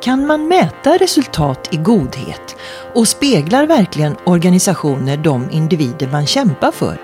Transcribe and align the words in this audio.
Kan 0.00 0.26
man 0.26 0.48
mäta 0.48 0.96
resultat 0.96 1.68
i 1.70 1.76
godhet? 1.76 2.56
Och 2.94 3.08
speglar 3.08 3.66
verkligen 3.66 4.16
organisationer 4.24 5.16
de 5.16 5.50
individer 5.50 6.08
man 6.08 6.26
kämpar 6.26 6.70
för? 6.70 6.98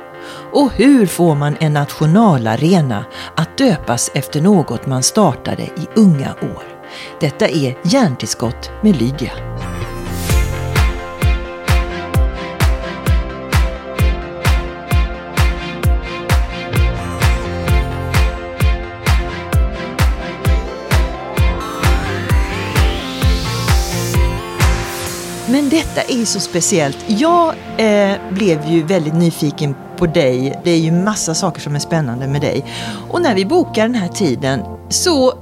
Och 0.52 0.72
hur 0.72 1.06
får 1.06 1.34
man 1.34 1.56
en 1.60 1.72
nationalarena 1.72 3.04
att 3.34 3.58
döpas 3.58 4.10
efter 4.14 4.40
något 4.40 4.86
man 4.86 5.02
startade 5.02 5.62
i 5.62 5.88
unga 5.96 6.34
år? 6.42 6.62
Detta 7.20 7.48
är 7.48 7.78
Hjärntillskott 7.82 8.70
med 8.82 8.96
Lydia. 8.96 9.32
Men 25.64 25.70
detta 25.70 26.02
är 26.02 26.24
så 26.24 26.40
speciellt. 26.40 26.98
Jag 27.06 27.54
eh, 27.76 28.16
blev 28.30 28.66
ju 28.66 28.82
väldigt 28.82 29.14
nyfiken 29.14 29.74
på 29.96 30.06
dig. 30.06 30.60
Det 30.64 30.70
är 30.70 30.78
ju 30.78 30.92
massa 30.92 31.34
saker 31.34 31.60
som 31.60 31.74
är 31.74 31.78
spännande 31.78 32.26
med 32.26 32.40
dig. 32.40 32.64
Och 33.10 33.22
när 33.22 33.34
vi 33.34 33.44
bokar 33.44 33.82
den 33.82 33.94
här 33.94 34.08
tiden 34.08 34.60
så, 34.88 35.38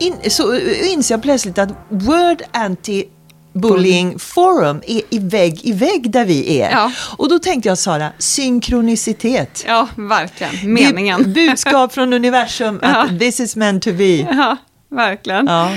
in, 0.00 0.14
så 0.30 0.58
inser 0.90 1.14
jag 1.14 1.22
plötsligt 1.22 1.58
att 1.58 1.68
Word 1.88 2.42
Anti 2.50 3.04
Bullying 3.52 4.18
Forum 4.18 4.82
är 4.86 5.02
i 5.10 5.18
vägg 5.18 5.60
i 5.62 5.72
vägg 5.72 6.10
där 6.10 6.24
vi 6.24 6.60
är. 6.60 6.70
Ja. 6.70 6.92
Och 7.16 7.28
då 7.28 7.38
tänkte 7.38 7.68
jag 7.68 7.78
Sara, 7.78 8.12
synkronicitet. 8.18 9.64
Ja, 9.66 9.88
verkligen. 9.96 10.72
Meningen. 10.74 11.32
Budskap 11.32 11.92
från 11.92 12.12
universum 12.12 12.78
Ja. 12.82 12.88
att 12.88 13.18
this 13.18 13.40
is 13.40 13.56
meant 13.56 13.82
to 13.82 13.92
be. 13.92 14.16
Ja, 14.16 14.56
verkligen. 14.90 15.46
Ja. 15.46 15.70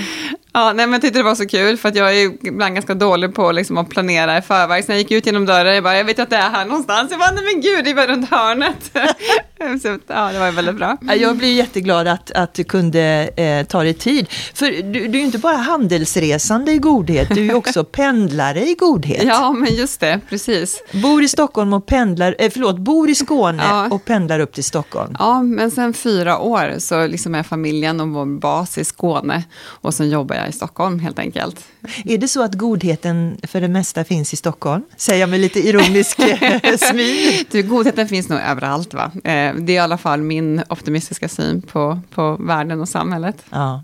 Ja. 0.53 0.73
nej, 0.73 0.85
men 0.87 0.93
jag 0.93 1.01
tyckte 1.01 1.19
det 1.19 1.23
var 1.23 1.35
så 1.35 1.47
kul 1.47 1.77
för 1.77 1.89
att 1.89 1.95
jag 1.95 2.15
är 2.17 2.47
ibland 2.47 2.73
ganska 2.73 2.93
dålig 2.95 3.35
på 3.35 3.51
liksom, 3.51 3.77
att 3.77 3.89
planera 3.89 4.37
i 4.37 4.41
förväg. 4.41 4.83
Så 4.85 4.91
när 4.91 4.95
jag 4.95 5.01
gick 5.01 5.11
ut 5.11 5.25
genom 5.25 5.45
dörren, 5.45 5.73
jag 5.75 5.83
bara, 5.83 5.97
jag 5.97 6.05
vet 6.05 6.19
att 6.19 6.29
det 6.29 6.35
är 6.35 6.49
här 6.49 6.65
någonstans. 6.65 7.11
Jag 7.11 7.19
bara, 7.19 7.31
nej 7.31 7.43
men 7.53 7.61
gud, 7.61 7.85
det 7.85 7.93
bara 7.93 8.07
runt 8.07 8.29
hörnet. 8.29 8.91
så, 9.81 9.97
ja, 10.07 10.31
det 10.31 10.39
var 10.39 10.51
väldigt 10.51 10.75
bra. 10.75 10.97
Ja, 11.01 11.15
Jag 11.15 11.37
blir 11.37 11.53
jätteglad 11.55 12.07
att, 12.07 12.31
att 12.31 12.53
du 12.53 12.63
kunde 12.63 13.29
eh, 13.37 13.65
ta 13.67 13.83
dig 13.83 13.93
tid. 13.93 14.27
För 14.53 14.65
du, 14.65 15.07
du 15.07 15.17
är 15.17 15.19
ju 15.19 15.25
inte 15.25 15.37
bara 15.37 15.55
handelsresande 15.57 16.71
i 16.71 16.77
godhet, 16.77 17.27
du 17.29 17.41
är 17.41 17.45
ju 17.45 17.53
också 17.53 17.83
pendlare 17.91 18.59
i 18.69 18.73
godhet. 18.79 19.23
Ja, 19.23 19.51
men 19.51 19.75
just 19.75 19.99
det, 19.99 20.19
precis. 20.29 20.83
Bor 20.91 21.23
i 21.23 21.27
Stockholm 21.27 21.73
och 21.73 21.85
pendlar, 21.85 22.35
eh, 22.39 22.49
förlåt, 22.53 22.77
bor 22.77 23.09
i 23.09 23.15
Skåne 23.15 23.63
Ja. 23.69 23.87
och 23.91 24.05
pendlar 24.05 24.39
upp 24.39 24.53
till 24.53 24.63
Stockholm. 24.63 25.15
Ja, 25.19 25.41
men 25.43 25.71
sen 25.71 25.93
fyra 25.93 26.39
år 26.39 26.75
så 26.79 27.07
liksom 27.07 27.35
är 27.35 27.43
familjen 27.43 27.99
och 27.99 28.07
vår 28.09 28.25
bas 28.39 28.77
i 28.77 28.83
Skåne 28.85 29.43
och 29.63 29.93
sen 29.93 30.09
jobbar 30.09 30.35
jag 30.35 30.40
i 30.47 30.51
Stockholm 30.51 30.99
helt 30.99 31.19
enkelt. 31.19 31.65
Är 32.05 32.17
det 32.17 32.27
så 32.27 32.43
att 32.43 32.55
godheten 32.55 33.37
för 33.43 33.61
det 33.61 33.67
mesta 33.67 34.03
finns 34.03 34.33
i 34.33 34.35
Stockholm? 34.35 34.83
Säger 34.97 35.19
jag 35.19 35.29
med 35.29 35.39
lite 35.39 35.59
ironisk 35.59 36.19
eh, 36.19 36.77
smil. 36.91 37.45
Du, 37.51 37.63
godheten 37.63 38.07
finns 38.07 38.29
nog 38.29 38.39
överallt 38.39 38.93
va? 38.93 39.11
Eh, 39.15 39.55
det 39.55 39.71
är 39.71 39.75
i 39.75 39.77
alla 39.77 39.97
fall 39.97 40.21
min 40.21 40.63
optimistiska 40.69 41.29
syn 41.29 41.61
på, 41.61 41.99
på 42.09 42.37
världen 42.39 42.81
och 42.81 42.89
samhället. 42.89 43.35
Ja. 43.49 43.83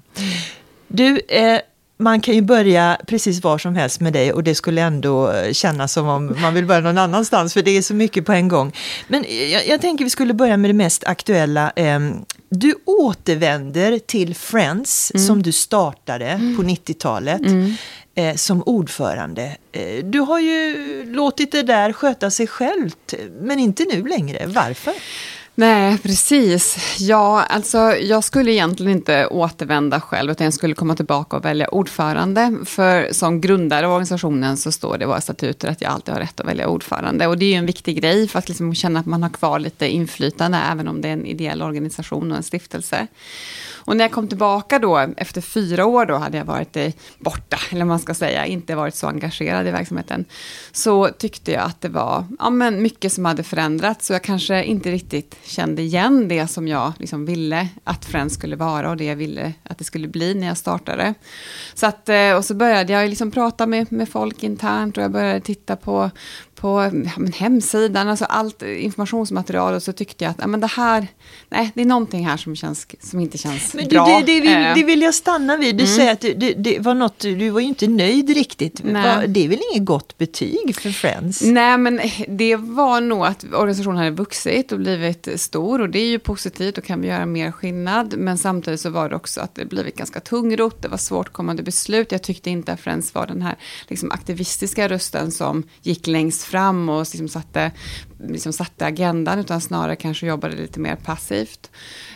Du, 0.87 1.19
eh, 1.27 1.59
man 1.99 2.21
kan 2.21 2.35
ju 2.35 2.41
börja 2.41 2.97
precis 3.07 3.43
var 3.43 3.57
som 3.57 3.75
helst 3.75 3.99
med 4.01 4.13
dig 4.13 4.33
och 4.33 4.43
det 4.43 4.55
skulle 4.55 4.81
ändå 4.81 5.31
eh, 5.31 5.53
kännas 5.53 5.93
som 5.93 6.07
om 6.07 6.35
man 6.41 6.53
vill 6.53 6.65
börja 6.65 6.81
någon 6.81 6.97
annanstans 6.97 7.53
för 7.53 7.61
det 7.61 7.71
är 7.77 7.81
så 7.81 7.93
mycket 7.93 8.25
på 8.25 8.31
en 8.31 8.47
gång. 8.47 8.71
Men 9.07 9.25
jag, 9.51 9.67
jag 9.67 9.81
tänker 9.81 10.03
vi 10.03 10.09
skulle 10.09 10.33
börja 10.33 10.57
med 10.57 10.69
det 10.69 10.73
mest 10.73 11.03
aktuella. 11.03 11.71
Ehm, 11.75 12.13
Du 12.49 12.75
återvänder 12.85 13.99
till 13.99 14.35
Friends 14.35 15.11
som 15.27 15.43
du 15.43 15.51
startade 15.51 16.53
på 16.57 16.63
90-talet 16.63 17.41
eh, 18.15 18.35
som 18.35 18.63
ordförande. 18.65 19.57
Eh, 19.71 20.03
Du 20.05 20.19
har 20.19 20.39
ju 20.39 20.75
låtit 21.13 21.51
det 21.51 21.61
där 21.63 21.93
sköta 21.93 22.29
sig 22.31 22.47
självt 22.47 23.13
men 23.41 23.59
inte 23.59 23.85
nu 23.93 24.07
längre. 24.07 24.45
Varför? 24.47 24.93
Nej, 25.59 25.97
precis. 25.97 26.77
Ja, 26.99 27.43
alltså 27.43 27.77
jag 27.95 28.23
skulle 28.23 28.51
egentligen 28.51 28.91
inte 28.91 29.27
återvända 29.27 30.01
själv, 30.01 30.31
utan 30.31 30.45
jag 30.45 30.53
skulle 30.53 30.75
komma 30.75 30.95
tillbaka 30.95 31.37
och 31.37 31.45
välja 31.45 31.69
ordförande. 31.69 32.57
För 32.65 33.13
som 33.13 33.41
grundare 33.41 33.85
av 33.87 33.91
organisationen 33.91 34.57
så 34.57 34.71
står 34.71 34.97
det 34.97 35.03
i 35.03 35.07
våra 35.07 35.21
statuter 35.21 35.67
att 35.67 35.81
jag 35.81 35.91
alltid 35.91 36.13
har 36.13 36.21
rätt 36.21 36.39
att 36.39 36.47
välja 36.47 36.67
ordförande. 36.67 37.27
Och 37.27 37.37
det 37.37 37.45
är 37.45 37.49
ju 37.49 37.55
en 37.55 37.65
viktig 37.65 38.01
grej 38.01 38.27
för 38.27 38.39
att 38.39 38.47
liksom 38.47 38.75
känna 38.75 38.99
att 38.99 39.05
man 39.05 39.23
har 39.23 39.29
kvar 39.29 39.59
lite 39.59 39.87
inflytande, 39.87 40.57
även 40.71 40.87
om 40.87 41.01
det 41.01 41.07
är 41.07 41.13
en 41.13 41.25
ideell 41.25 41.61
organisation 41.61 42.31
och 42.31 42.37
en 42.37 42.43
stiftelse. 42.43 43.07
Och 43.87 43.97
när 43.97 44.03
jag 44.03 44.11
kom 44.11 44.27
tillbaka 44.27 44.79
då, 44.79 44.97
efter 45.17 45.41
fyra 45.41 45.85
år 45.85 46.05
då, 46.05 46.15
hade 46.15 46.37
jag 46.37 46.45
varit 46.45 46.77
borta, 47.19 47.57
eller 47.69 47.79
vad 47.79 47.87
man 47.87 47.99
ska 47.99 48.13
säga, 48.13 48.45
inte 48.45 48.75
varit 48.75 48.95
så 48.95 49.07
engagerad 49.07 49.67
i 49.67 49.71
verksamheten, 49.71 50.25
så 50.71 51.07
tyckte 51.07 51.51
jag 51.51 51.63
att 51.63 51.81
det 51.81 51.89
var 51.89 52.25
ja, 52.39 52.49
men 52.49 52.81
mycket 52.81 53.13
som 53.13 53.25
hade 53.25 53.43
förändrats, 53.43 54.07
så 54.07 54.13
jag 54.13 54.23
kanske 54.23 54.63
inte 54.63 54.91
riktigt 54.91 55.35
kände 55.43 55.81
igen 55.81 56.27
det 56.27 56.47
som 56.47 56.67
jag 56.67 56.93
liksom 56.99 57.25
ville 57.25 57.67
att 57.83 58.05
Friends 58.05 58.33
skulle 58.33 58.55
vara 58.55 58.89
och 58.89 58.97
det 58.97 59.05
jag 59.05 59.15
ville 59.15 59.53
att 59.63 59.77
det 59.77 59.83
skulle 59.83 60.07
bli 60.07 60.33
när 60.33 60.47
jag 60.47 60.57
startade. 60.57 61.13
Så 61.73 61.85
att, 61.85 62.09
eh, 62.09 62.33
och 62.33 62.45
så 62.45 62.53
började 62.53 62.93
jag 62.93 63.09
liksom 63.09 63.31
prata 63.31 63.67
med, 63.67 63.91
med 63.91 64.09
folk 64.09 64.43
internt 64.43 64.97
och 64.97 65.03
jag 65.03 65.11
började 65.11 65.41
titta 65.41 65.75
på, 65.75 66.11
på 66.61 66.91
ja, 67.05 67.25
hemsidan, 67.35 68.09
alltså 68.09 68.25
allt 68.25 68.61
informationsmaterial 68.63 69.73
och 69.73 69.83
så 69.83 69.93
tyckte 69.93 70.23
jag 70.23 70.31
att 70.31 70.37
ja, 70.39 70.47
men 70.47 70.59
det 70.59 70.67
här, 70.67 71.07
nej, 71.49 71.71
det 71.75 71.81
är 71.81 71.85
någonting 71.85 72.27
här 72.27 72.37
som, 72.37 72.55
känns, 72.55 72.87
som 72.99 73.19
inte 73.19 73.37
känns 73.37 73.73
Men 73.73 73.87
bra. 73.87 74.05
det, 74.05 74.33
det, 74.33 74.41
vill, 74.41 74.57
Eh, 74.57 74.75
det 74.75 74.83
vill 74.83 75.01
jag 75.01 75.13
stanna 75.13 75.57
vid. 75.57 75.75
Du 75.75 75.87
säger 75.87 76.11
att 76.11 76.21
det, 76.21 76.33
det, 76.33 76.53
det 76.53 76.79
var 76.79 76.93
något, 76.93 77.19
du 77.19 77.49
var 77.49 77.59
ju 77.59 77.67
inte 77.67 77.87
nöjd 77.87 78.29
riktigt. 78.29 78.81
Nej. 78.83 79.27
Det 79.27 79.45
är 79.45 79.47
väl 79.47 79.59
inget 79.73 79.85
gott 79.85 80.17
betyg 80.17 80.75
för 80.75 80.89
Friends? 80.89 81.41
Nej, 81.41 81.77
men 81.77 82.01
det 82.27 82.55
var 82.55 83.01
nog 83.01 83.25
att 83.25 83.43
organisationen 83.43 83.97
hade 83.97 84.11
vuxit 84.11 84.71
och 84.71 84.79
blivit 84.79 85.27
stor 85.35 85.81
och 85.81 85.89
det 85.89 85.99
är 85.99 86.07
ju 86.07 86.19
positivt 86.19 86.77
och 86.77 86.83
kan 86.83 87.01
vi 87.01 87.07
göra 87.07 87.25
mer 87.25 87.51
skillnad. 87.51 88.13
Men 88.17 88.37
samtidigt 88.37 88.79
så 88.79 88.89
var 88.89 89.09
det 89.09 89.15
också 89.15 89.41
att 89.41 89.55
det 89.55 89.65
blivit 89.65 89.97
ganska 89.97 90.19
tungrot, 90.19 90.81
det 90.81 90.87
var 90.87 90.97
svårt 90.97 91.33
kommande 91.33 91.63
beslut. 91.63 92.11
Jag 92.11 92.21
tyckte 92.21 92.49
inte 92.49 92.73
att 92.73 92.79
Friends 92.79 93.15
var 93.15 93.27
den 93.27 93.41
här 93.41 93.55
liksom, 93.87 94.11
aktivistiska 94.11 94.89
rösten 94.89 95.31
som 95.31 95.63
gick 95.81 96.07
längst 96.07 96.43
fram 96.47 96.89
och 96.89 96.99
liksom 96.99 97.27
satte, 97.27 97.71
liksom, 98.19 98.53
satte 98.53 98.85
agendan, 98.85 99.39
utan 99.39 99.61
snarare 99.61 99.95
kanske 99.95 100.27
jobbade 100.27 100.55
lite 100.55 100.79
mer 100.79 100.95
passivt. 100.95 101.71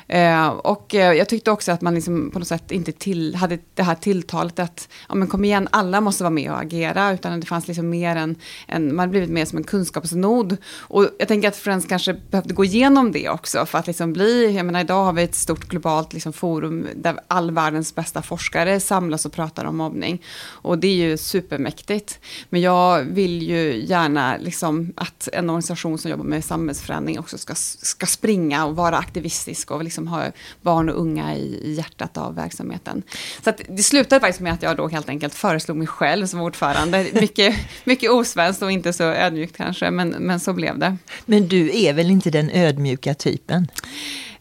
Eh, 0.08 0.48
och 0.48 0.96
eh, 0.96 1.14
jag 1.14 1.30
tyckte 1.30 1.52
också 1.52 1.72
att 1.72 1.82
man 1.82 1.96
liksom 1.96 2.32
på 2.32 2.40
något 2.40 2.48
sätt 2.48 2.72
inte 2.72 2.92
till, 2.92 3.36
hade 3.36 3.60
det 3.74 3.84
här 3.84 3.96
tilltalet 3.96 4.60
att 4.60 4.90
ja, 5.10 5.16
men 5.16 5.28
kom 5.28 5.46
igen, 5.46 5.68
alla 5.72 6.02
måste 6.02 6.24
vara 6.24 6.32
med 6.32 6.52
och 6.52 6.60
agera, 6.60 7.14
utan 7.14 7.40
det 7.40 7.46
fanns 7.46 7.68
liksom 7.68 7.90
mer 7.90 8.16
en, 8.16 8.36
en 8.68 8.88
man 8.88 9.00
hade 9.00 9.12
blivit 9.12 9.30
mer 9.30 9.46
som 9.46 9.58
en 9.58 9.64
kunskapsnod. 9.64 10.58
Och 10.78 11.10
jag 11.20 11.28
tänker 11.28 11.48
att 11.48 11.56
Friends 11.56 11.86
kanske 11.86 12.14
behövde 12.14 12.54
gå 12.54 12.66
igenom 12.66 13.12
det 13.12 13.30
också, 13.30 13.66
för 13.66 13.78
att 13.78 13.88
liksom 13.88 14.14
bli, 14.14 14.56
jag 14.56 14.66
menar 14.66 14.82
idag 14.82 15.06
har 15.06 15.14
vi 15.14 15.24
ett 15.24 15.36
stort 15.36 15.68
globalt 15.68 16.14
liksom 16.14 16.34
forum 16.34 16.88
där 16.96 17.20
all 17.28 17.52
världens 17.52 17.96
bästa 17.96 18.22
forskare 18.22 18.80
samlas 18.80 19.26
och 19.26 19.34
pratar 19.34 19.66
om 19.66 19.78
mobbning. 19.78 20.24
Och 20.44 20.78
det 20.78 20.88
är 20.88 21.10
ju 21.10 21.18
supermäktigt. 21.18 22.20
Men 22.50 22.62
jag 22.62 23.04
vill 23.04 23.42
ju 23.42 23.86
gärna 23.86 24.38
liksom 24.38 24.94
att 24.96 25.30
en 25.34 25.50
organisation 25.50 25.91
som 25.97 26.12
jobbar 26.12 26.24
med 26.24 26.46
samhällsförändring 26.46 27.19
också 27.19 27.38
ska, 27.38 27.56
ska 27.56 28.06
springa 28.06 28.66
och 28.66 28.75
vara 28.75 28.97
aktivistisk 28.97 29.72
och 29.72 29.84
liksom 29.84 30.07
ha 30.07 30.24
barn 30.62 30.90
och 30.90 31.02
unga 31.02 31.35
i, 31.35 31.59
i 31.63 31.74
hjärtat 31.74 32.18
av 32.18 32.35
verksamheten. 32.35 33.03
Så 33.44 33.50
att 33.50 33.62
det 33.69 33.84
slutade 33.84 34.19
faktiskt 34.19 34.41
med 34.41 34.53
att 34.53 34.63
jag 34.63 34.78
då 34.78 34.88
helt 34.88 35.09
enkelt 35.09 35.34
föreslog 35.34 35.78
mig 35.78 35.88
själv 35.88 36.25
som 36.25 36.41
ordförande. 36.41 37.07
Mycket, 37.13 37.56
mycket 37.84 38.12
osvenskt 38.12 38.62
och 38.62 38.72
inte 38.72 38.94
så 38.94 39.03
ödmjukt 39.03 39.57
kanske, 39.57 39.91
men, 39.91 40.09
men 40.09 40.40
så 40.40 40.53
blev 40.53 40.79
det. 40.79 40.97
Men 41.25 41.47
du 41.47 41.84
är 41.84 41.94
väl 41.94 42.12
inte 42.12 42.29
den 42.29 42.50
ödmjuka 42.50 43.13
typen? 43.13 43.68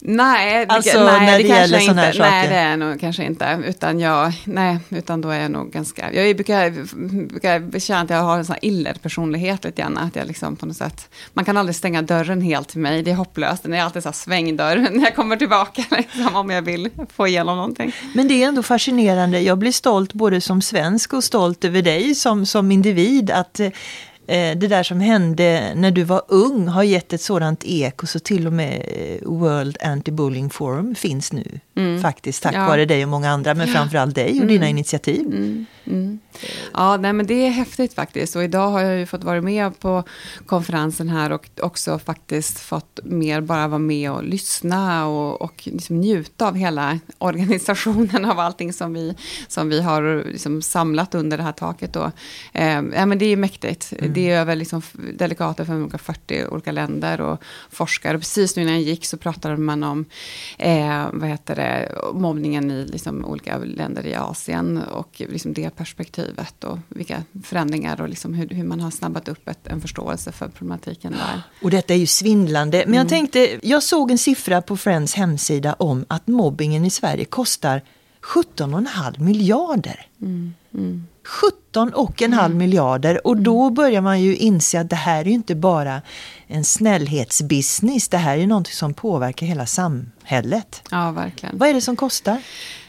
Nej, 0.02 0.66
det, 0.66 0.72
Alltså, 0.72 1.04
nej, 1.04 1.26
när 1.26 1.38
det 1.38 1.48
kanske 1.48 1.54
gäller 1.54 1.80
såna 1.80 2.00
här 2.02 2.08
inte. 2.10 2.22
Nej, 2.22 2.42
saker. 2.42 2.54
det 2.54 2.60
är 2.60 2.76
nog 2.76 3.00
kanske 3.00 3.24
inte. 3.24 3.62
Utan 3.66 4.00
jag, 4.00 4.32
nej, 4.44 4.78
utan 4.88 5.20
då 5.20 5.28
är 5.30 5.40
jag 5.40 5.50
nog 5.50 5.72
ganska, 5.72 6.12
jag 6.12 6.36
brukar, 6.36 6.70
brukar 7.26 7.78
känna 7.78 8.00
att 8.00 8.10
jag 8.10 8.22
har 8.22 8.38
en 8.38 8.44
sån 8.44 8.52
här 8.52 8.64
illed-personlighet 8.64 9.64
lite 9.64 9.82
grann. 9.82 9.98
Att 9.98 10.16
jag 10.16 10.26
liksom 10.26 10.56
på 10.56 10.66
något 10.66 10.76
sätt, 10.76 11.08
man 11.32 11.44
kan 11.44 11.56
aldrig 11.56 11.76
stänga 11.76 12.02
dörren 12.02 12.40
helt 12.40 12.68
till 12.68 12.80
mig, 12.80 13.02
det 13.02 13.10
är 13.10 13.14
hopplöst. 13.14 13.62
Den 13.62 13.74
är 13.74 13.82
alltid 13.82 14.02
så 14.02 14.08
här 14.08 14.14
svängdörr 14.14 14.76
när 14.90 15.04
jag 15.04 15.14
kommer 15.16 15.36
tillbaka, 15.36 15.84
liksom, 15.96 16.36
om 16.36 16.50
jag 16.50 16.62
vill 16.62 16.90
få 17.16 17.26
igenom 17.26 17.56
någonting. 17.56 17.92
Men 18.14 18.28
det 18.28 18.42
är 18.42 18.48
ändå 18.48 18.62
fascinerande. 18.62 19.40
Jag 19.40 19.58
blir 19.58 19.72
stolt 19.72 20.12
både 20.12 20.40
som 20.40 20.62
svensk 20.62 21.12
och 21.12 21.24
stolt 21.24 21.64
över 21.64 21.82
dig 21.82 22.14
som, 22.14 22.46
som 22.46 22.72
individ. 22.72 23.30
Att 23.30 23.60
det 24.30 24.68
där 24.68 24.82
som 24.82 25.00
hände 25.00 25.72
när 25.74 25.90
du 25.90 26.02
var 26.04 26.22
ung 26.28 26.68
har 26.68 26.82
gett 26.82 27.12
ett 27.12 27.20
sådant 27.20 27.64
eko 27.64 28.06
så 28.06 28.18
till 28.18 28.46
och 28.46 28.52
med 28.52 28.84
eh, 28.88 29.28
World 29.28 29.76
Anti-Bullying 29.80 30.50
Forum 30.50 30.94
finns 30.94 31.32
nu. 31.32 31.60
mm. 31.76 32.02
faktiskt, 32.02 32.42
tack 32.42 32.54
ja. 32.54 32.66
vare 32.66 32.84
dig 32.84 33.02
och 33.02 33.08
många 33.08 33.30
andra, 33.30 33.54
men 33.54 33.68
framförallt 33.68 34.14
dig 34.14 34.30
och 34.30 34.36
mm. 34.36 34.48
dina 34.48 34.68
initiativ. 34.68 35.26
Mm. 35.26 35.66
Mm. 35.86 36.18
Ja, 36.72 36.96
nej, 36.96 37.12
men 37.12 37.26
det 37.26 37.46
är 37.46 37.50
häftigt 37.50 37.94
faktiskt. 37.94 38.36
Och 38.36 38.44
idag 38.44 38.70
har 38.70 38.80
jag 38.80 38.98
ju 38.98 39.06
fått 39.06 39.24
vara 39.24 39.40
med 39.40 39.80
på 39.80 40.04
konferensen 40.46 41.08
här 41.08 41.32
och 41.32 41.48
också 41.60 41.98
faktiskt 41.98 42.58
fått 42.60 43.00
mer 43.04 43.40
bara 43.40 43.68
vara 43.68 43.78
med 43.78 44.10
och 44.10 44.24
lyssna 44.24 45.06
och, 45.06 45.42
och 45.42 45.62
liksom 45.64 46.00
njuta 46.00 46.48
av 46.48 46.54
hela 46.56 46.98
organisationen 47.18 48.24
av 48.24 48.38
allting 48.38 48.72
som 48.72 48.94
vi, 48.94 49.14
som 49.48 49.68
vi 49.68 49.82
har 49.82 50.24
liksom 50.26 50.62
samlat 50.62 51.14
under 51.14 51.36
det 51.36 51.42
här 51.42 51.52
taket. 51.52 51.92
Då. 51.92 52.12
Eh, 52.52 52.82
ja, 52.94 53.06
men 53.06 53.18
det 53.18 53.24
är 53.24 53.36
mäktigt. 53.36 53.92
Det 54.20 54.30
är 54.30 54.40
över 54.40 54.56
liksom 54.56 54.82
delegater 55.14 55.64
från 55.64 55.90
40 55.90 56.46
olika 56.46 56.72
länder 56.72 57.20
och 57.20 57.42
forskare. 57.70 58.14
Och 58.14 58.20
precis 58.20 58.56
nu 58.56 58.64
när 58.64 58.72
jag 58.72 58.82
gick 58.82 59.04
så 59.04 59.16
pratade 59.16 59.56
man 59.56 59.82
om 59.82 60.04
eh, 60.58 61.06
vad 61.12 61.28
heter 61.28 61.56
det, 61.56 61.92
mobbningen 62.14 62.70
i 62.70 62.86
liksom 62.86 63.24
olika 63.24 63.58
länder 63.58 64.06
i 64.06 64.14
Asien 64.14 64.78
och 64.78 65.22
liksom 65.28 65.52
det 65.52 65.76
perspektivet 65.76 66.64
och 66.64 66.78
vilka 66.88 67.22
förändringar 67.44 68.00
och 68.00 68.08
liksom 68.08 68.34
hur, 68.34 68.48
hur 68.48 68.64
man 68.64 68.80
har 68.80 68.90
snabbat 68.90 69.28
upp 69.28 69.48
ett, 69.48 69.66
en 69.66 69.80
förståelse 69.80 70.32
för 70.32 70.48
problematiken 70.48 71.12
där. 71.12 71.42
Och 71.62 71.70
detta 71.70 71.94
är 71.94 71.98
ju 71.98 72.06
svindlande. 72.06 72.84
Men 72.86 72.94
jag 72.94 73.00
mm. 73.00 73.08
tänkte, 73.08 73.58
jag 73.62 73.82
såg 73.82 74.10
en 74.10 74.18
siffra 74.18 74.62
på 74.62 74.76
Friends 74.76 75.14
hemsida 75.14 75.72
om 75.72 76.04
att 76.08 76.26
mobbingen 76.26 76.84
i 76.84 76.90
Sverige 76.90 77.24
kostar 77.24 77.82
17,5 78.20 79.20
miljarder. 79.20 80.06
Mm. 80.20 80.54
Mm. 80.74 81.06
17 81.24 81.94
och 81.94 82.22
en 82.22 82.32
halv 82.32 82.54
mm. 82.54 82.58
miljarder 82.58 83.26
och 83.26 83.36
då 83.36 83.62
mm. 83.62 83.74
börjar 83.74 84.00
man 84.00 84.20
ju 84.20 84.36
inse 84.36 84.80
att 84.80 84.90
det 84.90 84.96
här 84.96 85.20
är 85.20 85.24
ju 85.24 85.30
inte 85.30 85.54
bara 85.54 86.02
en 86.46 86.64
snällhetsbusiness. 86.64 88.08
Det 88.08 88.18
här 88.18 88.32
är 88.32 88.40
ju 88.40 88.46
någonting 88.46 88.74
som 88.74 88.94
påverkar 88.94 89.46
hela 89.46 89.66
samhället. 89.66 90.82
Ja, 90.90 91.10
verkligen. 91.10 91.58
Vad 91.58 91.68
är 91.68 91.74
det 91.74 91.80
som 91.80 91.96
kostar? 91.96 92.42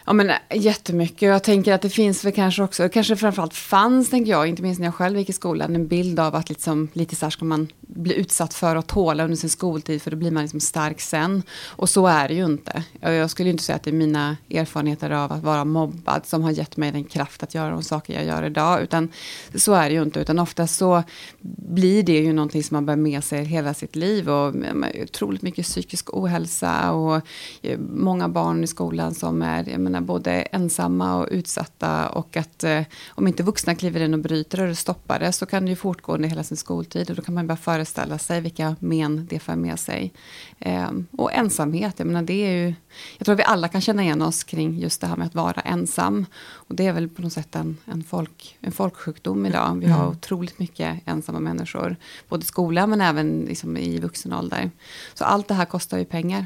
Ja 0.06 0.13
men 0.13 0.30
eh, 0.30 0.36
jättemycket. 0.51 1.21
Jag 1.21 1.44
tänker 1.44 1.74
att 1.74 1.81
det 1.81 1.89
finns 1.89 2.25
väl 2.25 2.33
kanske 2.33 2.63
också, 2.63 2.89
kanske 2.89 3.15
framförallt 3.15 3.53
fanns, 3.53 4.09
tänker 4.09 4.31
jag, 4.31 4.48
inte 4.48 4.62
minst 4.62 4.80
när 4.80 4.88
jag 4.88 4.95
själv 4.95 5.18
gick 5.18 5.30
i 5.30 5.33
skolan, 5.33 5.75
en 5.75 5.88
bild 5.88 6.19
av 6.19 6.36
att 6.36 6.50
liksom, 6.50 6.88
lite 6.94 7.15
så 7.15 7.25
här 7.25 7.30
ska 7.30 7.45
man 7.45 7.68
bli 7.80 8.13
utsatt 8.13 8.53
för 8.53 8.75
att 8.75 8.88
tåla 8.88 9.24
under 9.24 9.38
sin 9.38 9.50
skoltid, 9.50 10.01
för 10.01 10.12
då 10.12 10.18
blir 10.18 10.31
man 10.31 10.44
liksom 10.44 10.59
stark 10.59 11.01
sen. 11.01 11.44
Och 11.65 11.89
så 11.89 12.07
är 12.07 12.27
det 12.27 12.33
ju 12.33 12.45
inte. 12.45 12.83
Jag 13.01 13.30
skulle 13.30 13.50
inte 13.50 13.63
säga 13.63 13.75
att 13.75 13.83
det 13.83 13.89
är 13.89 13.94
mina 13.94 14.38
erfarenheter 14.50 15.09
av 15.09 15.31
att 15.31 15.44
vara 15.44 15.65
mobbad 15.65 16.25
som 16.25 16.44
har 16.44 16.51
gett 16.51 16.77
mig 16.77 16.92
den 16.92 17.03
kraft 17.03 17.44
att 17.44 17.56
göra 17.56 17.69
de 17.69 17.83
saker 17.83 18.13
jag 18.13 18.25
gör 18.25 18.44
idag, 18.44 18.81
utan 18.81 19.09
så 19.56 19.74
är 19.74 19.89
det 19.89 19.95
ju 19.95 20.01
inte, 20.01 20.19
utan 20.19 20.39
ofta 20.39 20.68
så 20.68 21.03
blir 21.39 22.03
det 22.03 22.19
ju 22.19 22.33
någonting 22.33 22.63
som 22.63 22.75
man 22.75 22.86
bär 22.86 22.95
med 22.95 23.24
sig 23.24 23.45
hela 23.45 23.74
sitt 23.74 23.95
liv 23.95 24.30
och 24.30 24.56
otroligt 25.03 25.42
mycket 25.42 25.65
psykisk 25.65 26.13
ohälsa 26.13 26.92
och 26.92 27.21
eh, 27.62 27.80
många 27.80 28.30
barn 28.30 28.63
i 28.63 28.68
skolan 28.68 29.13
som 29.13 29.42
är, 29.42 29.69
jag 29.69 29.80
menar, 29.80 30.00
både 30.06 30.31
ensamma 30.31 31.15
och 31.15 31.27
utsatta 31.31 32.09
och 32.09 32.38
att 32.38 32.63
eh, 32.63 32.81
om 33.09 33.27
inte 33.27 33.44
vuxna 33.44 33.75
kliver 33.75 34.00
in 34.00 34.13
och 34.13 34.19
bryter 34.19 34.57
det 34.57 34.69
och 34.69 34.77
stoppar 34.77 35.19
det 35.19 35.31
så 35.31 35.45
kan 35.45 35.65
det 35.65 35.69
ju 35.69 35.75
fortgå 35.75 36.13
under 36.13 36.30
hela 36.30 36.44
sin 36.44 36.57
skoltid 36.57 37.09
och 37.09 37.15
då 37.15 37.21
kan 37.21 37.33
man 37.33 37.48
bara 37.48 37.57
föreställa 37.57 38.18
sig 38.18 38.42
vilka 38.42 38.75
men 38.80 39.25
det 39.30 39.39
för 39.39 39.56
med 39.56 39.80
sig. 39.80 40.13
Eh, 40.59 40.92
och 41.12 41.33
ensamhet, 41.33 41.94
jag 41.98 42.07
menar 42.07 42.21
det 42.21 42.48
är 42.48 42.51
ju, 42.51 42.74
jag 43.18 43.25
tror 43.25 43.33
att 43.33 43.39
vi 43.39 43.44
alla 43.44 43.68
kan 43.68 43.81
känna 43.81 44.03
igen 44.03 44.21
oss 44.21 44.44
kring 44.44 44.80
just 44.80 45.01
det 45.01 45.07
här 45.07 45.15
med 45.15 45.27
att 45.27 45.36
vara 45.36 45.62
ensam. 45.62 46.25
Och 46.51 46.75
det 46.75 46.88
är 46.88 46.94
väl 46.94 47.09
på 47.09 47.21
något 47.21 47.33
sätt 47.33 47.56
en, 47.56 47.77
en, 47.86 48.03
folk, 48.03 48.57
en 48.62 48.71
folksjukdom 48.71 49.45
idag. 49.45 49.80
Vi 49.80 49.88
har 49.88 50.03
mm. 50.03 50.12
otroligt 50.12 50.59
mycket 50.59 51.00
ensamma 51.06 51.39
människor, 51.39 51.95
både 52.30 52.44
i 52.44 52.45
skolan 52.45 52.89
men 52.89 53.01
även 53.01 53.39
liksom 53.39 53.77
i 53.77 54.00
vuxen 54.00 54.33
ålder. 54.33 54.71
Så 55.13 55.24
allt 55.24 55.48
det 55.48 55.53
här 55.53 55.65
kostar 55.65 55.98
ju 55.98 56.06
pengar. 56.06 56.45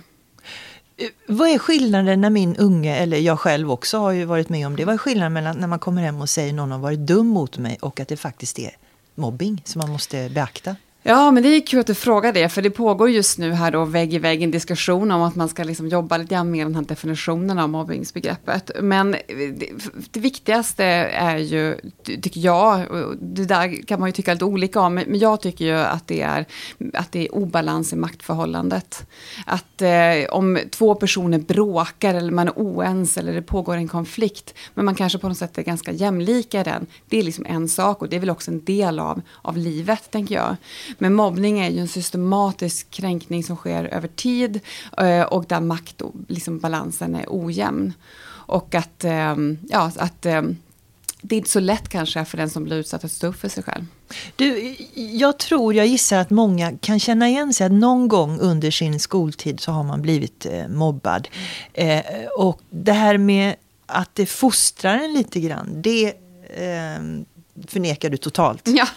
Vad 1.28 1.50
är 1.50 1.58
skillnaden 1.58 2.22
när 2.22 2.30
min 2.30 2.56
unge, 2.56 2.96
eller 2.96 3.18
jag 3.18 3.40
själv 3.40 3.72
också 3.72 3.98
har 3.98 4.12
ju 4.12 4.26
varit 4.26 4.50
med 4.50 4.68
om 4.68 4.76
det. 4.76 4.86
Vad 4.86 4.94
är 4.94 4.98
skillnaden 4.98 5.34
mellan 5.34 5.58
när 5.58 5.68
man 5.68 5.80
kommer 5.80 6.02
hem 6.02 6.22
och 6.22 6.30
säger 6.30 6.54
någon 6.54 6.72
har 6.72 6.80
varit 6.80 7.00
dum 7.00 7.28
mot 7.28 7.58
mig 7.58 7.78
och 7.82 8.00
att 8.00 8.08
det 8.08 8.18
faktiskt 8.18 8.60
är 8.60 8.72
mobbing 9.16 9.62
som 9.66 9.80
man 9.80 9.90
måste 9.90 10.30
beakta? 10.30 10.76
Ja, 11.08 11.32
men 11.32 11.44
det 11.44 11.50
är 11.50 11.62
kul 11.62 11.80
att 11.80 11.88
du 11.88 11.96
frågar 11.96 12.34
det, 12.34 12.50
för 12.50 12.62
det 12.62 12.70
pågår 12.70 13.10
just 13.10 13.38
nu 13.38 13.52
här 13.52 13.72
då 13.72 13.86
vägg 13.86 14.14
i 14.14 14.20
vägg 14.20 14.42
en 14.42 14.52
diskussion 14.52 15.12
om 15.12 15.22
att 15.22 15.36
man 15.36 15.50
ska 15.50 15.64
liksom 15.64 15.88
jobba 15.88 16.18
lite 16.18 16.36
grann 16.36 16.52
med 16.52 16.66
den 16.66 16.76
här 16.76 16.82
definitionen 16.82 17.60
av 17.60 17.70
mobbningsbegreppet. 17.70 18.72
Men 18.82 19.14
eh, 19.14 19.20
det, 19.28 19.70
det, 20.12 20.20
viktigaste 20.20 20.84
är 20.84 21.38
ju, 21.38 21.78
tycker 22.04 22.42
jag, 22.42 22.92
och 22.92 23.16
det 23.18 23.46
där 23.46 23.88
kan 23.88 24.00
man 24.00 24.10
ju 24.10 24.14
tycka 24.14 24.34
lite 24.34 24.46
olika 24.46 24.82
om, 24.82 24.94
men 24.94 25.20
jag 25.20 25.42
tycker 25.42 25.66
ju 25.66 25.76
att 25.76 26.08
det 26.08 26.22
är, 26.22 26.46
att 26.94 27.12
det 27.12 27.20
är 27.28 27.36
obalans 27.36 27.94
i 27.94 27.96
maktförhållandet. 27.96 29.08
Att 29.46 29.82
eh, 29.82 29.90
om 30.30 30.60
två 30.72 30.96
personer 30.96 31.40
bråkar 31.40 32.14
eller 32.14 32.32
man 32.32 32.48
är 32.48 32.54
oense 32.56 33.20
eller 33.20 33.34
det 33.34 33.42
pågår 33.42 33.76
en 33.76 33.88
konflikt, 33.88 34.54
men 34.74 34.86
man 34.86 34.96
kanske 34.96 35.20
på 35.20 35.28
något 35.28 35.38
sätt 35.38 35.58
är 35.58 35.62
ganska 35.64 35.92
jämlika 35.92 36.62
i 36.62 36.64
den, 36.64 36.86
det 37.10 37.20
är 37.20 37.24
liksom 37.24 37.46
en 37.46 37.70
sak 37.70 38.02
och 38.02 38.10
det 38.10 38.16
är 38.16 38.20
väl 38.20 38.30
också 38.30 38.52
en 38.52 38.64
del 38.64 39.00
av, 39.00 39.22
av 39.42 39.58
livet, 39.58 40.12
tänker 40.12 40.36
jag. 40.36 40.56
Men 40.98 41.14
mobbning 41.14 41.60
är 41.60 41.70
ju 41.70 41.80
en 41.80 41.88
systematisk 41.88 42.92
kränkning 42.92 43.44
som 43.44 43.56
sker 43.56 43.84
över 43.84 44.08
tid 44.08 44.60
eh, 44.98 45.22
och 45.22 45.46
där 45.46 45.62
maktbalansen 45.62 46.26
liksom 46.28 47.16
är 47.16 47.26
ojämn. 47.28 47.94
Och 48.48 48.76
att, 48.76 49.04
eh, 49.04 49.36
ja, 49.70 49.92
att 49.98 50.26
eh, 50.26 50.42
det 51.22 51.36
är 51.36 51.38
inte 51.38 51.50
så 51.50 51.60
lätt 51.60 51.90
kanske 51.90 52.26
för 52.26 52.38
den 52.38 52.50
som 52.50 52.64
blir 52.64 52.78
utsatt 52.78 53.04
att 53.04 53.12
stå 53.12 53.28
upp 53.28 53.36
för 53.36 53.50
sig 53.50 53.64
själv. 53.64 53.86
Du, 54.36 54.76
jag 54.96 55.40
tror, 55.40 55.74
jag 55.74 55.88
gissar 55.88 56.18
att 56.18 56.30
många 56.30 56.78
kan 56.78 57.00
känna 57.00 57.30
igen 57.30 57.54
sig 57.54 57.66
att 57.66 57.72
någon 57.72 58.08
gång 58.08 58.40
under 58.40 58.72
sin 58.72 59.00
skoltid 59.00 59.60
så 59.60 59.72
har 59.72 59.84
man 59.84 60.02
blivit 60.02 60.46
eh, 60.46 60.68
mobbad. 60.68 61.28
Eh, 61.74 62.02
och 62.38 62.62
det 62.70 62.92
här 62.92 63.18
med 63.18 63.56
att 63.86 64.16
det 64.16 64.26
fostrar 64.26 64.98
en 64.98 65.14
lite 65.14 65.40
grann, 65.40 65.82
det 65.82 66.08
eh, 66.50 67.00
förnekar 67.68 68.10
du 68.10 68.18
totalt. 68.18 68.68
Ja. 68.68 68.88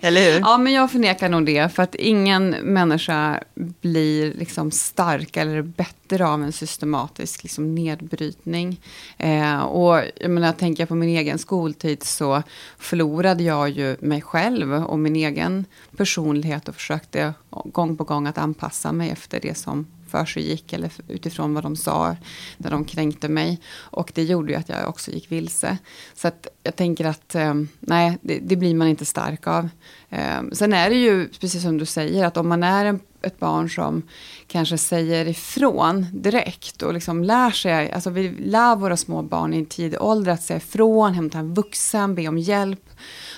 Eller 0.00 0.32
hur? 0.32 0.40
Ja, 0.40 0.58
men 0.58 0.72
jag 0.72 0.90
förnekar 0.90 1.28
nog 1.28 1.46
det. 1.46 1.68
För 1.68 1.82
att 1.82 1.94
ingen 1.94 2.50
människa 2.50 3.40
blir 3.54 4.34
liksom 4.34 4.70
stark 4.70 5.36
eller 5.36 5.62
bättre 5.62 6.26
av 6.26 6.42
en 6.42 6.52
systematisk 6.52 7.42
liksom 7.42 7.74
nedbrytning. 7.74 8.80
Eh, 9.18 9.58
och 9.58 10.02
jag 10.16 10.30
menar, 10.30 10.52
tänker 10.52 10.82
jag 10.82 10.88
på 10.88 10.94
min 10.94 11.16
egen 11.16 11.38
skoltid 11.38 12.02
så 12.02 12.42
förlorade 12.78 13.42
jag 13.42 13.68
ju 13.68 13.96
mig 14.00 14.22
själv 14.22 14.72
och 14.72 14.98
min 14.98 15.16
egen 15.16 15.64
personlighet 15.96 16.68
och 16.68 16.74
försökte 16.74 17.34
gång 17.50 17.96
på 17.96 18.04
gång 18.04 18.26
att 18.26 18.38
anpassa 18.38 18.92
mig 18.92 19.10
efter 19.10 19.40
det 19.40 19.58
som 19.58 19.86
för 20.10 20.24
sig 20.24 20.48
gick 20.48 20.72
eller 20.72 20.92
utifrån 21.08 21.54
vad 21.54 21.62
de 21.62 21.76
sa 21.76 22.16
när 22.56 22.70
de 22.70 22.84
kränkte 22.84 23.28
mig. 23.28 23.60
Och 23.74 24.12
det 24.14 24.22
gjorde 24.22 24.52
ju 24.52 24.58
att 24.58 24.68
jag 24.68 24.88
också 24.88 25.10
gick 25.10 25.32
vilse. 25.32 25.78
Så 26.14 26.28
att 26.28 26.46
jag 26.62 26.76
tänker 26.76 27.04
att 27.04 27.34
eh, 27.34 27.54
nej, 27.80 28.18
det, 28.22 28.38
det, 28.38 28.56
blir 28.56 28.74
man 28.74 28.88
inte 28.88 29.04
stark 29.04 29.46
av. 29.46 29.68
Eh, 30.08 30.42
sen 30.52 30.72
är 30.72 30.90
det 30.90 30.96
ju, 30.96 31.28
precis 31.28 31.62
som 31.62 31.78
du 31.78 31.86
säger, 31.86 32.24
att 32.24 32.36
om 32.36 32.48
man 32.48 32.62
är 32.62 32.84
en, 32.84 33.00
ett 33.22 33.38
barn 33.38 33.70
som 33.70 34.02
kanske 34.46 34.78
säger 34.78 35.28
ifrån 35.28 36.06
direkt 36.12 36.82
och 36.82 36.94
liksom 36.94 37.24
lär 37.24 37.50
sig, 37.50 37.92
alltså 37.92 38.10
vi 38.10 38.28
lär 38.28 38.76
våra 38.76 38.96
små 38.96 39.22
barn 39.22 39.54
i 39.54 39.58
en 39.58 39.66
tidig 39.66 40.02
ålder 40.02 40.32
att 40.32 40.42
säga 40.42 40.56
ifrån, 40.56 41.14
hämta 41.14 41.38
en 41.38 41.54
vuxen, 41.54 42.14
be 42.14 42.28
om 42.28 42.38
hjälp. 42.38 42.90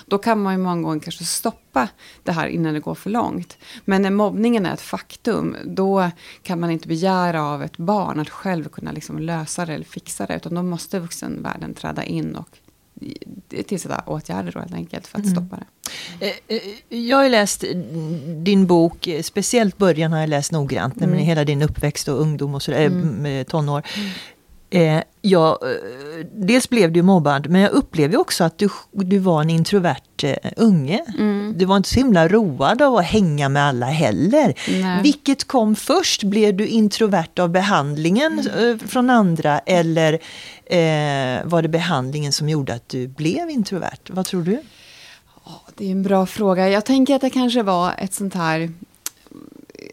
Då 0.09 0.17
kan 0.17 0.41
man 0.41 0.53
ju 0.53 0.59
många 0.59 0.81
gånger 0.81 0.99
kanske 0.99 1.23
stoppa 1.23 1.87
det 2.23 2.31
här 2.31 2.47
innan 2.47 2.73
det 2.73 2.79
går 2.79 2.95
för 2.95 3.09
långt. 3.09 3.57
Men 3.85 4.01
när 4.01 4.09
mobbningen 4.09 4.65
är 4.65 4.73
ett 4.73 4.81
faktum, 4.81 5.55
då 5.65 6.11
kan 6.43 6.59
man 6.59 6.71
inte 6.71 6.87
begära 6.87 7.43
av 7.43 7.63
ett 7.63 7.77
barn 7.77 8.19
att 8.19 8.29
själv 8.29 8.69
kunna 8.69 8.91
liksom 8.91 9.19
lösa 9.19 9.65
det 9.65 9.73
eller 9.73 9.85
fixa 9.85 10.25
det, 10.25 10.35
utan 10.35 10.55
då 10.55 10.63
måste 10.63 10.99
vuxenvärlden 10.99 11.73
träda 11.73 12.03
in 12.03 12.35
och 12.35 12.57
tillsätta 13.67 14.03
åtgärder 14.05 14.51
då 14.51 14.59
helt 14.59 14.73
enkelt 14.73 15.07
för 15.07 15.17
att 15.19 15.25
mm. 15.25 15.35
stoppa 15.35 15.57
det. 15.57 15.65
Eh, 16.27 16.57
eh, 16.57 16.99
jag 17.07 17.17
har 17.17 17.29
läst 17.29 17.63
din 18.43 18.67
bok, 18.67 19.09
speciellt 19.23 19.77
början 19.77 20.11
har 20.11 20.19
jag 20.19 20.29
läst 20.29 20.51
noggrant, 20.51 21.01
mm. 21.01 21.17
hela 21.17 21.43
din 21.43 21.61
uppväxt 21.61 22.07
och 22.07 22.21
ungdom 22.21 22.55
och 22.55 22.61
sådär, 22.61 22.85
mm. 22.85 23.45
tonår. 23.45 23.83
Mm. 23.97 24.09
Eh, 24.69 25.01
ja, 25.21 25.59
eh, 25.61 26.25
dels 26.35 26.69
blev 26.69 26.91
du 26.91 27.01
mobbad, 27.01 27.49
men 27.49 27.61
jag 27.61 27.71
upplevde 27.71 28.17
också 28.17 28.43
att 28.43 28.57
du, 28.57 28.69
du 28.91 29.17
var 29.19 29.41
en 29.41 29.49
introvert 29.49 30.23
eh, 30.23 30.51
unge. 30.57 31.05
Mm. 31.17 31.53
Du 31.57 31.65
var 31.65 31.77
inte 31.77 31.89
så 31.89 31.95
himla 31.95 32.27
road 32.27 32.81
av 32.81 32.95
att 32.95 33.05
hänga 33.05 33.49
med 33.49 33.63
alla 33.63 33.85
heller. 33.85 34.53
Nej. 34.81 35.03
Vilket 35.03 35.47
kom 35.47 35.75
först? 35.75 36.23
Blev 36.23 36.57
du 36.57 36.67
introvert 36.67 37.39
av 37.39 37.49
behandlingen 37.49 38.39
mm. 38.39 38.71
eh, 38.71 38.87
från 38.87 39.09
andra 39.09 39.59
eller 39.59 40.13
eh, 40.65 41.43
var 41.43 41.61
det 41.61 41.69
behandlingen 41.69 42.31
som 42.31 42.49
gjorde 42.49 42.73
att 42.73 42.89
du 42.89 43.07
blev 43.07 43.49
introvert? 43.49 44.09
Vad 44.09 44.25
tror 44.25 44.41
du? 44.41 44.61
Det 45.75 45.85
är 45.87 45.91
en 45.91 46.03
bra 46.03 46.25
fråga. 46.25 46.69
Jag 46.69 46.85
tänker 46.85 47.15
att 47.15 47.21
det 47.21 47.29
kanske 47.29 47.63
var 47.63 47.93
ett 47.97 48.13
sånt 48.13 48.33
här 48.33 48.71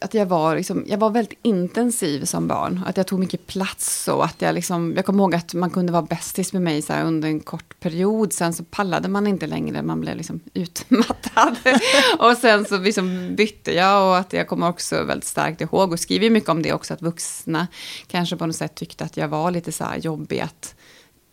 att 0.07 0.15
jag, 0.15 0.27
var, 0.27 0.57
liksom, 0.57 0.85
jag 0.87 0.99
var 0.99 1.11
väldigt 1.11 1.39
intensiv 1.43 2.25
som 2.25 2.49
barn. 2.49 2.81
Att 2.87 2.97
jag 2.97 3.07
tog 3.07 3.19
mycket 3.19 3.47
plats 3.47 4.09
och 4.09 4.25
att 4.25 4.43
jag 4.43 4.55
liksom, 4.55 4.93
jag 4.97 5.07
kommer 5.07 5.19
ihåg 5.23 5.35
att 5.35 5.55
man 5.55 5.71
kunde 5.71 5.93
vara 5.93 6.03
bästis 6.03 6.53
med 6.53 6.63
mig 6.63 6.83
så 6.83 6.93
här, 6.93 7.05
under 7.05 7.29
en 7.29 7.41
kort 7.41 7.81
period. 7.81 8.33
Sen 8.33 8.53
så 8.53 8.65
pallade 8.65 9.09
man 9.09 9.27
inte 9.27 9.47
längre, 9.47 9.83
man 9.83 10.01
blev 10.01 10.17
liksom 10.17 10.41
utmattad. 10.55 11.57
och 12.19 12.37
sen 12.37 12.65
så 12.65 12.79
liksom 12.79 13.35
bytte 13.37 13.73
jag 13.73 14.09
och 14.09 14.17
att 14.19 14.33
jag 14.33 14.49
kommer 14.49 14.69
också 14.69 15.05
väldigt 15.05 15.29
starkt 15.29 15.61
ihåg 15.61 15.93
och 15.93 16.01
skriver 16.01 16.31
mycket 16.31 16.49
om 16.49 16.63
det 16.63 16.73
också, 16.73 16.95
att 16.95 17.03
vuxna 17.03 17.67
kanske 18.07 18.37
på 18.37 18.47
något 18.47 18.57
sätt 18.57 18.75
tyckte 18.75 19.05
att 19.05 19.17
jag 19.17 19.29
var 19.29 19.51
lite 19.51 19.73
så 19.73 19.85
här 19.85 19.97
jobbig 19.97 20.41
att 20.41 20.75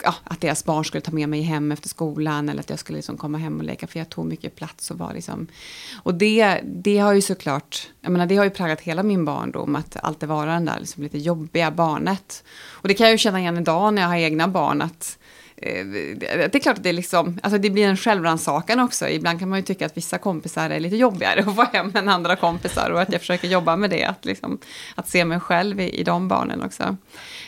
ja, 0.04 0.16
att 0.24 0.42
deras 0.42 0.66
barn 0.66 0.86
skulle 0.86 1.02
ta 1.02 1.12
med 1.12 1.30
mig 1.30 1.42
hem 1.42 1.72
efter 1.72 1.90
skolan 1.90 2.50
eller 2.50 2.60
att 2.60 2.70
jag 2.70 2.80
skulle 2.80 2.98
liksom 2.98 3.18
komma 3.18 3.38
hem 3.38 3.58
och 3.58 3.64
leka 3.64 3.88
för 3.88 4.00
jag 4.00 4.10
tog 4.10 4.26
mycket 4.26 4.56
plats 4.56 4.92
och 4.92 4.98
var 4.98 5.14
liksom... 5.14 5.48
Och 5.96 6.14
det, 6.14 6.60
det 6.64 6.98
har 6.98 7.14
ju 7.14 7.22
såklart, 7.22 7.90
jag 8.02 8.12
menar 8.12 8.26
det 8.26 8.36
har 8.36 8.44
ju 8.44 8.50
präglat 8.50 8.82
hela 8.82 9.04
min 9.04 9.26
barndom 9.26 9.76
att 9.76 9.98
alltid 10.04 10.30
vara 10.30 10.54
den 10.54 10.66
där 10.66 10.80
liksom 10.80 11.04
lite 11.04 11.18
jobbiga 11.18 11.72
barnet. 11.72 12.44
Och 12.70 12.88
det 12.88 12.94
kan 12.94 13.06
jag 13.06 13.12
ju 13.12 13.18
känna 13.18 13.40
igen 13.40 13.58
idag 13.58 13.94
när 13.94 14.02
jag 14.02 14.10
har 14.10 14.16
egna 14.16 14.48
barn 14.48 14.82
att 14.82 15.18
eh, 15.56 15.86
det 15.86 16.56
är 16.56 16.60
klart 16.60 16.78
att 16.78 16.84
det, 16.84 16.90
är 16.90 16.94
liksom, 16.94 17.40
alltså 17.44 17.58
det 17.58 17.70
blir 17.70 17.88
en 17.88 17.98
självrannsakan 17.98 18.80
också. 18.80 19.10
Ibland 19.10 19.40
kan 19.40 19.50
man 19.50 19.60
ju 19.60 19.64
tycka 19.64 19.86
att 19.86 19.98
vissa 19.98 20.18
kompisar 20.18 20.70
är 20.70 20.80
lite 20.80 20.96
jobbigare 20.96 21.40
att 21.40 21.56
få 21.56 21.66
hem 21.74 21.92
än 21.96 22.10
andra 22.10 22.36
kompisar. 22.36 22.90
Och 22.90 23.02
att 23.02 23.12
jag 23.12 23.22
försöker 23.22 23.48
jobba 23.48 23.76
med 23.76 23.90
det, 23.90 24.06
att, 24.06 24.26
liksom, 24.26 24.58
att 24.96 25.10
se 25.10 25.26
mig 25.26 25.40
själv 25.40 25.80
i, 25.80 26.00
i 26.00 26.04
de 26.04 26.28
barnen 26.28 26.62
också. 26.64 26.98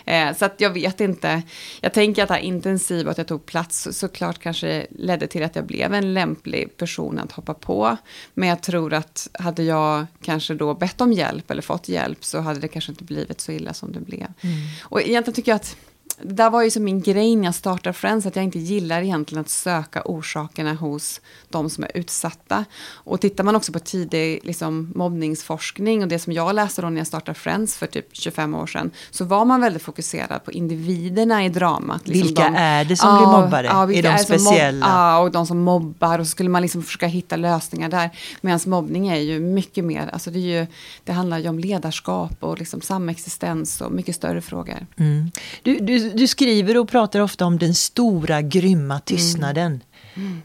Eh, 0.05 0.35
så 0.35 0.45
att 0.45 0.61
jag 0.61 0.69
vet 0.69 1.01
inte. 1.01 1.41
Jag 1.81 1.93
tänker 1.93 2.23
att 2.23 2.27
det 2.27 2.33
här 2.33 2.41
intensiva, 2.41 3.11
att 3.11 3.17
jag 3.17 3.27
tog 3.27 3.45
plats, 3.45 3.87
såklart 3.91 4.39
kanske 4.39 4.87
ledde 4.89 5.27
till 5.27 5.43
att 5.43 5.55
jag 5.55 5.65
blev 5.65 5.93
en 5.93 6.13
lämplig 6.13 6.77
person 6.77 7.19
att 7.19 7.31
hoppa 7.31 7.53
på. 7.53 7.97
Men 8.33 8.49
jag 8.49 8.61
tror 8.61 8.93
att 8.93 9.29
hade 9.33 9.63
jag 9.63 10.05
kanske 10.21 10.53
då 10.53 10.73
bett 10.73 11.01
om 11.01 11.13
hjälp 11.13 11.51
eller 11.51 11.61
fått 11.61 11.89
hjälp 11.89 12.25
så 12.25 12.39
hade 12.39 12.59
det 12.59 12.67
kanske 12.67 12.91
inte 12.91 13.03
blivit 13.03 13.41
så 13.41 13.51
illa 13.51 13.73
som 13.73 13.91
det 13.91 13.99
blev. 13.99 14.27
Mm. 14.41 14.55
Och 14.83 15.01
egentligen 15.01 15.35
tycker 15.35 15.51
jag 15.51 15.55
att 15.55 15.77
det 16.21 16.33
där 16.33 16.49
var 16.49 16.63
ju 16.63 16.71
som 16.71 16.83
min 16.83 17.01
grej 17.01 17.35
när 17.35 17.45
jag 17.45 17.55
startade 17.55 17.93
Friends, 17.93 18.25
att 18.25 18.35
jag 18.35 18.45
inte 18.45 18.59
gillar 18.59 19.01
egentligen 19.01 19.41
att 19.41 19.49
söka 19.49 20.01
orsakerna 20.05 20.73
hos 20.73 21.21
de 21.49 21.69
som 21.69 21.83
är 21.83 21.91
utsatta. 21.93 22.65
Och 22.91 23.21
tittar 23.21 23.43
man 23.43 23.55
också 23.55 23.71
på 23.71 23.79
tidig 23.79 24.39
liksom, 24.43 24.91
mobbningsforskning 24.95 26.01
och 26.01 26.07
det 26.07 26.19
som 26.19 26.33
jag 26.33 26.55
läste 26.55 26.81
då 26.81 26.89
när 26.89 26.97
jag 26.97 27.07
startade 27.07 27.39
Friends 27.39 27.77
för 27.77 27.87
typ 27.87 28.07
25 28.11 28.55
år 28.55 28.67
sedan, 28.67 28.91
så 29.11 29.25
var 29.25 29.45
man 29.45 29.61
väldigt 29.61 29.81
fokuserad 29.81 30.43
på 30.45 30.51
individerna 30.51 31.45
i 31.45 31.49
dramat. 31.49 32.07
Liksom 32.07 32.27
Vilka 32.27 32.43
de, 32.43 32.55
är 32.55 32.85
det 32.85 32.95
som 32.95 33.09
ja, 33.09 33.17
blir 33.17 33.41
mobbade? 33.41 33.67
Ja, 33.67 33.91
är 33.91 34.03
de 34.03 34.17
speciella? 34.17 34.85
ja, 34.85 35.19
och 35.19 35.31
de 35.31 35.47
som 35.47 35.59
mobbar 35.59 36.19
och 36.19 36.25
så 36.25 36.31
skulle 36.31 36.49
man 36.49 36.61
liksom 36.61 36.83
försöka 36.83 37.07
hitta 37.07 37.35
lösningar 37.35 37.89
där. 37.89 38.09
Medan 38.41 38.59
mobbning 38.65 39.07
är 39.07 39.19
ju 39.19 39.39
mycket 39.39 39.85
mer, 39.85 40.09
alltså 40.13 40.31
det, 40.31 40.39
är 40.39 40.59
ju, 40.59 40.67
det 41.03 41.11
handlar 41.11 41.37
ju 41.37 41.49
om 41.49 41.59
ledarskap 41.59 42.37
och 42.39 42.59
liksom 42.59 42.81
samexistens 42.81 43.81
och 43.81 43.91
mycket 43.91 44.15
större 44.15 44.41
frågor. 44.41 44.87
Mm. 44.97 45.31
Du, 45.63 45.79
du 45.79 46.04
du, 46.13 46.27
skriver 46.27 46.77
och 46.77 46.89
pratar 46.89 47.19
ofta 47.19 47.45
om 47.45 47.57
den 47.57 47.75
stora 47.75 48.41
grymma 48.41 48.99
tystnaden. 48.99 49.83
Mm. 50.15 50.27
Mm. 50.27 50.41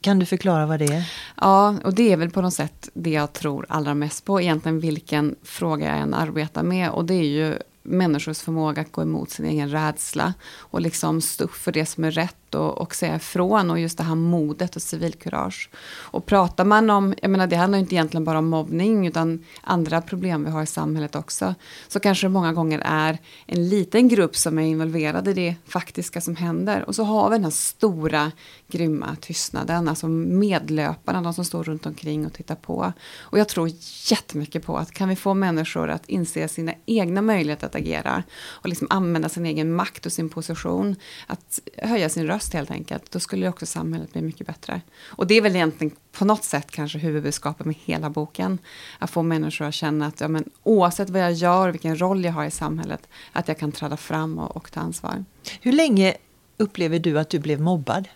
Kan 0.00 0.18
du 0.18 0.26
förklara 0.26 0.66
vad 0.66 0.78
det 0.78 0.84
är? 0.84 1.12
Ja, 1.40 1.76
och 1.84 1.94
det 1.94 2.12
är 2.12 2.16
väl 2.16 2.30
på 2.30 2.40
något 2.40 2.54
sätt 2.54 2.88
det 2.94 3.10
jag 3.10 3.32
tror 3.32 3.66
allra 3.68 3.94
mest 3.94 4.24
på, 4.24 4.40
egentligen 4.40 4.80
vilken 4.80 5.34
fråga 5.42 5.86
jag 5.86 5.98
än 5.98 6.14
arbetar 6.14 6.62
med. 6.62 6.90
Och 6.90 7.04
det 7.04 7.14
är 7.14 7.24
ju 7.24 7.58
människors 7.82 8.38
förmåga 8.38 8.82
att 8.82 8.92
gå 8.92 9.02
emot 9.02 9.30
sin 9.30 9.46
egen 9.46 9.70
rädsla 9.70 10.34
och 10.56 10.80
liksom 10.80 11.20
stå 11.20 11.44
upp 11.44 11.54
för 11.54 11.72
det 11.72 11.86
som 11.86 12.04
är 12.04 12.10
rätt 12.10 12.36
och, 12.54 12.78
och 12.78 12.94
säga 12.94 13.16
ifrån 13.16 13.70
och 13.70 13.80
just 13.80 13.98
det 13.98 14.04
här 14.04 14.14
modet 14.14 14.76
och 14.76 14.82
civilkurage. 14.82 15.70
Och 15.98 16.26
pratar 16.26 16.64
man 16.64 16.90
om, 16.90 17.14
jag 17.22 17.30
menar 17.30 17.46
det 17.46 17.56
handlar 17.56 17.78
inte 17.78 17.94
egentligen 17.94 18.24
bara 18.24 18.38
om 18.38 18.46
mobbning 18.46 19.06
utan 19.06 19.44
andra 19.60 20.00
problem 20.00 20.44
vi 20.44 20.50
har 20.50 20.62
i 20.62 20.66
samhället 20.66 21.14
också. 21.14 21.54
Så 21.88 22.00
kanske 22.00 22.26
det 22.26 22.30
många 22.30 22.52
gånger 22.52 22.82
är 22.84 23.18
en 23.46 23.68
liten 23.68 24.08
grupp 24.08 24.36
som 24.36 24.58
är 24.58 24.62
involverad 24.62 25.28
i 25.28 25.32
det 25.32 25.54
faktiska 25.66 26.20
som 26.20 26.36
händer. 26.36 26.84
Och 26.84 26.94
så 26.94 27.04
har 27.04 27.30
vi 27.30 27.36
den 27.36 27.44
här 27.44 27.50
stora 27.50 28.32
grymma 28.68 29.16
tystnaden, 29.20 29.88
alltså 29.88 30.08
medlöparna, 30.08 31.22
de 31.22 31.34
som 31.34 31.44
står 31.44 31.64
runt 31.64 31.86
omkring 31.86 32.26
och 32.26 32.32
tittar 32.32 32.54
på. 32.54 32.92
Och 33.16 33.38
jag 33.38 33.48
tror 33.48 33.70
jättemycket 34.10 34.66
på 34.66 34.76
att 34.76 34.92
kan 34.92 35.08
vi 35.08 35.16
få 35.16 35.34
människor 35.34 35.90
att 35.90 36.08
inse 36.08 36.48
sina 36.48 36.74
egna 36.86 37.22
möjligheter 37.22 37.66
att 37.66 37.74
agera 37.74 38.22
och 38.46 38.68
liksom 38.68 38.86
använda 38.90 39.28
sin 39.28 39.46
egen 39.46 39.74
makt 39.74 40.06
och 40.06 40.12
sin 40.12 40.28
position, 40.28 40.96
att 41.26 41.60
höja 41.82 42.08
sin 42.08 42.26
röst 42.26 42.43
helt 42.52 42.70
enkelt, 42.70 43.10
då 43.10 43.20
skulle 43.20 43.48
också 43.48 43.66
samhället 43.66 44.12
bli 44.12 44.22
mycket 44.22 44.46
bättre. 44.46 44.80
Och 45.06 45.26
det 45.26 45.34
är 45.34 45.40
väl 45.40 45.56
egentligen 45.56 45.96
på 46.12 46.24
något 46.24 46.44
sätt 46.44 46.70
kanske 46.70 46.98
huvudbudskapet 46.98 47.66
med 47.66 47.76
hela 47.84 48.10
boken. 48.10 48.58
Att 48.98 49.10
få 49.10 49.22
människor 49.22 49.64
att 49.64 49.74
känna 49.74 50.06
att 50.06 50.20
ja, 50.20 50.28
men, 50.28 50.44
oavsett 50.62 51.10
vad 51.10 51.22
jag 51.22 51.32
gör, 51.32 51.68
vilken 51.68 52.00
roll 52.00 52.24
jag 52.24 52.32
har 52.32 52.44
i 52.44 52.50
samhället, 52.50 53.08
att 53.32 53.48
jag 53.48 53.58
kan 53.58 53.72
träda 53.72 53.96
fram 53.96 54.38
och, 54.38 54.56
och 54.56 54.72
ta 54.72 54.80
ansvar. 54.80 55.24
Hur 55.60 55.72
länge 55.72 56.14
upplever 56.56 56.98
du 56.98 57.18
att 57.18 57.30
du 57.30 57.38
blev 57.38 57.60
mobbad? 57.60 58.08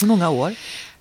Hur 0.00 0.06
många 0.06 0.30
år? 0.30 0.54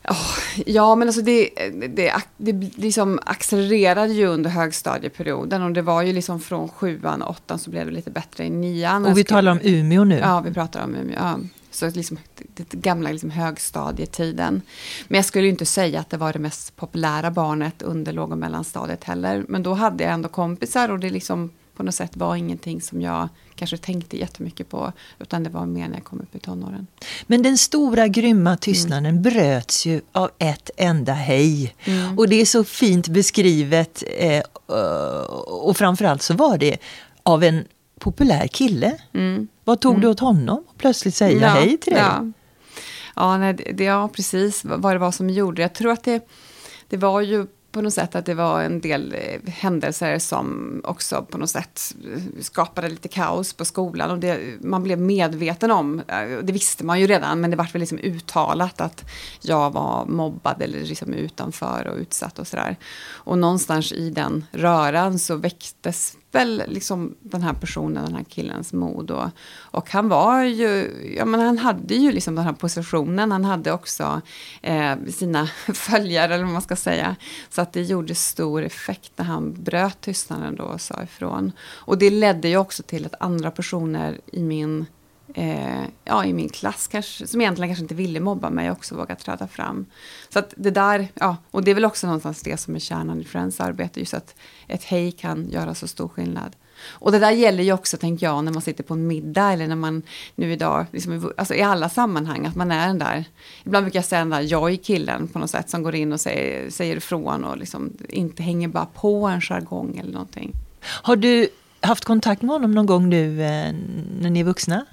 Oh, 0.09 0.39
ja, 0.65 0.95
men 0.95 1.07
alltså 1.07 1.21
det, 1.21 1.49
det, 1.87 2.13
det 2.37 2.53
liksom 2.75 3.19
accelererade 3.25 4.13
ju 4.13 4.25
under 4.25 4.49
högstadieperioden 4.49 5.63
och 5.63 5.71
det 5.71 5.81
var 5.81 6.01
ju 6.01 6.13
liksom 6.13 6.39
från 6.39 6.69
sjuan 6.69 7.21
och 7.21 7.29
åttan 7.29 7.59
så 7.59 7.69
blev 7.69 7.85
det 7.85 7.91
lite 7.91 8.11
bättre 8.11 8.45
i 8.45 8.49
nian. 8.49 9.05
Och 9.05 9.17
vi 9.17 9.23
talar 9.23 9.51
om 9.51 9.59
Umeå 9.63 10.03
nu? 10.03 10.17
Ja, 10.17 10.39
vi 10.39 10.53
pratar 10.53 10.83
om 10.83 10.95
Umeå. 10.95 11.15
Ja. 11.15 11.39
Så 11.75 11.89
liksom, 11.89 12.17
det 12.53 12.73
gamla 12.73 13.11
liksom 13.11 13.31
högstadietiden. 13.31 14.61
Men 15.07 15.15
jag 15.15 15.25
skulle 15.25 15.43
ju 15.43 15.49
inte 15.49 15.65
säga 15.65 15.99
att 15.99 16.09
det 16.09 16.17
var 16.17 16.33
det 16.33 16.39
mest 16.39 16.75
populära 16.75 17.31
barnet 17.31 17.81
under 17.81 18.13
låg 18.13 18.31
och 18.31 18.37
mellanstadiet 18.37 19.03
heller. 19.03 19.45
Men 19.47 19.63
då 19.63 19.73
hade 19.73 20.03
jag 20.03 20.13
ändå 20.13 20.29
kompisar 20.29 20.89
och 20.89 20.99
det 20.99 21.09
liksom 21.09 21.51
på 21.75 21.83
något 21.83 21.95
sätt 21.95 22.17
var 22.17 22.35
ingenting 22.35 22.81
som 22.81 23.01
jag 23.01 23.29
kanske 23.55 23.77
tänkte 23.77 24.17
jättemycket 24.17 24.69
på. 24.69 24.93
Utan 25.19 25.43
det 25.43 25.49
var 25.49 25.65
mer 25.65 25.87
när 25.87 25.93
jag 25.93 26.03
kom 26.03 26.21
upp 26.21 26.35
i 26.35 26.39
tonåren. 26.39 26.87
Men 27.27 27.43
den 27.43 27.57
stora 27.57 28.07
grymma 28.07 28.57
tystnaden 28.57 29.05
mm. 29.05 29.21
bröts 29.21 29.85
ju 29.85 30.01
av 30.11 30.29
ett 30.37 30.69
enda 30.77 31.13
hej. 31.13 31.75
Mm. 31.83 32.17
Och 32.17 32.29
det 32.29 32.41
är 32.41 32.45
så 32.45 32.63
fint 32.63 33.07
beskrivet. 33.07 34.03
Eh, 34.17 34.43
och 35.45 35.77
framförallt 35.77 36.21
så 36.21 36.33
var 36.33 36.57
det 36.57 36.77
av 37.23 37.43
en 37.43 37.65
populär 38.03 38.47
kille. 38.47 38.97
Mm. 39.13 39.47
Vad 39.63 39.79
tog 39.79 39.91
mm. 39.91 40.01
det 40.01 40.07
åt 40.07 40.19
honom 40.19 40.63
att 40.69 40.77
plötsligt 40.77 41.15
säga 41.15 41.41
ja, 41.41 41.47
hej 41.47 41.77
till 41.77 41.93
dig? 41.93 42.01
Ja, 42.01 42.31
ja, 43.15 43.37
nej, 43.37 43.53
det, 43.53 43.83
ja 43.83 44.09
precis 44.13 44.61
vad 44.65 44.95
det 44.95 44.99
var 44.99 45.11
som 45.11 45.29
gjorde 45.29 45.61
Jag 45.61 45.73
tror 45.73 45.91
att 45.91 46.03
det, 46.03 46.27
det 46.89 46.97
var 46.97 47.21
ju 47.21 47.47
på 47.73 47.81
något 47.81 47.93
sätt 47.93 48.15
att 48.15 48.25
det 48.25 48.33
var 48.33 48.61
en 48.61 48.81
del 48.81 49.15
eh, 49.17 49.51
händelser 49.53 50.19
som 50.19 50.81
också 50.83 51.25
på 51.29 51.37
något 51.37 51.49
sätt 51.49 51.95
eh, 52.15 52.41
skapade 52.41 52.89
lite 52.89 53.07
kaos 53.07 53.53
på 53.53 53.65
skolan. 53.65 54.11
Och 54.11 54.19
det, 54.19 54.39
man 54.61 54.83
blev 54.83 54.99
medveten 54.99 55.71
om, 55.71 55.99
eh, 55.99 56.39
det 56.43 56.53
visste 56.53 56.85
man 56.85 56.99
ju 56.99 57.07
redan, 57.07 57.41
men 57.41 57.51
det 57.51 57.57
var 57.57 57.69
väl 57.73 57.79
liksom 57.79 57.97
uttalat 57.97 58.81
att 58.81 59.05
jag 59.41 59.71
var 59.71 60.05
mobbad 60.05 60.61
eller 60.61 60.79
liksom 60.79 61.13
utanför 61.13 61.87
och 61.87 61.97
utsatt 61.97 62.39
och 62.39 62.47
sådär. 62.47 62.77
Och 63.05 63.37
någonstans 63.37 63.91
i 63.91 64.09
den 64.09 64.45
röran 64.51 65.19
så 65.19 65.35
väcktes 65.35 66.17
väl 66.35 66.63
liksom 66.67 67.15
den 67.19 67.43
här 67.43 67.53
personen, 67.53 68.05
den 68.05 68.15
här 68.15 68.23
killens 68.23 68.73
mod. 68.73 69.11
Och, 69.11 69.29
och 69.61 69.91
han 69.91 70.09
var 70.09 70.43
ju, 70.43 70.91
ja 71.17 71.25
men 71.25 71.39
han 71.39 71.57
hade 71.57 71.95
ju 71.95 72.11
liksom 72.11 72.35
den 72.35 72.45
här 72.45 72.53
positionen, 72.53 73.31
han 73.31 73.45
hade 73.45 73.71
också 73.71 74.21
eh, 74.61 74.95
sina 75.13 75.47
följare 75.73 76.33
eller 76.33 76.43
vad 76.43 76.53
man 76.53 76.61
ska 76.61 76.75
säga. 76.75 77.15
Så 77.49 77.61
att 77.61 77.73
det 77.73 77.81
gjorde 77.81 78.15
stor 78.15 78.63
effekt 78.63 79.11
när 79.15 79.25
han 79.25 79.63
bröt 79.63 80.01
tystnaden 80.01 80.55
då 80.55 80.63
och 80.63 80.81
sa 80.81 81.03
ifrån. 81.03 81.51
Och 81.61 81.97
det 81.97 82.09
ledde 82.09 82.47
ju 82.47 82.57
också 82.57 82.83
till 82.83 83.05
att 83.05 83.15
andra 83.19 83.51
personer 83.51 84.19
i 84.31 84.43
min 84.43 84.85
eh, 85.33 85.83
ja, 86.03 86.25
i 86.25 86.33
min 86.33 86.49
klass, 86.49 86.87
kanske, 86.87 87.27
som 87.27 87.41
egentligen 87.41 87.69
kanske 87.69 87.83
inte 87.83 87.95
ville 87.95 88.19
mobba 88.19 88.49
mig, 88.49 88.71
också 88.71 88.95
vågat 88.95 89.19
träda 89.19 89.47
fram. 89.47 89.85
Så 90.29 90.39
att 90.39 90.53
det 90.57 90.71
där, 90.71 91.07
ja, 91.13 91.37
och 91.51 91.63
det 91.63 91.71
är 91.71 91.75
väl 91.75 91.85
också 91.85 92.07
någonstans 92.07 92.41
det 92.41 92.57
som 92.57 92.75
är 92.75 92.79
kärnan 92.79 93.21
i 93.21 93.23
Friends 93.23 93.59
arbete, 93.59 93.99
just 93.99 94.13
att 94.13 94.35
ett 94.67 94.83
hej 94.83 95.11
kan 95.11 95.49
göra 95.49 95.75
så 95.75 95.87
stor 95.87 96.07
skillnad. 96.07 96.55
Och 96.87 97.11
det 97.11 97.19
där 97.19 97.31
gäller 97.31 97.63
ju 97.63 97.73
också, 97.73 97.97
tänker 97.97 98.25
jag, 98.25 98.43
när 98.43 98.51
man 98.51 98.61
sitter 98.61 98.83
på 98.83 98.93
en 98.93 99.07
middag 99.07 99.51
eller 99.53 99.67
när 99.67 99.75
man 99.75 100.01
nu 100.35 100.53
idag, 100.53 100.85
liksom, 100.91 101.31
alltså 101.37 101.53
i 101.53 101.61
alla 101.61 101.89
sammanhang, 101.89 102.45
att 102.45 102.55
man 102.55 102.71
är 102.71 102.87
den 102.87 102.99
där, 102.99 103.25
ibland 103.63 103.85
brukar 103.85 103.97
jag 103.97 104.05
säga 104.05 104.19
den 104.19 104.29
där 104.29 104.41
joj-killen 104.41 105.27
på 105.27 105.39
något 105.39 105.49
sätt 105.49 105.69
som 105.69 105.83
går 105.83 105.95
in 105.95 106.13
och 106.13 106.21
säger, 106.21 106.69
säger 106.69 106.95
ifrån 106.95 107.43
och 107.43 107.57
liksom 107.57 107.97
inte 108.09 108.43
hänger 108.43 108.67
bara 108.67 108.85
på 108.85 109.27
en 109.27 109.41
jargong 109.41 109.97
eller 109.97 110.13
någonting. 110.13 110.53
Har 110.81 111.15
du 111.15 111.47
haft 111.81 112.05
kontakt 112.05 112.41
med 112.41 112.51
honom 112.51 112.71
någon 112.71 112.85
gång 112.85 113.09
nu 113.09 113.41
eh, 113.41 113.73
när 114.19 114.29
ni 114.29 114.39
är 114.39 114.43
vuxna? 114.43 114.85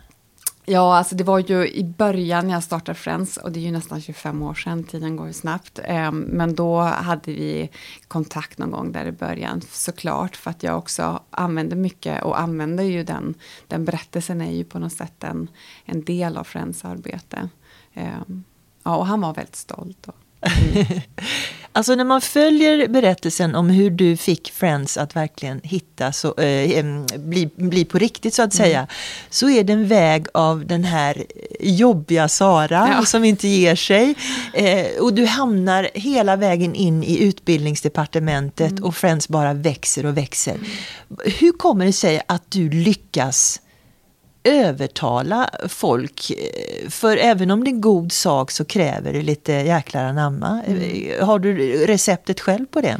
Ja, 0.65 0.97
alltså 0.97 1.15
det 1.15 1.25
var 1.25 1.39
ju 1.39 1.69
i 1.69 1.85
början 1.85 2.47
när 2.47 2.55
jag 2.55 2.63
startade 2.63 2.99
Friends 2.99 3.37
och 3.37 3.53
det 3.53 3.61
är 3.61 3.63
ju 3.63 3.71
nästan 3.71 4.01
25 4.01 4.43
år 4.43 4.55
sedan, 4.55 4.85
tiden 4.85 5.17
går 5.17 5.27
ju 5.27 5.33
snabbt. 5.33 5.81
Ehm, 5.85 6.21
men 6.21 6.55
då 6.55 6.81
hade 6.81 7.33
vi 7.33 7.71
kontakt 8.09 8.59
någon 8.59 8.71
gång 8.71 8.93
där 8.93 9.07
i 9.07 9.13
början 9.13 9.61
såklart 9.71 10.37
för 10.37 10.51
att 10.51 10.63
jag 10.63 10.79
också 10.79 11.23
använde 11.31 11.77
mycket 11.77 12.23
och 12.23 12.41
använder 12.41 12.85
ju 12.85 13.05
den, 13.05 13.35
den 13.67 13.85
berättelsen 13.85 14.41
är 14.41 14.53
ju 14.53 14.65
på 14.65 14.79
något 14.79 14.93
sätt 14.93 15.25
en, 15.25 15.49
en 15.85 16.05
del 16.05 16.37
av 16.37 16.45
Friends 16.45 16.85
arbete. 16.85 17.49
Ehm, 17.95 18.45
ja, 18.83 18.97
och 18.97 19.07
han 19.07 19.21
var 19.21 19.35
väldigt 19.35 19.57
stolt. 19.57 20.09
Och, 20.09 20.15
Alltså 21.73 21.95
när 21.95 22.05
man 22.05 22.21
följer 22.21 22.89
berättelsen 22.89 23.55
om 23.55 23.71
hur 23.71 23.91
du 23.91 24.17
fick 24.17 24.53
Friends 24.53 24.97
att 24.97 25.17
verkligen 25.17 25.61
hitta, 25.63 26.13
så, 26.13 26.35
eh, 26.41 26.85
bli, 27.19 27.51
bli 27.57 27.85
på 27.85 27.99
riktigt 27.99 28.35
så 28.35 28.43
att 28.43 28.55
säga, 28.55 28.79
mm. 28.79 28.89
så 29.31 29.51
är 29.51 29.65
det 29.65 29.73
en 29.73 29.89
väg 29.89 30.27
av 30.35 30.67
den 30.67 30.85
här 30.85 31.25
jobbiga 31.61 32.29
Sara 32.29 32.89
ja. 32.97 33.07
som 33.07 33.25
inte 33.25 33.49
ger 33.49 33.75
sig. 33.75 34.15
Eh, 34.55 35.03
och 35.03 35.15
du 35.15 35.27
hamnar 35.27 35.91
hela 35.95 36.37
vägen 36.37 36.75
in 36.75 37.05
i 37.05 37.19
utbildningsdepartementet 37.23 38.71
mm. 38.71 38.85
och 38.85 38.97
Friends 38.97 39.29
bara 39.29 39.53
växer 39.53 40.07
och 40.07 40.17
växer. 40.17 40.55
Mm. 40.55 40.67
Hur 41.25 41.53
kommer 41.53 41.87
det 41.87 41.93
sig 41.93 42.23
att 42.27 42.51
du 42.51 42.71
lyckas 42.71 43.61
övertala 44.45 45.51
folk. 45.69 46.33
För 46.89 47.17
även 47.17 47.51
om 47.51 47.65
det 47.65 47.71
är 47.71 47.75
en 47.75 47.81
god 47.81 48.13
sak 48.13 48.51
så 48.51 48.65
kräver 48.65 49.13
det 49.13 49.23
lite 49.23 49.53
jäklar 49.53 50.05
anamma. 50.05 50.63
Mm. 50.67 51.27
Har 51.27 51.39
du 51.39 51.73
receptet 51.87 52.41
själv 52.41 52.67
på 52.67 52.81
det? 52.81 52.99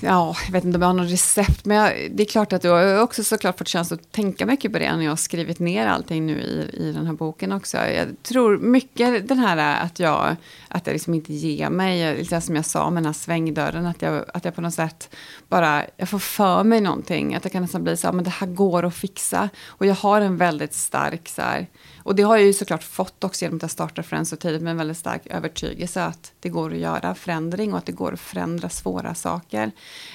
Ja, 0.00 0.36
jag 0.44 0.52
vet 0.52 0.64
inte 0.64 0.76
om 0.76 0.82
jag 0.82 0.88
har 0.88 0.94
något 0.94 1.12
recept, 1.12 1.64
men 1.64 1.76
jag, 1.76 2.10
det 2.10 2.22
är 2.22 2.26
klart 2.26 2.52
att 2.52 2.64
jag 2.64 2.72
har 2.72 3.02
också 3.02 3.24
såklart 3.24 3.58
fått 3.58 3.68
chans 3.68 3.92
att 3.92 4.12
tänka 4.12 4.46
mycket 4.46 4.72
på 4.72 4.78
det 4.78 4.96
när 4.96 5.04
jag 5.04 5.10
har 5.10 5.16
skrivit 5.16 5.58
ner 5.58 5.86
allting 5.86 6.26
nu 6.26 6.40
i, 6.40 6.70
i 6.82 6.92
den 6.92 7.06
här 7.06 7.12
boken 7.12 7.52
också. 7.52 7.76
Jag 7.76 8.22
tror 8.22 8.58
mycket 8.58 9.28
den 9.28 9.38
här 9.38 9.84
att 9.84 9.98
jag, 9.98 10.36
att 10.68 10.86
jag 10.86 10.92
liksom 10.92 11.14
inte 11.14 11.32
ger 11.32 11.70
mig, 11.70 12.16
lite 12.18 12.40
som 12.40 12.56
jag 12.56 12.64
sa 12.64 12.90
med 12.90 13.02
den 13.02 13.06
här 13.06 13.12
svängdörren, 13.12 13.86
att 13.86 14.02
jag, 14.02 14.24
att 14.34 14.44
jag 14.44 14.54
på 14.54 14.60
något 14.60 14.74
sätt 14.74 15.14
bara, 15.48 15.84
jag 15.96 16.08
får 16.08 16.18
för 16.18 16.64
mig 16.64 16.80
någonting, 16.80 17.34
att 17.34 17.42
det 17.42 17.48
kan 17.48 17.62
nästan 17.62 17.84
bli 17.84 17.96
så 17.96 18.06
här, 18.06 18.12
men 18.12 18.24
det 18.24 18.30
här 18.30 18.46
går 18.46 18.84
att 18.84 18.94
fixa. 18.94 19.48
Och 19.66 19.86
jag 19.86 19.94
har 19.94 20.20
en 20.20 20.36
väldigt 20.36 20.74
stark 20.74 21.28
så 21.28 21.42
här, 21.42 21.66
och 22.06 22.14
det 22.14 22.22
har 22.22 22.36
jag 22.36 22.46
ju 22.46 22.52
såklart 22.52 22.82
fått 22.82 23.24
också 23.24 23.44
genom 23.44 23.56
att 23.56 23.62
jag 23.62 23.70
startade 23.70 24.08
Friends 24.08 24.30
så 24.30 24.36
tidigt 24.36 24.62
med 24.62 24.70
en 24.70 24.76
väldigt 24.76 24.96
stark 24.96 25.26
övertygelse 25.26 26.02
att 26.02 26.32
det 26.40 26.48
går 26.48 26.72
att 26.72 26.78
göra 26.78 27.14
förändring 27.14 27.72
och 27.72 27.78
att 27.78 27.86
det 27.86 27.92
går 27.92 28.12
att 28.12 28.20
förändra 28.20 28.68
svåra 28.68 29.14
saker. 29.14 29.70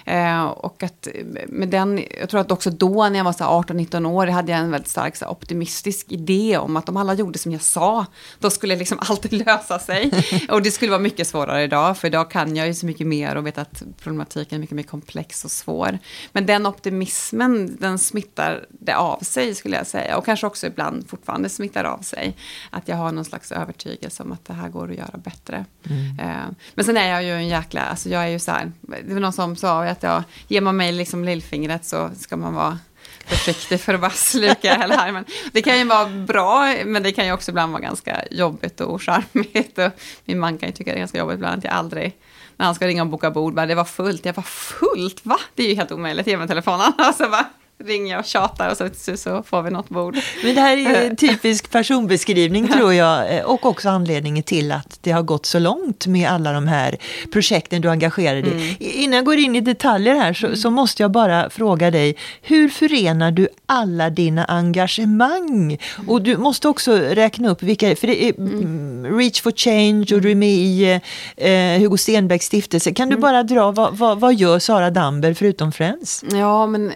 Eh, 0.06 0.44
och 0.44 0.84
att 0.84 1.08
med 1.48 1.70
den, 1.70 2.04
jag 2.20 2.30
tror 2.30 2.42
att 2.42 2.52
också 2.52 2.70
då 2.70 3.10
när 3.10 3.20
jag 3.20 3.24
var 3.24 3.32
18-19 3.32 4.08
år 4.08 4.28
hade 4.28 4.52
jag 4.52 4.62
en 4.62 4.72
väldigt 4.72 4.90
stark 4.90 5.16
så 5.16 5.28
optimistisk 5.28 6.12
idé 6.12 6.58
om 6.58 6.78
att 6.78 6.90
om 6.90 6.98
alla 6.98 7.14
gjorde 7.14 7.40
som 7.40 7.52
jag 7.52 7.62
sa, 7.62 8.06
då 8.40 8.50
skulle 8.50 8.76
liksom 8.76 9.00
allt 9.10 9.32
lösa 9.32 9.80
sig. 9.80 10.12
och 10.50 10.62
det 10.62 10.72
skulle 10.72 10.92
vara 10.92 11.02
mycket 11.02 11.28
svårare 11.28 11.64
idag, 11.64 11.98
för 11.98 12.08
idag 12.08 12.32
kan 12.32 12.56
jag 12.56 12.68
ju 12.68 12.74
så 12.74 12.86
mycket 12.86 13.08
mer 13.08 13.36
och 13.36 13.46
vet 13.46 13.58
att 13.58 13.84
problematiken 14.04 14.56
är 14.56 14.60
mycket 14.60 14.76
mer 14.76 14.84
komplex 14.84 15.46
och 15.46 15.52
svår. 15.52 16.00
Men 16.32 16.46
den 16.46 16.66
optimismen, 16.66 17.78
den 17.80 18.00
smittar 18.00 18.66
det 18.70 18.96
av 18.96 19.20
sig 19.20 19.56
skulle 19.56 19.78
jag 19.78 19.88
säga. 19.88 20.18
Och 20.18 20.26
kanske 20.26 20.48
också 20.48 20.68
ibland 20.68 21.10
fortfarande 21.10 21.50
smittar 21.50 21.81
smittar 21.82 21.84
av 21.84 22.02
sig. 22.02 22.36
Att 22.70 22.88
jag 22.88 22.96
har 22.96 23.12
någon 23.12 23.26
slags 23.26 23.52
övertygelse 23.52 24.24
om 24.24 24.32
att 24.32 24.46
det 24.46 24.54
här 24.54 24.70
går 24.70 24.92
att 24.92 24.98
göra 24.98 25.18
bättre. 25.18 25.66
Mm. 25.90 26.20
Eh, 26.20 26.48
men 26.76 26.86
sen 26.86 26.98
är 26.98 27.10
jag 27.10 27.24
ju 27.24 27.32
en 27.32 27.48
jäkla, 27.48 27.82
alltså 27.82 28.10
jag 28.10 28.24
är 28.24 28.28
ju 28.28 28.40
så 28.40 28.52
här, 28.52 28.72
det 28.82 29.14
var 29.14 29.20
någon 29.20 29.34
som 29.34 29.56
sa 29.56 29.86
att 29.86 30.04
jag, 30.04 30.24
ger 30.48 30.62
man 30.62 30.78
mig 30.78 30.92
liksom 30.92 31.26
lillfingret 31.26 31.86
så 31.86 32.10
ska 32.18 32.38
man 32.38 32.54
vara 32.54 32.80
försiktig 33.26 33.80
för 33.80 33.94
att 33.94 34.02
bara 34.02 34.12
sluka 34.12 34.76
hela 34.82 34.96
armen. 34.96 35.26
Det 35.54 35.62
kan 35.62 35.78
ju 35.78 35.84
vara 35.86 36.10
bra, 36.10 36.76
men 36.86 37.04
det 37.04 37.12
kan 37.12 37.26
ju 37.26 37.34
också 37.34 37.52
ibland 37.52 37.72
vara 37.72 37.82
ganska 37.82 38.24
jobbigt 38.32 38.82
och 38.82 38.94
ocharmigt. 38.94 39.78
Och 39.78 39.92
min 40.26 40.40
man 40.40 40.58
kan 40.58 40.70
ju 40.70 40.74
tycka 40.74 40.92
det 40.92 40.98
är 40.98 41.00
ganska 41.00 41.18
jobbigt 41.18 41.36
ibland 41.36 41.58
att 41.58 41.64
jag 41.64 41.74
aldrig, 41.74 42.18
när 42.58 42.66
han 42.66 42.76
ska 42.76 42.88
ringa 42.88 43.02
och 43.02 43.10
boka 43.10 43.32
bord, 43.32 43.54
bara, 43.54 43.66
det 43.66 43.76
var 43.76 43.86
fullt. 43.86 44.26
Jag 44.26 44.34
var 44.34 44.44
fullt? 44.44 45.26
Va? 45.26 45.38
Det 45.56 45.64
är 45.64 45.70
ju 45.70 45.76
helt 45.76 45.92
omöjligt, 45.92 46.28
ge 46.28 46.38
mig 46.38 46.48
telefonen. 46.48 46.94
Alltså, 46.98 47.30
bara, 47.30 47.46
ringer 47.86 48.20
och 48.20 48.26
tjatar 48.26 48.72
och 48.72 48.78
så, 48.78 49.18
så 49.18 49.44
får 49.44 49.62
vi 49.62 49.72
något 49.72 49.90
bord. 49.90 50.18
Men 50.44 50.56
det 50.56 50.62
här 50.62 50.78
är 50.78 51.10
en 51.10 51.16
typisk 51.16 51.72
personbeskrivning 51.72 52.68
tror 52.68 52.94
jag 52.94 53.36
eh, 53.36 53.44
och 53.44 53.66
också 53.66 53.90
anledningen 53.90 54.44
till 54.44 54.72
att 54.72 55.00
det 55.02 55.12
har 55.12 55.22
gått 55.22 55.46
så 55.46 55.60
långt 55.60 56.08
med 56.08 56.30
alla 56.30 56.52
de 56.52 56.68
här 56.68 56.98
projekten 57.32 57.82
du 57.82 57.90
engagerar 57.90 58.42
dig 58.42 58.52
mm. 58.52 58.76
Innan 58.80 59.16
jag 59.16 59.26
går 59.26 59.38
in 59.38 59.56
i 59.56 59.62
detaljer 59.62 60.16
här 60.16 60.34
så, 60.34 60.56
så, 60.56 60.70
måste 60.70 61.04
jag 61.04 61.12
bara 61.12 61.50
fråga 61.50 61.92
dig, 61.92 62.16
hur 62.42 62.70
förenar 62.70 63.32
du 63.32 63.48
alla 63.66 64.10
dina 64.10 64.46
engagemang? 64.46 65.78
Och 66.08 66.22
du 66.22 66.38
måste 66.38 66.68
också 66.68 66.92
räkna 66.96 67.50
upp 67.50 67.64
vilka, 67.64 67.96
för 67.96 68.08
det 68.08 68.24
är 68.24 68.40
mm. 68.40 69.18
Reach 69.18 69.42
for 69.42 69.52
Change 69.52 70.16
och 70.16 70.22
du 70.22 70.32
är 70.32 70.36
med 70.36 70.50
i 70.50 71.00
eh, 71.38 71.82
Hugo 71.82 71.98
Stenbecks 71.98 72.46
stiftelse. 72.46 72.94
Kan 72.94 73.10
du 73.10 73.14
mm. 73.14 73.22
bara 73.22 73.44
dra, 73.44 73.72
vad, 73.72 73.98
vad, 73.98 74.20
vad 74.20 74.34
gör 74.34 74.60
Sara 74.60 74.90
Damber 74.90 75.34
förutom 75.34 75.72
Friends? 75.72 76.24
Ja, 76.32 76.68
men 76.68 76.92
eh, 76.92 76.96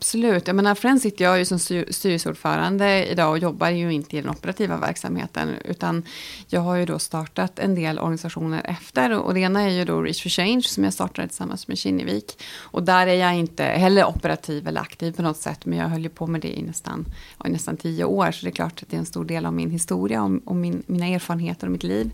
absolut. 0.00 0.46
Jag 0.46 0.56
menar, 0.56 0.74
Friends 0.74 1.02
sitter 1.02 1.24
jag 1.24 1.38
ju 1.38 1.44
som 1.44 1.58
styrelseordförande 1.58 3.06
idag 3.06 3.30
och 3.30 3.38
jobbar 3.38 3.70
ju 3.70 3.92
inte 3.92 4.16
i 4.16 4.20
den 4.20 4.30
operativa 4.30 4.76
verksamheten. 4.76 5.54
Utan 5.64 6.02
jag 6.46 6.60
har 6.60 6.76
ju 6.76 6.84
då 6.84 6.98
startat 6.98 7.58
en 7.58 7.74
del 7.74 7.98
organisationer 7.98 8.62
efter. 8.64 9.18
Och 9.18 9.34
det 9.34 9.40
ena 9.40 9.62
är 9.62 9.68
ju 9.68 9.84
då 9.84 10.02
Reach 10.02 10.22
for 10.22 10.30
Change 10.30 10.62
som 10.62 10.84
jag 10.84 10.92
startade 10.92 11.28
tillsammans 11.28 11.68
med 11.68 11.78
Kinnevik. 11.78 12.42
Och 12.60 12.82
där 12.82 13.06
är 13.06 13.14
jag 13.14 13.34
inte 13.34 13.64
heller 13.64 14.04
operativ 14.04 14.68
eller 14.68 14.80
aktiv 14.80 15.12
på 15.12 15.22
något 15.22 15.36
sätt. 15.36 15.66
Men 15.66 15.78
jag 15.78 15.88
höll 15.88 16.02
ju 16.02 16.08
på 16.08 16.26
med 16.26 16.40
det 16.40 16.58
i 16.58 16.62
nästan, 16.62 17.04
i 17.44 17.48
nästan 17.48 17.76
tio 17.76 18.04
år. 18.04 18.32
Så 18.32 18.44
det 18.44 18.50
är 18.50 18.54
klart 18.54 18.82
att 18.82 18.88
det 18.90 18.96
är 18.96 19.00
en 19.00 19.06
stor 19.06 19.24
del 19.24 19.46
av 19.46 19.52
min 19.52 19.70
historia 19.70 20.22
och, 20.22 20.30
och 20.44 20.56
min, 20.56 20.82
mina 20.86 21.06
erfarenheter 21.06 21.66
och 21.66 21.72
mitt 21.72 21.82
liv. 21.82 22.10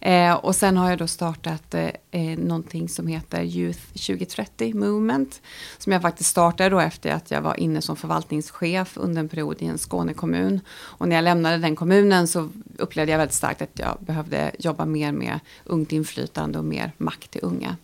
Eh, 0.00 0.34
och 0.34 0.56
sen 0.56 0.76
har 0.76 0.90
jag 0.90 0.98
då 0.98 1.06
startat 1.06 1.74
eh, 1.74 1.88
eh 2.10 2.38
någonting 2.38 2.88
som 2.88 3.06
heter 3.06 3.42
Youth 3.42 3.80
2030 3.92 4.74
Movement. 4.74 5.42
Som 5.78 5.92
jag 5.92 6.02
faktiskt 6.02 6.30
startade 6.30 6.70
då 6.70 6.80
efter 6.80 7.10
att 7.10 7.29
jag 7.30 7.40
var 7.40 7.60
inne 7.60 7.82
som 7.82 7.96
förvaltningschef 7.96 8.96
under 8.96 9.20
en 9.20 9.28
period 9.28 9.62
i 9.62 9.66
en 9.66 9.78
Skånekommun. 9.78 10.60
Och 10.70 11.08
när 11.08 11.16
jag 11.16 11.22
lämnade 11.22 11.58
den 11.58 11.76
kommunen 11.76 12.28
så 12.28 12.48
upplevde 12.78 13.12
jag 13.12 13.18
väldigt 13.18 13.36
starkt 13.36 13.62
att 13.62 13.78
jag 13.78 13.96
behövde 14.00 14.50
jobba 14.58 14.84
mer 14.84 15.12
med 15.12 15.40
ungt 15.64 15.92
inflytande 15.92 16.58
och 16.58 16.64
mer 16.64 16.92
makt 16.98 17.30
till 17.30 17.40
unga. 17.44 17.76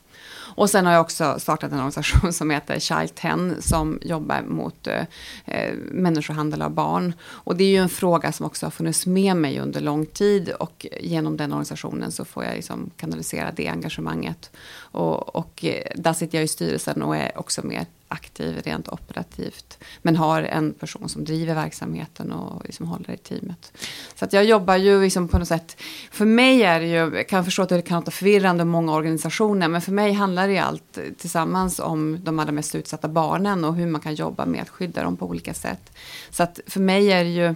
Och 0.56 0.70
sen 0.70 0.87
har 0.87 0.92
jag 0.92 1.00
också 1.00 1.37
startat 1.38 1.72
en 1.72 1.78
organisation 1.78 2.32
som 2.32 2.50
heter 2.50 2.78
Child 2.78 3.14
10 3.14 3.62
som 3.62 3.98
jobbar 4.02 4.42
mot 4.42 4.87
eh, 4.87 5.72
människohandel 5.90 6.62
av 6.62 6.70
barn. 6.70 7.12
Och 7.22 7.56
det 7.56 7.64
är 7.64 7.68
ju 7.68 7.76
en 7.76 7.88
fråga 7.88 8.32
som 8.32 8.46
också 8.46 8.66
har 8.66 8.70
funnits 8.70 9.06
med 9.06 9.37
mig 9.37 9.61
under 9.61 9.80
lång 9.80 10.06
tid 10.06 10.50
och 10.50 10.87
genom 11.00 11.37
den 11.37 11.52
organisationen 11.52 12.12
så 12.12 12.24
får 12.24 12.44
jag 12.44 12.54
liksom 12.54 12.90
kanalisera 12.96 13.52
det 13.56 13.68
engagemanget. 13.68 14.50
Och, 14.76 15.37
och 15.37 15.64
eh, 15.64 15.82
där 15.94 16.12
sitter 16.12 16.38
jag 16.38 16.44
i 16.44 16.48
styrelsen 16.48 17.02
och 17.02 17.16
är 17.16 17.38
också 17.38 17.66
med 17.66 17.87
aktiv 18.09 18.62
rent 18.64 18.88
operativt. 18.88 19.79
Men 20.03 20.16
har 20.16 20.42
en 20.42 20.75
person 20.75 21.09
som 21.09 21.25
driver 21.25 21.55
verksamheten 21.55 22.33
och 22.33 22.64
liksom 22.64 22.87
håller 22.87 23.11
i 23.11 23.16
teamet. 23.16 23.73
Så 24.14 24.25
att 24.25 24.33
jag 24.33 24.45
jobbar 24.45 24.77
ju 24.77 25.03
liksom 25.03 25.29
på 25.29 25.38
något 25.38 25.49
sätt. 25.49 25.83
För 26.11 26.25
mig 26.25 26.62
är 26.62 26.81
det 26.81 26.87
ju, 26.87 27.16
jag 27.16 27.29
kan 27.29 27.45
förstå 27.45 27.62
att 27.62 27.69
det 27.69 27.83
kan 27.83 28.01
låta 28.01 28.11
förvirrande 28.11 28.62
om 28.62 28.69
många 28.69 28.95
organisationer. 28.95 29.69
Men 29.69 29.81
för 29.81 29.92
mig 29.92 30.12
handlar 30.12 30.49
det 30.49 30.59
allt 30.59 30.99
tillsammans 31.19 31.79
om 31.79 32.25
de 32.25 32.38
allra 32.38 32.53
mest 32.53 32.75
utsatta 32.75 33.09
barnen. 33.09 33.64
Och 33.64 33.75
hur 33.75 33.87
man 33.87 34.01
kan 34.01 34.14
jobba 34.14 34.47
med 34.47 34.62
att 34.62 34.69
skydda 34.69 35.03
dem 35.03 35.16
på 35.16 35.27
olika 35.27 35.55
sätt. 35.55 35.92
Så 36.31 36.42
att 36.42 36.61
för 36.66 36.81
mig 36.81 37.12
är 37.12 37.25
det 37.25 37.31
ju 37.31 37.55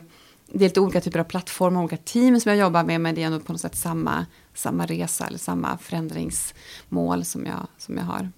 det 0.53 0.65
är 0.65 0.69
lite 0.69 0.81
olika 0.81 1.01
typer 1.01 1.19
av 1.19 1.25
plattformar, 1.25 1.81
olika 1.81 1.97
team 1.97 2.41
som 2.41 2.51
jag 2.51 2.59
jobbar 2.59 2.85
med, 2.85 3.01
men 3.01 3.15
det 3.15 3.23
är 3.23 3.27
ändå 3.27 3.41
på 3.41 3.53
något 3.53 3.61
sätt 3.61 3.77
samma, 3.77 4.27
samma 4.55 4.87
resa 4.87 5.27
eller 5.27 5.39
samma 5.39 5.79
förändringsmål 5.79 7.25
som 7.25 7.47
jag, 7.47 7.67
som 7.79 7.97
jag 7.97 8.05
har. 8.05 8.31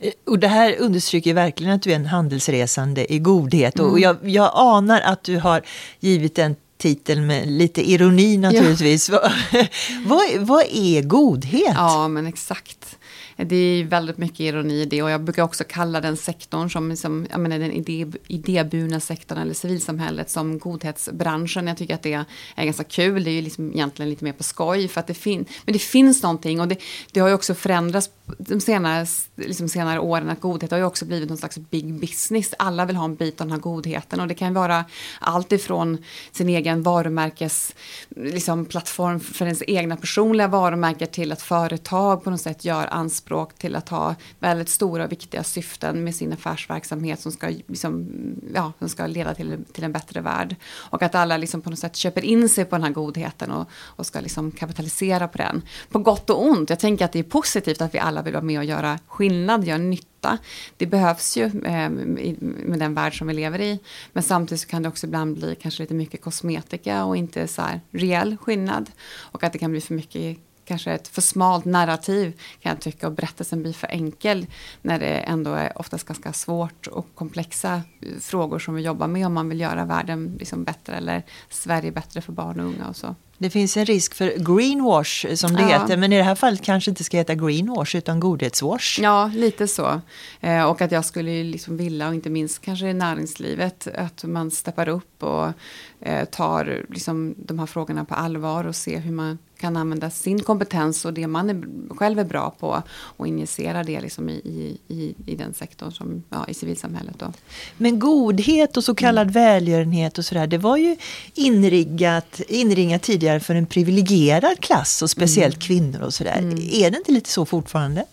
Eh, 0.00 0.12
och 0.26 0.38
det 0.38 0.48
här 0.48 0.76
understryker 0.78 1.34
verkligen 1.34 1.72
att 1.72 1.82
du 1.82 1.90
är 1.90 1.96
en 1.96 2.06
handelsresande 2.06 3.12
i 3.12 3.18
godhet. 3.18 3.78
Mm. 3.78 3.90
Och 3.90 4.00
jag, 4.00 4.16
jag 4.22 4.50
anar 4.54 5.00
att 5.00 5.24
du 5.24 5.38
har 5.38 5.62
givit 6.00 6.34
den 6.34 6.56
titeln 6.78 7.26
med 7.26 7.48
lite 7.48 7.90
ironi 7.90 8.36
naturligtvis. 8.36 9.08
Ja. 9.08 9.30
vad, 10.06 10.20
vad 10.38 10.64
är 10.70 11.02
godhet? 11.02 11.74
Ja, 11.74 12.08
men 12.08 12.26
exakt. 12.26 12.96
Det 13.36 13.56
är 13.56 13.84
väldigt 13.84 14.18
mycket 14.18 14.40
ironi 14.40 14.74
i 14.74 14.84
det 14.84 15.02
och 15.02 15.10
jag 15.10 15.20
brukar 15.20 15.42
också 15.42 15.64
kalla 15.68 16.00
den 16.00 16.16
sektorn 16.16 16.70
som, 16.70 16.96
som 16.96 17.26
jag 17.30 17.40
menar 17.40 17.58
den 17.58 17.72
idé, 17.72 18.06
idéburna 18.28 19.00
sektorn 19.00 19.38
eller 19.38 19.54
civilsamhället 19.54 20.30
som 20.30 20.58
godhetsbranschen. 20.58 21.66
Jag 21.66 21.76
tycker 21.76 21.94
att 21.94 22.02
det 22.02 22.24
är 22.54 22.64
ganska 22.64 22.84
kul. 22.84 23.24
Det 23.24 23.30
är 23.30 23.32
ju 23.32 23.42
liksom 23.42 23.72
egentligen 23.72 24.10
lite 24.10 24.24
mer 24.24 24.32
på 24.32 24.42
skoj 24.42 24.88
för 24.88 25.00
att 25.00 25.06
det 25.06 25.14
finns, 25.14 25.48
men 25.64 25.72
det 25.72 25.78
finns 25.78 26.22
någonting 26.22 26.60
och 26.60 26.68
det, 26.68 26.78
det 27.12 27.20
har 27.20 27.28
ju 27.28 27.34
också 27.34 27.54
förändrats 27.54 28.10
de 28.38 28.60
senare, 28.60 29.06
liksom 29.34 29.68
senare 29.68 30.00
åren 30.00 30.30
att 30.30 30.40
godhet 30.40 30.70
har 30.70 30.78
ju 30.78 30.84
också 30.84 31.04
blivit 31.04 31.28
någon 31.28 31.38
slags 31.38 31.58
big 31.58 31.94
business. 31.94 32.54
Alla 32.58 32.84
vill 32.84 32.96
ha 32.96 33.04
en 33.04 33.14
bit 33.14 33.40
av 33.40 33.46
den 33.46 33.52
här 33.52 33.60
godheten 33.60 34.20
och 34.20 34.28
det 34.28 34.34
kan 34.34 34.54
vara 34.54 34.84
allt 35.20 35.52
ifrån 35.52 35.98
sin 36.32 36.48
egen 36.48 36.82
varumärkes 36.82 37.74
liksom, 38.08 38.64
plattform 38.64 39.20
för 39.20 39.44
ens 39.44 39.62
egna 39.66 39.96
personliga 39.96 40.48
varumärken 40.48 41.08
till 41.08 41.32
att 41.32 41.42
företag 41.42 42.24
på 42.24 42.30
något 42.30 42.40
sätt 42.40 42.64
gör 42.64 42.86
anspråk 42.86 43.25
till 43.58 43.76
att 43.76 43.88
ha 43.88 44.14
väldigt 44.38 44.68
stora 44.68 45.04
och 45.04 45.12
viktiga 45.12 45.44
syften 45.44 46.04
med 46.04 46.14
sin 46.14 46.32
affärsverksamhet 46.32 47.20
som 47.20 47.32
ska, 47.32 47.46
liksom, 47.46 48.08
ja, 48.54 48.72
som 48.78 48.88
ska 48.88 49.06
leda 49.06 49.34
till, 49.34 49.64
till 49.72 49.84
en 49.84 49.92
bättre 49.92 50.20
värld. 50.20 50.56
Och 50.74 51.02
att 51.02 51.14
alla 51.14 51.36
liksom 51.36 51.60
på 51.60 51.70
något 51.70 51.78
sätt 51.78 51.96
köper 51.96 52.24
in 52.24 52.48
sig 52.48 52.64
på 52.64 52.76
den 52.76 52.82
här 52.82 52.90
godheten 52.90 53.50
och, 53.50 53.68
och 53.72 54.06
ska 54.06 54.20
liksom 54.20 54.50
kapitalisera 54.50 55.28
på 55.28 55.38
den. 55.38 55.62
På 55.90 55.98
gott 55.98 56.30
och 56.30 56.44
ont. 56.44 56.70
Jag 56.70 56.78
tänker 56.78 57.04
att 57.04 57.12
det 57.12 57.18
är 57.18 57.22
positivt 57.22 57.80
att 57.80 57.94
vi 57.94 57.98
alla 57.98 58.22
vill 58.22 58.32
vara 58.32 58.44
med 58.44 58.58
och 58.58 58.64
göra 58.64 58.98
skillnad, 59.06 59.64
göra 59.64 59.78
nytta. 59.78 60.38
Det 60.76 60.86
behövs 60.86 61.36
ju 61.36 61.44
eh, 61.44 61.90
med 61.90 62.78
den 62.78 62.94
värld 62.94 63.18
som 63.18 63.26
vi 63.26 63.34
lever 63.34 63.60
i. 63.60 63.78
Men 64.12 64.22
samtidigt 64.22 64.60
så 64.60 64.68
kan 64.68 64.82
det 64.82 64.88
också 64.88 65.06
ibland 65.06 65.36
bli 65.36 65.56
kanske 65.60 65.82
lite 65.82 65.94
mycket 65.94 66.20
kosmetika 66.20 67.04
och 67.04 67.16
inte 67.16 67.48
så 67.48 67.62
här 67.62 67.80
reell 67.90 68.36
skillnad. 68.36 68.90
Och 69.16 69.44
att 69.44 69.52
det 69.52 69.58
kan 69.58 69.70
bli 69.70 69.80
för 69.80 69.94
mycket 69.94 70.38
kanske 70.66 70.92
ett 70.92 71.08
för 71.08 71.22
smalt 71.22 71.64
narrativ 71.64 72.40
kan 72.60 72.70
jag 72.70 72.80
tycka 72.80 73.06
och 73.06 73.12
berättelsen 73.12 73.62
blir 73.62 73.72
för 73.72 73.86
enkel 73.86 74.46
när 74.82 74.98
det 74.98 75.06
ändå 75.06 75.52
är 75.52 75.78
oftast 75.78 76.06
ganska 76.06 76.32
svårt 76.32 76.86
och 76.86 77.06
komplexa 77.14 77.74
eh, 77.74 78.08
frågor 78.20 78.58
som 78.58 78.74
vi 78.74 78.82
jobbar 78.82 79.06
med 79.06 79.26
om 79.26 79.34
man 79.34 79.48
vill 79.48 79.60
göra 79.60 79.84
världen 79.84 80.36
liksom 80.38 80.64
bättre 80.64 80.96
eller 80.96 81.22
Sverige 81.50 81.92
bättre 81.92 82.20
för 82.20 82.32
barn 82.32 82.60
och 82.60 82.66
unga 82.66 82.88
och 82.88 82.96
så. 82.96 83.14
Det 83.38 83.50
finns 83.50 83.76
en 83.76 83.84
risk 83.84 84.14
för 84.14 84.56
greenwash 84.56 85.34
som 85.34 85.54
det 85.54 85.62
ja. 85.62 85.68
heter, 85.68 85.96
men 85.96 86.12
i 86.12 86.16
det 86.16 86.22
här 86.22 86.34
fallet 86.34 86.62
kanske 86.62 86.90
inte 86.90 87.04
ska 87.04 87.16
heta 87.16 87.34
greenwash 87.34 87.96
utan 87.96 88.20
godhetswash. 88.20 89.00
Ja, 89.00 89.30
lite 89.34 89.68
så. 89.68 90.00
Eh, 90.40 90.64
och 90.64 90.80
att 90.80 90.92
jag 90.92 91.04
skulle 91.04 91.44
liksom 91.44 91.76
vilja, 91.76 92.08
och 92.08 92.14
inte 92.14 92.30
minst 92.30 92.60
kanske 92.60 92.86
i 92.86 92.94
näringslivet, 92.94 93.88
att 93.96 94.24
man 94.24 94.50
steppar 94.50 94.88
upp 94.88 95.22
och 95.22 95.52
eh, 96.00 96.24
tar 96.24 96.84
liksom 96.88 97.34
de 97.38 97.58
här 97.58 97.66
frågorna 97.66 98.04
på 98.04 98.14
allvar 98.14 98.64
och 98.64 98.76
ser 98.76 99.00
hur 99.00 99.12
man 99.12 99.38
kan 99.58 99.76
använda 99.76 100.10
sin 100.10 100.40
kompetens 100.42 101.04
och 101.04 101.12
det 101.12 101.26
man 101.26 101.50
är, 101.50 101.62
själv 101.96 102.18
är 102.18 102.24
bra 102.24 102.54
på 102.60 102.82
och 102.90 103.26
injicera 103.26 103.82
det 103.82 104.00
liksom 104.00 104.28
i, 104.28 104.78
i, 104.88 105.14
i 105.26 105.36
den 105.36 105.54
sektorn, 105.54 105.92
som, 105.92 106.22
ja, 106.30 106.46
i 106.48 106.54
civilsamhället. 106.54 107.18
Då. 107.18 107.32
Men 107.76 107.98
godhet 107.98 108.76
och 108.76 108.84
så 108.84 108.94
kallad 108.94 109.22
mm. 109.22 109.32
välgörenhet 109.32 110.18
och 110.18 110.24
sådär, 110.24 110.46
det 110.46 110.58
var 110.58 110.76
ju 110.76 110.96
inriggat, 111.34 112.40
inringat 112.48 113.02
tidigare 113.02 113.40
för 113.40 113.54
en 113.54 113.66
privilegierad 113.66 114.60
klass 114.60 115.02
och 115.02 115.10
speciellt 115.10 115.56
mm. 115.56 115.60
kvinnor 115.60 116.00
och 116.00 116.14
sådär. 116.14 116.38
Mm. 116.38 116.58
Är 116.58 116.90
det 116.90 116.96
inte 116.96 117.12
lite 117.12 117.30
så 117.30 117.46
fortfarande? 117.46 118.04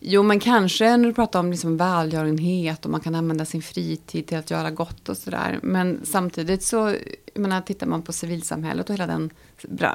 Jo, 0.00 0.22
men 0.22 0.40
kanske 0.40 0.96
när 0.96 1.08
du 1.08 1.14
pratar 1.14 1.40
om 1.40 1.50
liksom 1.50 1.76
välgörenhet 1.76 2.84
och 2.84 2.90
man 2.90 3.00
kan 3.00 3.14
använda 3.14 3.44
sin 3.44 3.62
fritid 3.62 4.26
till 4.26 4.38
att 4.38 4.50
göra 4.50 4.70
gott 4.70 5.08
och 5.08 5.16
sådär. 5.16 5.58
Men 5.62 6.00
samtidigt 6.04 6.62
så, 6.62 6.94
jag 7.34 7.40
menar, 7.40 7.60
tittar 7.60 7.86
man 7.86 8.02
på 8.02 8.12
civilsamhället 8.12 8.88
och 8.88 8.94
hela 8.94 9.06
den 9.06 9.30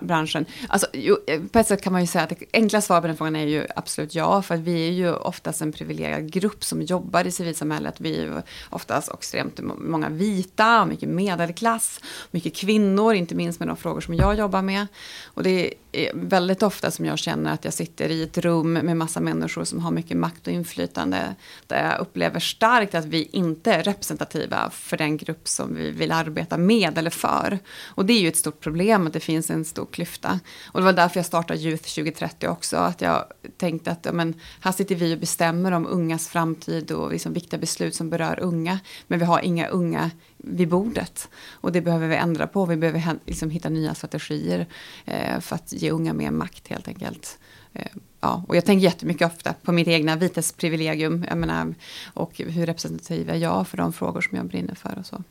branschen. 0.01 0.45
Alltså, 0.67 0.87
jo, 0.93 1.17
eh, 1.27 1.41
på 1.51 1.59
ett 1.59 1.67
sätt 1.67 1.81
kan 1.81 1.93
man 1.93 2.01
ju 2.01 2.07
säga 2.07 2.23
att 2.23 2.29
det 2.29 2.45
enkla 2.53 2.81
svaret 2.81 3.01
på 3.01 3.07
den 3.07 3.17
frågan 3.17 3.35
är 3.35 3.45
ju 3.45 3.65
absolut 3.75 4.15
ja, 4.15 4.41
för 4.41 4.55
att 4.55 4.61
vi 4.61 4.87
är 4.87 4.91
ju 4.91 5.13
oftast 5.13 5.61
en 5.61 5.71
privilegierad 5.71 6.31
grupp 6.31 6.63
som 6.63 6.81
jobbar 6.81 7.27
i 7.27 7.31
civilsamhället. 7.31 8.01
Vi 8.01 8.17
är 8.17 8.21
ju 8.21 8.41
oftast 8.69 9.13
extremt 9.13 9.59
många 9.77 10.09
vita, 10.09 10.85
mycket 10.85 11.09
medelklass, 11.09 11.99
mycket 12.31 12.55
kvinnor, 12.55 13.13
inte 13.13 13.35
minst 13.35 13.59
med 13.59 13.67
de 13.67 13.77
frågor 13.77 14.01
som 14.01 14.13
jag 14.13 14.37
jobbar 14.37 14.61
med. 14.61 14.87
Och 15.25 15.43
det 15.43 15.73
är 15.91 16.11
väldigt 16.13 16.63
ofta 16.63 16.91
som 16.91 17.05
jag 17.05 17.19
känner 17.19 17.53
att 17.53 17.65
jag 17.65 17.73
sitter 17.73 18.09
i 18.09 18.23
ett 18.23 18.37
rum 18.37 18.73
med 18.73 18.97
massa 18.97 19.19
människor 19.19 19.63
som 19.63 19.79
har 19.79 19.91
mycket 19.91 20.17
makt 20.17 20.47
och 20.47 20.53
inflytande, 20.53 21.35
där 21.67 21.89
jag 21.89 22.01
upplever 22.01 22.39
starkt 22.39 22.95
att 22.95 23.05
vi 23.05 23.29
inte 23.31 23.73
är 23.73 23.83
representativa 23.83 24.69
för 24.69 24.97
den 24.97 25.17
grupp 25.17 25.47
som 25.47 25.75
vi 25.75 25.91
vill 25.91 26.11
arbeta 26.11 26.57
med 26.57 26.97
eller 26.97 27.09
för. 27.09 27.59
Och 27.85 28.05
det 28.05 28.13
är 28.13 28.19
ju 28.19 28.27
ett 28.27 28.37
stort 28.37 28.59
problem 28.59 29.07
att 29.07 29.13
det 29.13 29.19
finns 29.19 29.49
en 29.53 29.65
stor 29.65 29.85
klyfta. 29.85 30.39
Och 30.65 30.79
det 30.79 30.85
var 30.85 30.93
därför 30.93 31.17
jag 31.17 31.25
startade 31.25 31.59
Youth 31.59 31.83
2030 31.83 32.47
också. 32.47 32.77
Att 32.77 33.01
jag 33.01 33.25
tänkte 33.57 33.91
att 33.91 34.05
ja, 34.05 34.11
men, 34.11 34.33
här 34.59 34.71
sitter 34.71 34.95
vi 34.95 35.15
och 35.15 35.19
bestämmer 35.19 35.71
om 35.71 35.87
ungas 35.87 36.27
framtid 36.27 36.91
och 36.91 37.11
liksom 37.11 37.33
viktiga 37.33 37.59
beslut 37.59 37.95
som 37.95 38.09
berör 38.09 38.39
unga. 38.39 38.79
Men 39.07 39.19
vi 39.19 39.25
har 39.25 39.39
inga 39.39 39.67
unga 39.67 40.11
vid 40.37 40.69
bordet. 40.69 41.29
Och 41.51 41.71
det 41.71 41.81
behöver 41.81 42.07
vi 42.07 42.15
ändra 42.15 42.47
på. 42.47 42.65
Vi 42.65 42.75
behöver 42.75 43.19
liksom 43.25 43.49
hitta 43.49 43.69
nya 43.69 43.95
strategier 43.95 44.67
eh, 45.05 45.39
för 45.39 45.55
att 45.55 45.73
ge 45.73 45.91
unga 45.91 46.13
mer 46.13 46.31
makt 46.31 46.67
helt 46.67 46.87
enkelt. 46.87 47.39
Eh, 47.73 47.87
ja, 48.21 48.45
och 48.47 48.55
jag 48.55 48.65
tänker 48.65 48.83
jättemycket 48.83 49.27
ofta 49.27 49.53
på 49.53 49.71
mitt 49.71 49.87
egna 49.87 50.15
vitesprivilegium. 50.15 51.25
Jag 51.29 51.37
menar, 51.37 51.75
och 52.13 52.37
hur 52.37 52.65
representativ 52.65 53.29
är 53.29 53.35
jag 53.35 53.67
för 53.67 53.77
de 53.77 53.93
frågor 53.93 54.21
som 54.21 54.37
jag 54.37 54.45
brinner 54.45 54.75
för 54.75 54.97
och 54.99 55.05
så. 55.05 55.23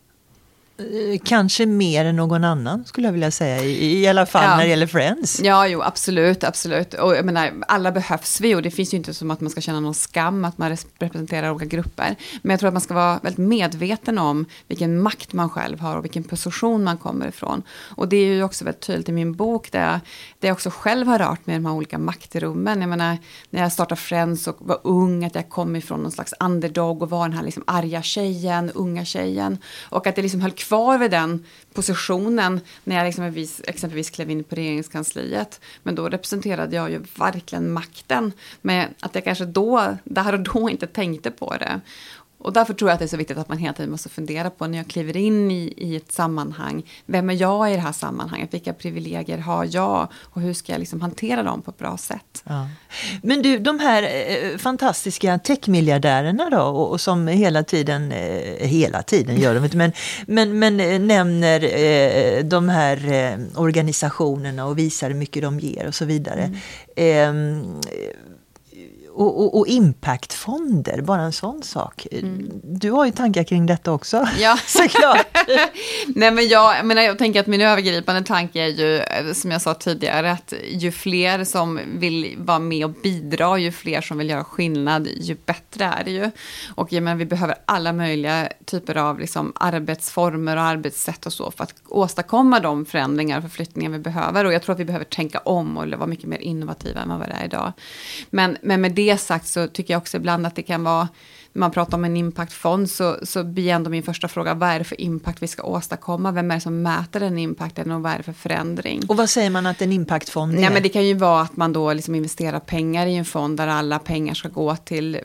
Eh, 0.78 1.18
kanske 1.24 1.66
mer 1.66 2.04
än 2.04 2.16
någon 2.16 2.44
annan 2.44 2.84
skulle 2.84 3.08
jag 3.08 3.12
vilja 3.12 3.30
säga, 3.30 3.62
i, 3.62 4.02
i 4.02 4.06
alla 4.06 4.26
fall 4.26 4.44
ja. 4.44 4.56
när 4.56 4.62
det 4.62 4.68
gäller 4.68 4.86
Friends. 4.86 5.40
Ja, 5.44 5.66
jo, 5.66 5.82
absolut, 5.82 6.44
absolut. 6.44 6.94
Och 6.94 7.16
jag 7.16 7.24
menar, 7.24 7.52
alla 7.68 7.92
behövs 7.92 8.40
vi 8.40 8.54
och 8.54 8.62
det 8.62 8.70
finns 8.70 8.94
ju 8.94 8.96
inte 8.96 9.14
som 9.14 9.30
att 9.30 9.40
man 9.40 9.50
ska 9.50 9.60
känna 9.60 9.80
någon 9.80 9.94
skam 9.94 10.44
att 10.44 10.58
man 10.58 10.76
representerar 10.98 11.50
olika 11.50 11.76
grupper. 11.76 12.16
Men 12.42 12.50
jag 12.50 12.60
tror 12.60 12.68
att 12.68 12.74
man 12.74 12.80
ska 12.80 12.94
vara 12.94 13.20
väldigt 13.22 13.38
medveten 13.38 14.18
om 14.18 14.46
vilken 14.68 15.02
makt 15.02 15.32
man 15.32 15.50
själv 15.50 15.80
har 15.80 15.96
och 15.96 16.04
vilken 16.04 16.24
position 16.24 16.84
man 16.84 16.98
kommer 16.98 17.28
ifrån. 17.28 17.62
Och 17.96 18.08
det 18.08 18.16
är 18.16 18.26
ju 18.26 18.42
också 18.42 18.64
väldigt 18.64 18.82
tydligt 18.82 19.08
i 19.08 19.12
min 19.12 19.32
bok 19.32 19.72
där 19.72 19.80
jag, 19.80 20.00
där 20.38 20.48
jag 20.48 20.54
också 20.54 20.70
själv 20.70 21.06
har 21.06 21.18
rört 21.18 21.46
mig 21.46 21.56
i 21.56 21.58
de 21.58 21.66
här 21.66 21.74
olika 21.74 21.98
maktrummen. 21.98 22.80
Jag 22.80 22.88
menar, 22.90 23.18
när 23.50 23.62
jag 23.62 23.72
startade 23.72 24.00
Friends 24.00 24.48
och 24.48 24.56
var 24.60 24.78
ung, 24.82 25.24
att 25.24 25.34
jag 25.34 25.48
kom 25.48 25.76
ifrån 25.76 26.02
någon 26.02 26.12
slags 26.12 26.34
underdog 26.40 27.02
och 27.02 27.10
var 27.10 27.28
den 27.28 27.36
här 27.36 27.44
liksom 27.44 27.64
arga 27.66 28.02
tjejen, 28.02 28.70
unga 28.70 29.04
tjejen. 29.04 29.58
Och 29.82 30.06
att 30.06 30.16
det 30.16 30.22
liksom 30.22 30.40
höll 30.40 30.52
kvar 30.68 30.98
vid 30.98 31.10
den 31.10 31.44
positionen 31.74 32.60
när 32.84 32.96
jag 32.96 33.04
liksom 33.04 33.24
exempelvis, 33.24 33.60
exempelvis 33.64 34.10
klev 34.10 34.30
in 34.30 34.44
på 34.44 34.54
regeringskansliet. 34.54 35.60
Men 35.82 35.94
då 35.94 36.08
representerade 36.08 36.76
jag 36.76 36.90
ju 36.90 37.02
verkligen 37.18 37.72
makten. 37.72 38.32
Men 38.60 38.88
att 39.00 39.14
jag 39.14 39.24
kanske 39.24 39.44
då, 39.44 39.96
där 40.04 40.32
och 40.32 40.40
då 40.40 40.70
inte 40.70 40.86
tänkte 40.86 41.30
på 41.30 41.56
det. 41.56 41.80
Och 42.42 42.52
därför 42.52 42.74
tror 42.74 42.90
jag 42.90 42.94
att 42.94 42.98
det 42.98 43.04
är 43.04 43.08
så 43.08 43.16
viktigt 43.16 43.38
att 43.38 43.48
man 43.48 43.58
hela 43.58 43.72
tiden 43.72 43.90
måste 43.90 44.08
fundera 44.08 44.50
på 44.50 44.66
när 44.66 44.78
jag 44.78 44.88
kliver 44.88 45.16
in 45.16 45.50
i, 45.50 45.74
i 45.76 45.96
ett 45.96 46.12
sammanhang. 46.12 46.82
Vem 47.06 47.30
är 47.30 47.34
jag 47.34 47.72
i 47.72 47.74
det 47.74 47.80
här 47.80 47.92
sammanhanget? 47.92 48.54
Vilka 48.54 48.72
privilegier 48.72 49.38
har 49.38 49.68
jag? 49.70 50.08
Och 50.22 50.40
hur 50.40 50.54
ska 50.54 50.72
jag 50.72 50.78
liksom 50.78 51.00
hantera 51.00 51.42
dem 51.42 51.62
på 51.62 51.70
ett 51.70 51.78
bra 51.78 51.96
sätt? 51.96 52.42
Ja. 52.44 52.68
Men 53.22 53.42
du, 53.42 53.58
de 53.58 53.78
här 53.78 54.02
eh, 54.02 54.58
fantastiska 54.58 55.38
techmiljardärerna 55.38 56.50
då, 56.50 56.62
och, 56.62 56.90
och, 56.90 57.00
som 57.00 57.28
hela 57.28 57.62
tiden, 57.62 58.12
eh, 58.12 58.66
hela 58.66 59.02
tiden 59.02 59.40
gör 59.40 59.54
de 59.54 59.64
inte, 59.64 59.76
men, 59.76 59.92
men, 60.26 60.58
men 60.58 60.80
eh, 60.80 61.00
nämner 61.00 61.64
eh, 61.64 62.44
de 62.44 62.68
här 62.68 62.98
organisationerna 63.56 64.66
och 64.66 64.78
visar 64.78 65.10
hur 65.10 65.16
mycket 65.16 65.42
de 65.42 65.60
ger 65.60 65.86
och 65.86 65.94
så 65.94 66.04
vidare. 66.04 66.58
Mm. 66.96 67.80
Och, 69.14 69.40
och, 69.40 69.58
och, 69.58 69.66
impactfonder, 69.66 71.02
bara 71.02 71.22
en 71.22 71.32
sån 71.32 71.62
sak. 71.62 72.06
Mm. 72.12 72.50
Du 72.62 72.90
har 72.90 73.06
ju 73.06 73.12
tankar 73.12 73.44
kring 73.44 73.66
detta 73.66 73.92
också, 73.92 74.28
ja. 74.38 74.58
såklart. 74.66 75.26
Nej, 76.06 76.30
men 76.30 76.48
jag, 76.48 76.76
jag, 76.76 76.86
menar, 76.86 77.02
jag 77.02 77.18
tänker 77.18 77.40
att 77.40 77.46
min 77.46 77.60
övergripande 77.60 78.22
tanke 78.22 78.60
är 78.60 78.66
ju, 78.66 79.02
som 79.34 79.50
jag 79.50 79.62
sa 79.62 79.74
tidigare, 79.74 80.32
att 80.32 80.54
ju 80.68 80.92
fler 80.92 81.44
som 81.44 81.80
vill 81.94 82.34
vara 82.38 82.58
med 82.58 82.84
och 82.84 82.90
bidra, 83.02 83.58
ju 83.58 83.72
fler 83.72 84.00
som 84.00 84.18
vill 84.18 84.30
göra 84.30 84.44
skillnad, 84.44 85.08
ju 85.20 85.36
bättre 85.46 85.84
är 85.84 86.04
det 86.04 86.10
ju. 86.10 86.30
Och 86.74 86.92
jag 86.92 87.02
menar, 87.02 87.16
vi 87.16 87.26
behöver 87.26 87.56
alla 87.64 87.92
möjliga 87.92 88.48
typer 88.64 88.96
av 88.96 89.18
liksom, 89.18 89.52
arbetsformer 89.56 90.56
och 90.56 90.62
arbetssätt 90.62 91.26
och 91.26 91.32
så 91.32 91.50
för 91.50 91.64
att 91.64 91.74
åstadkomma 91.88 92.60
de 92.60 92.86
förändringar 92.86 93.36
och 93.36 93.42
förflyttningar 93.42 93.90
vi 93.90 93.98
behöver. 93.98 94.44
Och 94.44 94.52
jag 94.52 94.62
tror 94.62 94.72
att 94.72 94.80
vi 94.80 94.84
behöver 94.84 95.04
tänka 95.04 95.38
om 95.38 95.76
och 95.76 95.88
vara 95.88 96.06
mycket 96.06 96.26
mer 96.26 96.38
innovativa 96.38 97.00
än 97.00 97.08
vad 97.08 97.18
vi 97.18 97.24
är 97.24 97.44
idag. 97.44 97.72
Men, 98.30 98.56
men 98.62 98.80
med 98.80 98.92
det 98.92 99.01
sagt 99.16 99.46
så 99.46 99.66
tycker 99.66 99.94
jag 99.94 100.00
också 100.00 100.16
ibland 100.16 100.46
att 100.46 100.56
det 100.56 100.62
kan 100.62 100.84
vara 100.84 101.08
man 101.52 101.70
pratar 101.70 101.98
om 101.98 102.04
en 102.04 102.16
impactfond 102.16 102.90
så, 102.90 103.16
så 103.22 103.44
blir 103.44 103.68
ändå 103.68 103.90
min 103.90 104.02
första 104.02 104.28
fråga, 104.28 104.54
vad 104.54 104.68
är 104.68 104.78
det 104.78 104.84
för 104.84 105.00
impact 105.00 105.42
vi 105.42 105.46
ska 105.46 105.62
åstadkomma? 105.62 106.32
Vem 106.32 106.50
är 106.50 106.54
det 106.54 106.60
som 106.60 106.82
mäter 106.82 107.20
den 107.20 107.38
impacten 107.38 107.90
och 107.90 108.02
vad 108.02 108.12
är 108.12 108.16
det 108.16 108.22
för 108.22 108.32
förändring? 108.32 109.02
Och 109.08 109.16
vad 109.16 109.30
säger 109.30 109.50
man 109.50 109.66
att 109.66 109.82
en 109.82 109.92
impactfond 109.92 110.54
är? 110.54 110.60
Nej, 110.60 110.70
men 110.70 110.82
det 110.82 110.88
kan 110.88 111.06
ju 111.06 111.14
vara 111.14 111.42
att 111.42 111.56
man 111.56 111.72
då 111.72 111.92
liksom 111.92 112.14
investerar 112.14 112.60
pengar 112.60 113.06
i 113.06 113.16
en 113.16 113.24
fond 113.24 113.56
där 113.56 113.66
alla 113.66 113.98
pengar 113.98 114.34
ska 114.34 114.48
gå 114.48 114.76
till 114.76 115.14
eh, 115.14 115.20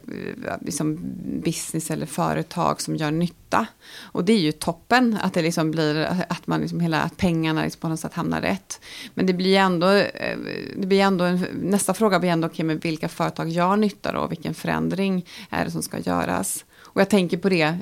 liksom 0.61 0.99
business 1.43 1.91
eller 1.91 2.05
företag 2.05 2.81
som 2.81 2.95
gör 2.95 3.11
nytta. 3.11 3.65
Och 4.01 4.25
det 4.25 4.33
är 4.33 4.39
ju 4.39 4.51
toppen 4.51 5.17
att 5.21 5.33
det 5.33 5.41
liksom 5.41 5.71
blir 5.71 6.25
att 6.29 6.47
man 6.47 6.61
liksom 6.61 6.79
hela 6.79 7.01
att 7.01 7.17
pengarna 7.17 7.63
liksom 7.63 7.79
på 7.79 7.87
något 7.87 7.99
sätt 7.99 8.13
hamnar 8.13 8.41
rätt. 8.41 8.81
Men 9.13 9.25
det 9.25 9.33
blir 9.33 9.57
ändå, 9.57 9.87
eh, 9.91 10.37
det 10.77 10.87
blir 10.87 11.01
ändå 11.01 11.25
en, 11.25 11.45
nästa 11.61 11.93
fråga 11.93 12.19
blir 12.19 12.29
ändå 12.29 12.47
okay, 12.47 12.65
men 12.65 12.79
vilka 12.79 13.09
företag 13.09 13.49
gör 13.49 13.75
nytta 13.75 14.11
då? 14.11 14.27
Vilken 14.27 14.53
förändring 14.53 15.25
är 15.49 15.65
det 15.65 15.71
som 15.71 15.81
ska 15.81 15.99
göras? 15.99 16.16
Göras. 16.21 16.65
Och 16.77 17.01
jag 17.01 17.09
tänker 17.09 17.37
på 17.37 17.49
det, 17.49 17.77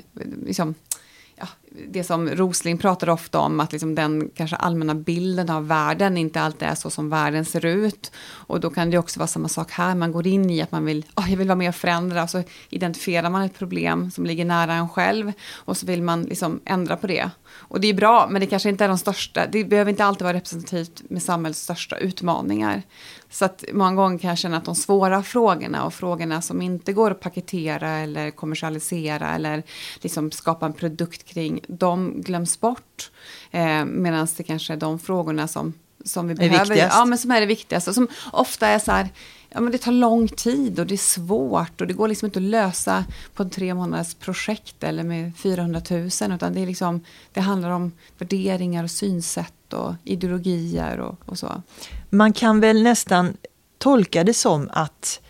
liksom, 0.46 0.74
ja, 1.36 1.48
det 1.88 2.04
som 2.04 2.28
Rosling 2.28 2.78
pratar 2.78 3.08
ofta 3.08 3.38
om, 3.38 3.60
att 3.60 3.72
liksom 3.72 3.94
den 3.94 4.30
kanske 4.34 4.56
allmänna 4.56 4.94
bilden 4.94 5.50
av 5.50 5.68
världen 5.68 6.16
inte 6.16 6.40
alltid 6.40 6.68
är 6.68 6.74
så 6.74 6.90
som 6.90 7.10
världen 7.10 7.44
ser 7.44 7.66
ut. 7.66 8.12
Och 8.26 8.60
då 8.60 8.70
kan 8.70 8.90
det 8.90 8.98
också 8.98 9.20
vara 9.20 9.26
samma 9.26 9.48
sak 9.48 9.70
här, 9.70 9.94
man 9.94 10.12
går 10.12 10.26
in 10.26 10.50
i 10.50 10.62
att 10.62 10.72
man 10.72 10.84
vill, 10.84 11.06
oh, 11.16 11.30
jag 11.30 11.36
vill 11.36 11.48
vara 11.48 11.56
med 11.56 11.68
och 11.68 11.74
förändra, 11.74 12.22
och 12.22 12.30
så 12.30 12.42
identifierar 12.70 13.30
man 13.30 13.42
ett 13.42 13.58
problem 13.58 14.10
som 14.10 14.26
ligger 14.26 14.44
nära 14.44 14.74
en 14.74 14.88
själv, 14.88 15.32
och 15.54 15.76
så 15.76 15.86
vill 15.86 16.02
man 16.02 16.22
liksom 16.22 16.60
ändra 16.64 16.96
på 16.96 17.06
det. 17.06 17.30
Och 17.54 17.80
det 17.80 17.88
är 17.88 17.94
bra, 17.94 18.26
men 18.30 18.40
det 18.40 18.46
kanske 18.46 18.68
inte 18.68 18.84
är 18.84 18.88
de 18.88 18.98
största, 18.98 19.46
det 19.46 19.64
behöver 19.64 19.90
inte 19.90 20.04
alltid 20.04 20.22
vara 20.22 20.36
representativt 20.36 21.02
med 21.10 21.22
samhällets 21.22 21.60
största 21.60 21.96
utmaningar. 21.96 22.82
Så 23.30 23.44
att 23.44 23.64
många 23.72 23.94
gånger 23.94 24.18
kan 24.18 24.28
jag 24.28 24.38
känna 24.38 24.56
att 24.56 24.64
de 24.64 24.74
svåra 24.74 25.22
frågorna 25.22 25.84
och 25.84 25.94
frågorna 25.94 26.42
som 26.42 26.62
inte 26.62 26.92
går 26.92 27.10
att 27.10 27.20
paketera 27.20 27.90
eller 27.90 28.30
kommersialisera 28.30 29.34
eller 29.34 29.62
liksom 30.00 30.30
skapa 30.30 30.66
en 30.66 30.72
produkt 30.72 31.24
kring, 31.24 31.60
de 31.66 32.22
glöms 32.22 32.60
bort. 32.60 33.10
Eh, 33.50 33.84
Medan 33.84 34.28
det 34.36 34.42
kanske 34.42 34.72
är 34.72 34.76
de 34.76 34.98
frågorna 34.98 35.48
som, 35.48 35.72
som 36.04 36.28
vi 36.28 36.32
är 36.32 36.36
behöver. 36.36 36.58
Viktigast. 36.58 36.96
Ja, 36.96 37.04
men 37.04 37.18
som 37.18 37.30
är 37.30 37.40
det 37.40 37.46
viktigaste. 37.46 37.94
Som 37.94 38.08
ofta 38.32 38.66
är 38.66 38.78
så 38.78 38.92
här, 38.92 39.08
ja, 39.48 39.60
men 39.60 39.72
det 39.72 39.78
tar 39.78 39.92
lång 39.92 40.28
tid 40.28 40.80
och 40.80 40.86
det 40.86 40.94
är 40.94 40.96
svårt 40.96 41.80
och 41.80 41.86
det 41.86 41.94
går 41.94 42.08
liksom 42.08 42.26
inte 42.26 42.38
att 42.38 42.42
lösa 42.42 43.04
på 43.34 43.42
en 43.42 43.50
tre 43.50 43.74
månaders 43.74 44.14
projekt 44.14 44.84
eller 44.84 45.02
med 45.02 45.36
400 45.36 45.82
000 45.90 46.06
utan 46.32 46.54
det, 46.54 46.60
är 46.60 46.66
liksom, 46.66 47.04
det 47.32 47.40
handlar 47.40 47.70
om 47.70 47.92
värderingar 48.18 48.84
och 48.84 48.90
synsätt 48.90 49.72
och 49.72 49.94
ideologier 50.04 50.98
och, 50.98 51.18
och 51.24 51.38
så. 51.38 51.62
Man 52.10 52.32
kan 52.32 52.60
väl 52.60 52.82
nästan 52.82 53.36
tolka 53.78 54.24
det 54.24 54.34
som 54.34 54.70
att 54.72 55.20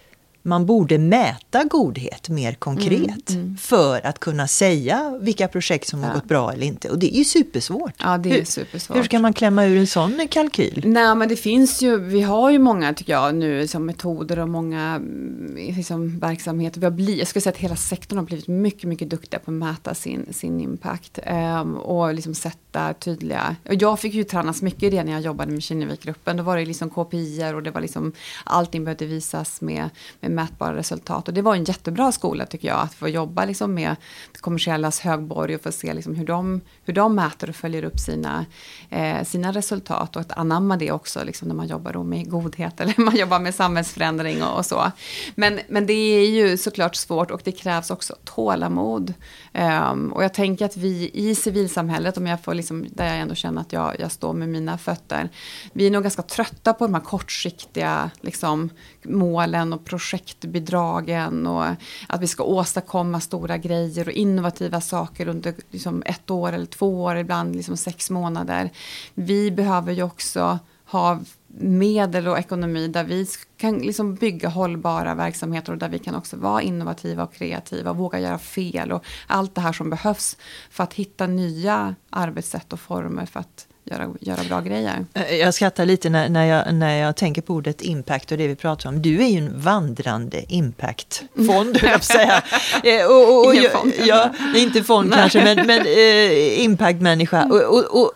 man 0.46 0.66
borde 0.66 0.98
mäta 0.98 1.64
godhet 1.64 2.28
mer 2.28 2.54
konkret 2.54 3.30
mm, 3.30 3.42
mm. 3.42 3.56
för 3.56 4.06
att 4.06 4.18
kunna 4.18 4.48
säga 4.48 5.18
vilka 5.20 5.48
projekt 5.48 5.88
som 5.88 6.00
ja. 6.02 6.06
har 6.06 6.14
gått 6.14 6.24
bra 6.24 6.52
eller 6.52 6.66
inte. 6.66 6.90
Och 6.90 6.98
det 6.98 7.14
är 7.14 7.18
ju 7.18 7.24
supersvårt. 7.24 7.94
Ja, 7.98 8.18
det 8.18 8.30
är 8.30 8.34
hur, 8.34 8.44
supersvårt. 8.44 8.96
Hur 8.96 9.02
ska 9.02 9.18
man 9.18 9.32
klämma 9.32 9.64
ur 9.64 9.78
en 9.78 9.86
sån 9.86 10.28
kalkyl? 10.30 10.82
Nej, 10.86 11.14
men 11.14 11.28
det 11.28 11.36
finns 11.36 11.82
ju, 11.82 11.98
vi 11.98 12.22
har 12.22 12.50
ju 12.50 12.58
många, 12.58 12.94
tycker 12.94 13.12
jag, 13.12 13.34
nu 13.34 13.68
som 13.68 13.86
metoder 13.86 14.38
och 14.38 14.48
många 14.48 14.94
mm, 14.94 15.54
liksom, 15.56 16.18
verksamheter. 16.18 16.80
Vi 16.80 16.86
har 16.86 16.90
blivit, 16.90 17.18
jag 17.18 17.28
skulle 17.28 17.42
säga 17.42 17.52
att 17.52 17.58
hela 17.58 17.76
sektorn 17.76 18.18
har 18.18 18.24
blivit 18.24 18.48
mycket, 18.48 18.84
mycket 18.84 19.10
duktiga 19.10 19.40
på 19.40 19.50
att 19.50 19.56
mäta 19.56 19.94
sin, 19.94 20.26
sin 20.32 20.60
impact. 20.60 21.18
Um, 21.62 21.76
och 21.76 22.14
liksom 22.14 22.34
sätta 22.34 22.94
tydliga, 22.94 23.56
och 23.68 23.74
jag 23.74 24.00
fick 24.00 24.14
ju 24.14 24.24
tränas 24.24 24.62
mycket 24.62 24.82
i 24.82 24.90
det 24.90 25.04
när 25.04 25.12
jag 25.12 25.20
jobbade 25.20 25.52
med 25.52 25.62
Kinnevikgruppen. 25.62 26.36
Då 26.36 26.42
var 26.42 26.56
det 26.56 26.64
liksom 26.64 26.90
KPI 26.90 27.52
och 27.54 27.62
det 27.62 27.70
var 27.70 27.80
liksom, 27.80 28.12
allting 28.44 28.84
behövde 28.84 29.06
visas 29.06 29.60
med, 29.60 29.90
med 30.20 30.35
mätbara 30.36 30.76
resultat. 30.76 31.28
Och 31.28 31.34
det 31.34 31.42
var 31.42 31.54
en 31.54 31.64
jättebra 31.64 32.12
skola 32.12 32.46
tycker 32.46 32.68
jag, 32.68 32.80
att 32.80 32.94
få 32.94 33.08
jobba 33.08 33.44
liksom 33.44 33.74
med 33.74 33.96
kommersiellas 34.40 35.00
högborg 35.00 35.54
och 35.54 35.60
få 35.60 35.72
se 35.72 35.94
liksom 35.94 36.14
hur, 36.14 36.26
de, 36.26 36.60
hur 36.84 36.94
de 36.94 37.14
mäter 37.14 37.48
och 37.48 37.56
följer 37.56 37.84
upp 37.84 37.98
sina, 37.98 38.46
eh, 38.90 39.24
sina 39.24 39.52
resultat. 39.52 40.16
Och 40.16 40.22
att 40.22 40.32
anamma 40.32 40.76
det 40.76 40.92
också 40.92 41.24
liksom, 41.24 41.48
när 41.48 41.54
man 41.54 41.66
jobbar 41.66 41.92
då 41.92 42.02
med 42.02 42.30
godhet 42.30 42.80
eller 42.80 43.00
man 43.00 43.16
jobbar 43.16 43.38
med 43.38 43.54
samhällsförändring 43.54 44.42
och, 44.42 44.58
och 44.58 44.66
så. 44.66 44.92
Men, 45.34 45.60
men 45.68 45.86
det 45.86 45.92
är 45.92 46.30
ju 46.30 46.56
såklart 46.56 46.96
svårt 46.96 47.30
och 47.30 47.40
det 47.44 47.52
krävs 47.52 47.90
också 47.90 48.16
tålamod. 48.24 49.14
Um, 49.54 50.12
och 50.12 50.24
jag 50.24 50.34
tänker 50.34 50.64
att 50.64 50.76
vi 50.76 51.10
i 51.14 51.34
civilsamhället, 51.34 52.16
om 52.16 52.26
jag 52.26 52.40
får 52.40 52.54
liksom, 52.54 52.86
där 52.90 53.06
jag 53.06 53.18
ändå 53.18 53.34
känner 53.34 53.60
att 53.60 53.72
jag, 53.72 53.96
jag 53.98 54.12
står 54.12 54.32
med 54.32 54.48
mina 54.48 54.78
fötter, 54.78 55.28
vi 55.72 55.86
är 55.86 55.90
nog 55.90 56.02
ganska 56.02 56.22
trötta 56.22 56.72
på 56.74 56.86
de 56.86 56.94
här 56.94 57.00
kortsiktiga 57.00 58.10
liksom, 58.20 58.70
målen 59.08 59.72
och 59.72 59.84
projektbidragen 59.84 61.46
och 61.46 61.64
att 62.08 62.20
vi 62.20 62.26
ska 62.26 62.42
åstadkomma 62.42 63.20
stora 63.20 63.58
grejer 63.58 64.08
och 64.08 64.12
innovativa 64.12 64.80
saker 64.80 65.28
under 65.28 65.54
liksom, 65.70 66.02
ett 66.06 66.30
år 66.30 66.52
eller 66.52 66.66
två 66.66 67.02
år, 67.02 67.16
ibland 67.16 67.56
liksom 67.56 67.76
sex 67.76 68.10
månader. 68.10 68.70
Vi 69.14 69.50
behöver 69.50 69.92
ju 69.92 70.02
också 70.02 70.58
ha 70.84 71.20
medel 71.58 72.28
och 72.28 72.38
ekonomi 72.38 72.88
där 72.88 73.04
vi 73.04 73.26
kan 73.56 73.78
liksom 73.78 74.14
bygga 74.14 74.48
hållbara 74.48 75.14
verksamheter 75.14 75.72
och 75.72 75.78
där 75.78 75.88
vi 75.88 75.98
kan 75.98 76.14
också 76.14 76.36
vara 76.36 76.62
innovativa 76.62 77.22
och 77.22 77.34
kreativa 77.34 77.90
och 77.90 77.96
våga 77.96 78.20
göra 78.20 78.38
fel 78.38 78.92
och 78.92 79.04
allt 79.26 79.54
det 79.54 79.60
här 79.60 79.72
som 79.72 79.90
behövs 79.90 80.36
för 80.70 80.84
att 80.84 80.94
hitta 80.94 81.26
nya 81.26 81.94
arbetssätt 82.10 82.72
och 82.72 82.80
former 82.80 83.26
för 83.26 83.40
att 83.40 83.66
göra, 83.90 84.08
göra 84.20 84.44
bra 84.44 84.60
grejer. 84.60 85.04
Eh, 85.14 85.36
jag 85.36 85.54
skrattar 85.54 85.86
lite 85.86 86.10
när, 86.10 86.28
när, 86.28 86.44
jag, 86.44 86.74
när 86.74 86.96
jag 86.96 87.16
tänker 87.16 87.42
på 87.42 87.54
ordet 87.54 87.82
impact 87.82 88.32
och 88.32 88.38
det 88.38 88.48
vi 88.48 88.56
pratar 88.56 88.88
om. 88.88 89.02
Du 89.02 89.22
är 89.22 89.28
ju 89.28 89.38
en 89.38 89.60
vandrande 89.60 90.44
impactfond, 90.48 91.76
höll 91.76 91.90
jag 91.90 92.04
säga. 92.04 92.42
Eh, 92.84 93.06
och, 93.06 93.28
och, 93.28 93.46
och, 93.46 93.54
Ingen 93.54 93.70
fond. 93.70 93.92
Ja, 94.04 94.30
inte 94.54 94.82
fond 94.84 95.14
kanske, 95.14 95.44
men, 95.44 95.66
men 95.66 95.86
eh, 95.86 96.64
impactmänniska. 96.64 97.44
Och, 97.44 97.62
och, 97.62 98.02
och, 98.02 98.12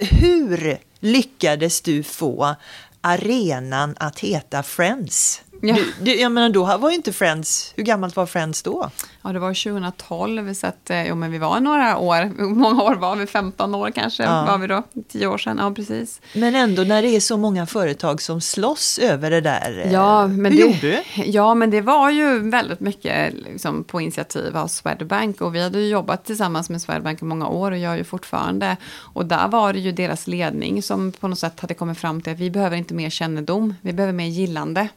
hur 0.00 0.78
lyckades 1.00 1.80
du 1.80 2.02
få 2.02 2.56
arenan 3.00 3.94
att 3.98 4.18
heta 4.18 4.62
Friends? 4.62 5.42
Ja. 5.62 5.74
Du, 5.74 5.92
du, 6.00 6.20
jag 6.20 6.32
menar, 6.32 6.48
då 6.48 6.76
var 6.76 6.90
ju 6.90 6.96
inte 6.96 7.12
Friends, 7.12 7.72
hur 7.76 7.82
gammalt 7.82 8.16
var 8.16 8.26
Friends 8.26 8.62
då? 8.62 8.90
Ja, 9.26 9.32
det 9.32 9.38
var 9.38 9.54
2012, 9.54 10.54
så 10.54 10.66
att, 10.66 10.90
eh, 10.90 11.08
jo, 11.08 11.14
men 11.14 11.32
vi 11.32 11.38
var 11.38 11.60
några 11.60 11.98
år. 11.98 12.42
Många 12.54 12.82
år 12.82 12.94
var 12.94 13.16
vi? 13.16 13.26
15 13.26 13.74
år 13.74 13.90
kanske 13.90 14.22
ja. 14.22 14.44
var 14.44 14.58
vi 14.58 14.66
då? 14.66 14.82
10 15.08 15.26
år 15.26 15.38
sedan, 15.38 15.58
ja 15.60 15.70
precis. 15.70 16.20
Men 16.34 16.54
ändå 16.54 16.82
när 16.82 17.02
det 17.02 17.08
är 17.08 17.20
så 17.20 17.36
många 17.36 17.66
företag 17.66 18.22
som 18.22 18.40
slåss 18.40 18.98
över 18.98 19.30
det 19.30 19.40
där. 19.40 19.82
Eh, 19.84 19.92
ja, 19.92 20.26
men 20.26 20.52
hur 20.52 20.58
det, 20.58 20.66
gjorde 20.66 20.80
du? 20.80 21.02
Ja, 21.24 21.54
men 21.54 21.70
det 21.70 21.80
var 21.80 22.10
ju 22.10 22.50
väldigt 22.50 22.80
mycket 22.80 23.34
liksom, 23.34 23.84
på 23.84 24.00
initiativ 24.00 24.56
av 24.56 24.66
Swedbank. 24.66 25.40
Och 25.40 25.54
vi 25.54 25.62
hade 25.62 25.80
ju 25.80 25.88
jobbat 25.88 26.24
tillsammans 26.24 26.70
med 26.70 26.82
Swedbank 26.82 27.22
i 27.22 27.24
många 27.24 27.48
år 27.48 27.72
och 27.72 27.78
gör 27.78 27.96
ju 27.96 28.04
fortfarande. 28.04 28.76
Och 29.14 29.26
där 29.26 29.48
var 29.48 29.72
det 29.72 29.78
ju 29.78 29.92
deras 29.92 30.26
ledning 30.26 30.82
som 30.82 31.12
på 31.12 31.28
något 31.28 31.38
sätt 31.38 31.60
hade 31.60 31.74
kommit 31.74 31.98
fram 31.98 32.20
till 32.20 32.32
att 32.32 32.38
vi 32.38 32.50
behöver 32.50 32.76
inte 32.76 32.94
mer 32.94 33.10
kännedom, 33.10 33.74
vi 33.80 33.92
behöver 33.92 34.12
mer 34.12 34.26
gillande. 34.26 34.88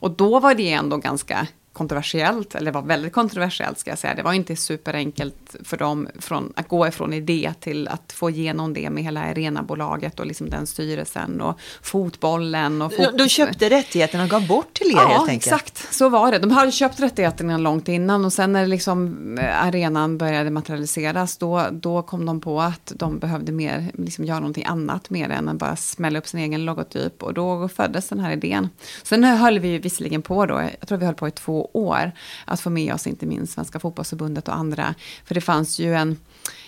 Och 0.00 0.10
då 0.10 0.40
var 0.40 0.54
det 0.54 0.72
ändå 0.72 0.96
ganska 0.96 1.46
kontroversiellt, 1.74 2.54
eller 2.54 2.72
var 2.72 2.82
väldigt 2.82 3.12
kontroversiellt 3.12 3.78
ska 3.78 3.90
jag 3.90 3.98
säga. 3.98 4.14
Det 4.14 4.22
var 4.22 4.32
inte 4.32 4.56
superenkelt 4.56 5.56
för 5.64 5.76
dem 5.76 6.08
från, 6.18 6.52
att 6.56 6.68
gå 6.68 6.88
ifrån 6.88 7.12
idé 7.12 7.52
till 7.60 7.88
att 7.88 8.12
få 8.12 8.30
igenom 8.30 8.74
det 8.74 8.90
med 8.90 9.04
hela 9.04 9.20
arenabolaget 9.20 10.20
och 10.20 10.26
liksom 10.26 10.50
den 10.50 10.66
styrelsen 10.66 11.40
och 11.40 11.58
fotbollen. 11.82 12.82
Och 12.82 12.92
fot 12.92 13.18
de 13.18 13.28
köpte 13.28 13.70
rättigheterna 13.70 14.24
och 14.24 14.30
gav 14.30 14.46
bort 14.46 14.74
till 14.74 14.86
er 14.86 14.94
ja, 14.94 15.08
helt 15.08 15.28
enkelt? 15.28 15.46
Ja, 15.46 15.56
exakt. 15.56 15.94
Så 15.94 16.08
var 16.08 16.32
det. 16.32 16.38
De 16.38 16.50
hade 16.50 16.72
köpt 16.72 17.00
rättigheterna 17.00 17.58
långt 17.58 17.88
innan 17.88 18.24
och 18.24 18.32
sen 18.32 18.52
när 18.52 18.66
liksom 18.66 19.38
eh, 19.38 19.66
arenan 19.66 20.18
började 20.18 20.50
materialiseras 20.50 21.36
då, 21.36 21.66
då 21.72 22.02
kom 22.02 22.26
de 22.26 22.40
på 22.40 22.60
att 22.60 22.92
de 22.96 23.18
behövde 23.18 23.52
mer, 23.52 23.90
liksom 23.94 24.24
göra 24.24 24.40
någonting 24.40 24.64
annat 24.64 25.10
mer 25.10 25.30
än 25.30 25.48
att 25.48 25.56
bara 25.56 25.76
smälla 25.76 26.18
upp 26.18 26.26
sin 26.26 26.40
egen 26.40 26.64
logotyp 26.64 27.22
och 27.22 27.34
då 27.34 27.68
föddes 27.68 28.08
den 28.08 28.20
här 28.20 28.32
idén. 28.32 28.68
Sen 29.02 29.24
höll 29.24 29.58
vi 29.58 29.78
visserligen 29.78 30.22
på 30.22 30.46
då, 30.46 30.62
jag 30.80 30.88
tror 30.88 30.98
vi 30.98 31.06
höll 31.06 31.14
på 31.14 31.28
i 31.28 31.30
två 31.30 31.63
år. 31.72 32.12
Att 32.44 32.60
få 32.60 32.70
med 32.70 32.94
oss 32.94 33.06
inte 33.06 33.26
minst 33.26 33.52
Svenska 33.52 33.80
fotbollsförbundet 33.80 34.48
och 34.48 34.54
andra. 34.54 34.94
För 35.24 35.34
det 35.34 35.40
fanns 35.40 35.78
ju 35.78 35.94
en... 35.94 36.18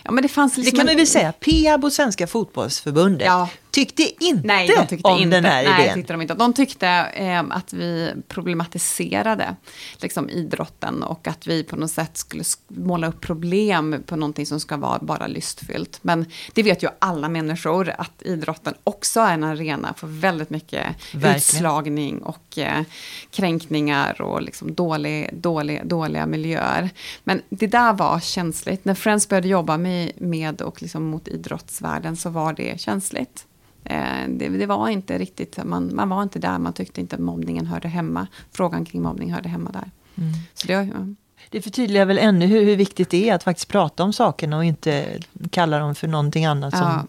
Ja, 0.02 0.10
men 0.10 0.22
det, 0.22 0.28
fanns 0.28 0.56
liksom 0.56 0.72
det 0.72 0.78
kan 0.78 0.86
man 0.86 0.96
väl 0.96 1.06
säga, 1.06 1.32
Peab 1.32 1.84
och 1.84 1.92
Svenska 1.92 2.26
fotbollsförbundet 2.26 3.26
ja. 3.26 3.48
Tyckte 3.76 4.24
inte 4.24 4.46
Nej, 4.46 4.68
de 4.68 4.86
tyckte 4.86 5.08
om 5.08 5.18
inte. 5.18 5.36
den 5.36 5.44
här 5.44 5.64
Nej, 5.64 5.82
idén. 5.84 5.94
Tyckte 5.94 6.12
de, 6.12 6.22
inte. 6.22 6.34
de 6.34 6.52
tyckte 6.52 6.88
eh, 7.14 7.44
att 7.50 7.72
vi 7.72 8.12
problematiserade 8.28 9.56
liksom, 9.98 10.30
idrotten 10.30 11.02
och 11.02 11.28
att 11.28 11.46
vi 11.46 11.64
på 11.64 11.76
något 11.76 11.90
sätt 11.90 12.16
skulle 12.16 12.44
måla 12.68 13.06
upp 13.06 13.20
problem 13.20 14.02
på 14.06 14.16
någonting 14.16 14.46
som 14.46 14.60
ska 14.60 14.76
vara 14.76 14.98
bara 14.98 15.26
lystfyllt. 15.26 15.98
Men 16.02 16.26
det 16.54 16.62
vet 16.62 16.82
ju 16.82 16.88
alla 16.98 17.28
människor 17.28 17.92
att 17.98 18.22
idrotten 18.22 18.74
också 18.84 19.20
är 19.20 19.34
en 19.34 19.44
arena 19.44 19.94
för 19.96 20.06
väldigt 20.06 20.50
mycket 20.50 20.86
Verkligen. 21.12 21.36
utslagning 21.36 22.18
och 22.18 22.58
eh, 22.58 22.82
kränkningar 23.30 24.20
och 24.20 24.42
liksom 24.42 24.74
dålig, 24.74 25.30
dålig, 25.32 25.80
dåliga 25.84 26.26
miljöer. 26.26 26.90
Men 27.24 27.42
det 27.48 27.66
där 27.66 27.92
var 27.92 28.20
känsligt. 28.20 28.84
När 28.84 28.94
Friends 28.94 29.28
började 29.28 29.48
jobba 29.48 29.76
med, 29.76 30.12
med 30.16 30.62
och 30.62 30.82
liksom 30.82 31.04
mot 31.04 31.28
idrottsvärlden 31.28 32.16
så 32.16 32.30
var 32.30 32.52
det 32.52 32.80
känsligt. 32.80 33.46
Eh, 33.90 34.28
det, 34.28 34.48
det, 34.48 34.66
var 34.66 34.88
inte 34.88 35.18
riktigt, 35.18 35.64
man, 35.64 35.90
man 35.94 36.08
var 36.08 36.22
inte 36.22 36.38
där, 36.38 36.58
man 36.58 36.72
tyckte 36.72 37.00
inte 37.00 37.16
att 37.16 37.22
mobbningen 37.22 37.66
hörde 37.66 37.88
hemma. 37.88 38.26
Frågan 38.52 38.84
kring 38.84 39.02
mobbning 39.02 39.32
hörde 39.32 39.48
hemma 39.48 39.70
där. 39.70 39.90
Mm. 40.16 40.32
Så 40.54 40.66
det, 40.66 40.72
ja. 40.72 41.14
det 41.50 41.62
förtydligar 41.62 42.06
väl 42.06 42.18
ännu 42.18 42.46
hur, 42.46 42.64
hur, 42.64 42.76
viktigt 42.76 43.10
det 43.10 43.28
är 43.28 43.34
att 43.34 43.42
faktiskt 43.42 43.68
prata 43.68 44.02
om 44.02 44.12
sakerna 44.12 44.56
och 44.56 44.64
inte 44.64 45.18
kalla 45.50 45.78
dem 45.78 45.94
för 45.94 46.08
någonting 46.08 46.44
annat 46.44 46.74
ja. 46.74 46.78
som, 46.78 47.08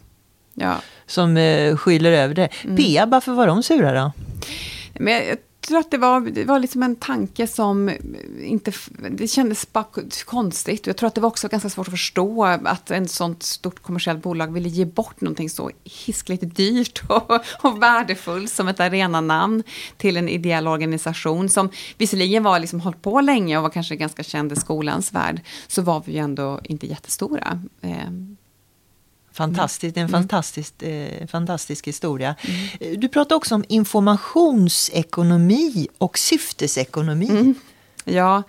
ja. 0.54 0.76
som 1.06 1.38
uh, 1.38 1.78
skyller 1.78 2.12
över 2.12 2.36
det. 2.36 2.50
Mm. 2.64 2.76
Pia, 2.76 3.06
varför 3.06 3.32
var 3.32 3.48
de 3.48 3.64
sura 3.64 3.94
då? 3.94 4.12
Men 4.94 5.14
jag, 5.14 5.38
tror 5.68 5.80
att 5.80 5.92
det 5.92 5.98
var, 5.98 6.22
det 6.22 6.46
var 6.46 6.60
liksom 6.60 6.84
en 6.84 6.96
tanke 6.96 7.48
som 7.48 7.92
inte... 8.42 8.72
Det 9.12 9.28
kändes 9.28 9.74
bara 9.74 9.86
konstigt. 10.26 10.88
Jag 10.88 10.98
tror 10.98 11.08
att 11.08 11.16
det 11.16 11.22
var 11.22 11.28
också 11.28 11.48
ganska 11.48 11.70
svårt 11.70 11.88
att 11.88 11.94
förstå 11.94 12.44
att 12.44 12.92
en 12.92 13.08
sånt 13.08 13.44
stort 13.44 13.82
kommersiellt 13.82 14.24
bolag 14.24 14.54
ville 14.54 14.70
ge 14.70 14.86
bort 14.86 15.22
någonting 15.22 15.50
så 15.50 15.72
hiskligt 15.84 16.56
dyrt 16.56 17.02
och, 17.10 17.32
och 17.62 17.82
värdefullt 17.82 18.52
som 18.52 18.68
ett 18.68 18.80
arenanamn 18.80 19.64
till 19.98 20.18
en 20.18 20.30
ideell 20.30 20.68
organisation 20.68 21.50
som 21.50 21.70
visserligen 21.98 22.44
var 22.44 22.60
liksom 22.60 22.82
hållit 22.82 23.02
på 23.02 23.22
länge 23.22 23.58
och 23.58 23.64
var 23.64 23.70
kanske 23.70 23.96
ganska 23.96 24.24
känd 24.24 24.52
i 24.52 24.56
skolans 24.56 25.14
värld, 25.14 25.42
så 25.68 25.82
var 25.82 26.04
vi 26.06 26.12
ju 26.12 26.18
ändå 26.18 26.60
inte 26.64 26.88
jättestora. 26.88 27.62
Eh, 27.82 28.12
Fantastiskt, 29.38 29.98
en 29.98 30.08
mm. 30.08 30.12
fantastisk, 30.12 30.84
eh, 30.84 31.28
fantastisk 31.28 31.88
historia. 31.88 32.36
Mm. 32.42 32.58
Eh, 32.80 33.00
du 33.00 33.08
pratar 33.08 33.36
också 33.36 33.56
om 33.56 33.64
informationsekonomi 33.68 35.88
och 35.98 36.18
syftesekonomi. 36.18 37.30
Mm. 37.30 37.56
Ja, 38.10 38.44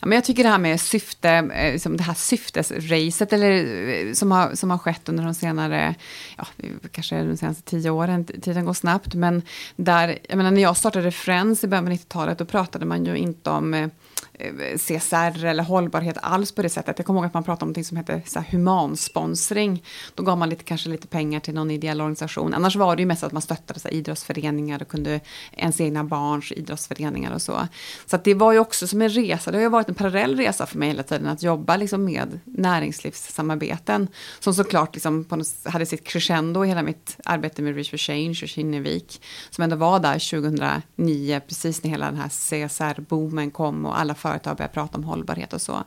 men 0.00 0.12
jag 0.12 0.24
tycker 0.24 0.42
det 0.42 0.48
här 0.48 0.58
med 0.58 0.80
syfte, 0.80 1.42
liksom 1.72 1.96
det 1.96 2.02
här 2.02 2.14
syftesracet 2.14 3.32
eller, 3.32 3.50
eh, 3.88 4.12
som, 4.12 4.30
har, 4.30 4.54
som 4.54 4.70
har 4.70 4.78
skett 4.78 5.08
under 5.08 5.24
de 5.24 5.34
senare, 5.34 5.94
ja, 6.38 6.46
kanske 6.90 7.22
de 7.22 7.36
senaste 7.36 7.62
tio 7.62 7.90
åren, 7.90 8.24
tiden 8.24 8.64
går 8.64 8.74
snabbt, 8.74 9.14
men 9.14 9.42
där, 9.76 10.18
jag 10.28 10.36
menar 10.36 10.50
när 10.50 10.62
jag 10.62 10.76
startade 10.76 11.12
Friends 11.12 11.64
i 11.64 11.66
början 11.66 11.86
av 11.86 11.92
90-talet, 11.92 12.38
då 12.38 12.44
pratade 12.44 12.86
man 12.86 13.04
ju 13.04 13.16
inte 13.16 13.50
om 13.50 13.90
Eh, 14.34 14.78
CSR 14.78 15.44
eller 15.44 15.62
hållbarhet 15.62 16.18
alls 16.22 16.52
på 16.52 16.62
det 16.62 16.68
sättet. 16.68 16.98
Jag 16.98 17.06
kommer 17.06 17.20
ihåg 17.20 17.26
att 17.26 17.34
man 17.34 17.44
pratade 17.44 17.64
om 17.64 17.72
något 17.72 17.86
som 17.86 17.96
hette 17.96 18.22
så 18.26 18.40
här, 18.40 18.46
humansponsring. 18.50 19.84
Då 20.14 20.22
gav 20.22 20.38
man 20.38 20.48
lite, 20.48 20.64
kanske 20.64 20.88
lite 20.88 21.06
pengar 21.06 21.40
till 21.40 21.54
någon 21.54 21.70
ideell 21.70 22.00
organisation. 22.00 22.54
Annars 22.54 22.76
var 22.76 22.96
det 22.96 23.02
ju 23.02 23.06
mest 23.06 23.22
att 23.22 23.32
man 23.32 23.42
stöttade 23.42 23.80
så 23.80 23.88
här, 23.88 23.94
idrottsföreningar 23.94 24.82
och 24.82 24.88
kunde 24.88 25.20
ens 25.52 25.80
egna 25.80 26.04
barns 26.04 26.52
idrottsföreningar 26.52 27.34
och 27.34 27.42
så. 27.42 27.68
Så 28.06 28.16
det 28.24 28.34
var 28.34 28.52
ju 28.52 28.58
också 28.58 28.86
som 28.86 28.92
som 28.92 29.02
en 29.02 29.08
resa, 29.08 29.50
det 29.50 29.56
har 29.56 29.62
ju 29.62 29.68
varit 29.68 29.88
en 29.88 29.94
parallell 29.94 30.36
resa 30.36 30.66
för 30.66 30.78
mig 30.78 30.88
hela 30.88 31.02
tiden 31.02 31.26
att 31.26 31.42
jobba 31.42 31.76
liksom 31.76 32.04
med 32.04 32.40
näringslivssamarbeten. 32.44 34.08
Som 34.40 34.54
såklart 34.54 34.94
liksom 34.94 35.24
på 35.24 35.36
något, 35.36 35.48
hade 35.64 35.86
sitt 35.86 36.04
crescendo 36.04 36.64
i 36.64 36.68
hela 36.68 36.82
mitt 36.82 37.16
arbete 37.24 37.62
med 37.62 37.74
Reach 37.74 37.90
for 37.90 37.96
Change 37.96 38.40
och 38.42 38.48
Kinnevik. 38.48 39.22
Som 39.50 39.64
ändå 39.64 39.76
var 39.76 40.00
där 40.00 40.30
2009, 40.30 41.40
precis 41.48 41.82
när 41.82 41.90
hela 41.90 42.06
den 42.06 42.16
här 42.16 42.28
CSR-boomen 42.28 43.50
kom 43.50 43.86
och 43.86 44.00
alla 44.00 44.11
företag 44.14 44.56
börjar 44.56 44.68
prata 44.68 44.98
om 44.98 45.04
hållbarhet 45.04 45.52
och 45.52 45.60
så. 45.60 45.84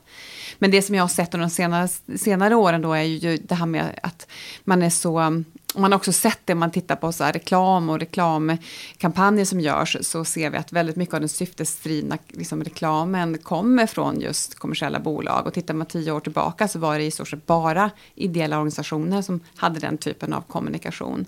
Men 0.59 0.71
det 0.71 0.81
som 0.81 0.95
jag 0.95 1.03
har 1.03 1.07
sett 1.07 1.33
under 1.33 1.47
de 1.47 1.49
senare, 1.49 1.88
senare 2.17 2.55
åren 2.55 2.81
då 2.81 2.93
är 2.93 3.01
ju 3.01 3.38
det 3.38 3.55
här 3.55 3.65
med 3.65 3.99
att 4.03 4.27
man 4.63 4.83
är 4.83 4.89
så 4.89 5.43
om 5.75 5.81
man 5.81 5.93
också 5.93 6.11
sett 6.11 6.39
det, 6.45 6.53
om 6.53 6.59
man 6.59 6.71
tittar 6.71 6.95
på 6.95 7.11
så 7.11 7.23
reklam 7.23 7.89
och 7.89 7.99
reklamkampanjer 7.99 9.45
som 9.45 9.59
görs, 9.59 9.97
så 10.01 10.25
ser 10.25 10.49
vi 10.49 10.57
att 10.57 10.71
väldigt 10.71 10.95
mycket 10.95 11.13
av 11.13 11.19
den 11.19 11.29
syftesdrivna 11.29 12.17
liksom, 12.27 12.63
reklamen 12.63 13.38
kommer 13.38 13.85
från 13.88 14.21
just 14.21 14.59
kommersiella 14.59 14.99
bolag. 14.99 15.47
Och 15.47 15.53
tittar 15.53 15.73
man 15.73 15.88
tio 15.88 16.11
år 16.11 16.19
tillbaka 16.19 16.67
så 16.67 16.79
var 16.79 16.97
det 16.97 17.03
i 17.03 17.11
stort 17.11 17.27
sett 17.27 17.45
bara 17.45 17.91
ideella 18.15 18.57
organisationer 18.57 19.21
som 19.21 19.39
hade 19.55 19.79
den 19.79 19.97
typen 19.97 20.33
av 20.33 20.41
kommunikation. 20.41 21.25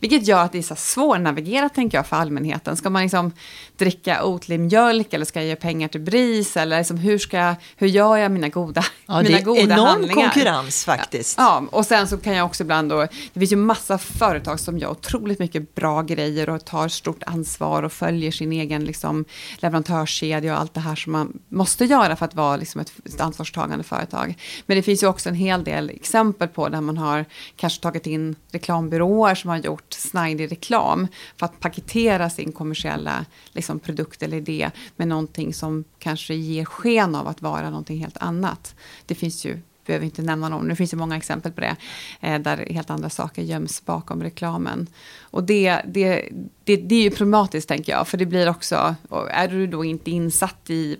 Vilket 0.00 0.26
gör 0.26 0.44
att 0.44 0.52
det 0.52 0.58
är 0.58 0.62
så 0.62 0.76
svårnavigerat, 0.76 1.74
tänker 1.74 1.98
jag, 1.98 2.06
för 2.06 2.16
allmänheten. 2.16 2.76
Ska 2.76 2.90
man 2.90 3.02
liksom 3.02 3.32
dricka 3.76 4.24
Oatly-mjölk 4.24 5.12
eller 5.14 5.24
ska 5.24 5.40
jag 5.40 5.48
ge 5.48 5.56
pengar 5.56 5.88
till 5.88 6.00
BRIS? 6.00 6.56
Eller 6.56 6.78
liksom, 6.78 6.96
hur, 6.96 7.18
ska, 7.18 7.54
hur 7.76 7.86
gör 7.86 8.16
jag 8.16 8.32
mina 8.32 8.48
goda, 8.48 8.84
ja, 9.06 9.22
mina 9.22 9.40
goda 9.40 9.60
handlingar? 9.60 10.14
Det 10.14 10.20
är 10.20 10.24
enorm 10.24 10.32
konkurrens 10.32 10.84
faktiskt. 10.84 11.38
Ja, 11.38 11.64
och 11.70 11.86
sen 11.86 12.08
så 12.08 12.18
kan 12.18 12.34
jag 12.34 12.46
också 12.46 12.62
ibland 12.62 12.90
då, 12.90 13.06
det 13.32 13.40
finns 13.40 13.52
ju 13.52 13.56
massor 13.56 13.85
massa 13.88 14.18
företag 14.18 14.60
som 14.60 14.78
gör 14.78 14.90
otroligt 14.90 15.38
mycket 15.38 15.74
bra 15.74 16.02
grejer 16.02 16.48
och 16.48 16.64
tar 16.64 16.88
stort 16.88 17.22
ansvar 17.26 17.82
och 17.82 17.92
följer 17.92 18.30
sin 18.30 18.52
egen 18.52 18.84
liksom, 18.84 19.24
leverantörskedja 19.58 20.52
och 20.52 20.60
allt 20.60 20.74
det 20.74 20.80
här 20.80 20.94
som 20.94 21.12
man 21.12 21.38
måste 21.48 21.84
göra 21.84 22.16
för 22.16 22.24
att 22.24 22.34
vara 22.34 22.56
liksom, 22.56 22.80
ett, 22.80 23.20
ansvarstagande 23.20 23.84
företag. 23.84 24.34
Men 24.66 24.76
det 24.76 24.82
finns 24.82 25.02
ju 25.02 25.06
också 25.06 25.28
en 25.28 25.34
hel 25.34 25.64
del 25.64 25.90
exempel 25.90 26.48
på 26.48 26.68
där 26.68 26.80
man 26.80 26.98
har 26.98 27.24
kanske 27.56 27.82
tagit 27.82 28.06
in 28.06 28.36
reklambyråer 28.52 29.34
som 29.34 29.50
har 29.50 29.56
gjort 29.56 29.92
snajdig 29.92 30.52
reklam 30.52 31.06
för 31.36 31.46
att 31.46 31.60
paketera 31.60 32.30
sin 32.30 32.52
kommersiella 32.52 33.24
liksom, 33.52 33.78
produkt 33.78 34.22
eller 34.22 34.36
idé 34.36 34.70
med 34.96 35.08
någonting 35.08 35.54
som 35.54 35.84
kanske 35.98 36.34
ger 36.34 36.64
sken 36.64 37.14
av 37.14 37.28
att 37.28 37.42
vara 37.42 37.70
någonting 37.70 37.98
helt 37.98 38.18
annat. 38.18 38.74
Det 39.06 39.14
finns 39.14 39.44
ju 39.44 39.60
behöver 39.86 40.06
inte 40.06 40.22
nämna 40.22 40.48
någon, 40.48 40.68
det 40.68 40.76
finns 40.76 40.92
ju 40.92 40.96
många 40.96 41.16
exempel 41.16 41.52
på 41.52 41.60
det, 41.60 41.76
eh, 42.20 42.38
där 42.38 42.66
helt 42.70 42.90
andra 42.90 43.10
saker 43.10 43.42
göms 43.42 43.84
bakom 43.84 44.22
reklamen. 44.22 44.86
Och 45.20 45.44
det, 45.44 45.80
det, 45.86 46.28
det, 46.64 46.76
det 46.76 46.94
är 46.94 47.02
ju 47.02 47.10
problematiskt 47.10 47.68
tänker 47.68 47.92
jag, 47.92 48.08
för 48.08 48.18
det 48.18 48.26
blir 48.26 48.48
också, 48.48 48.94
är 49.30 49.48
du 49.48 49.66
då 49.66 49.84
inte 49.84 50.10
insatt 50.10 50.70
i, 50.70 50.96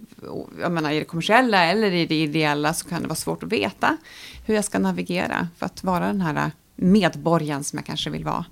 jag 0.61 0.73
menar 0.73 0.91
i 0.91 0.99
det 0.99 1.05
kommersiella 1.05 1.65
eller 1.65 1.93
i 1.93 2.07
det 2.07 2.23
ideella 2.23 2.75
så 2.75 2.89
kan 2.89 3.03
det 3.03 3.09
vara 3.09 3.17
svårt 3.17 3.43
att 3.43 3.53
veta 3.53 3.97
hur 4.47 4.55
jag 4.55 4.65
ska 4.65 4.79
navigera 4.79 5.49
för 5.59 5.67
att 5.67 5.85
vara 5.85 6.07
den 6.07 6.21
här 6.21 6.51
medborgaren 6.77 7.65
som 7.65 7.77
jag 7.77 7.87
kanske 7.87 8.11
vill 8.11 8.25
vara. 8.25 8.45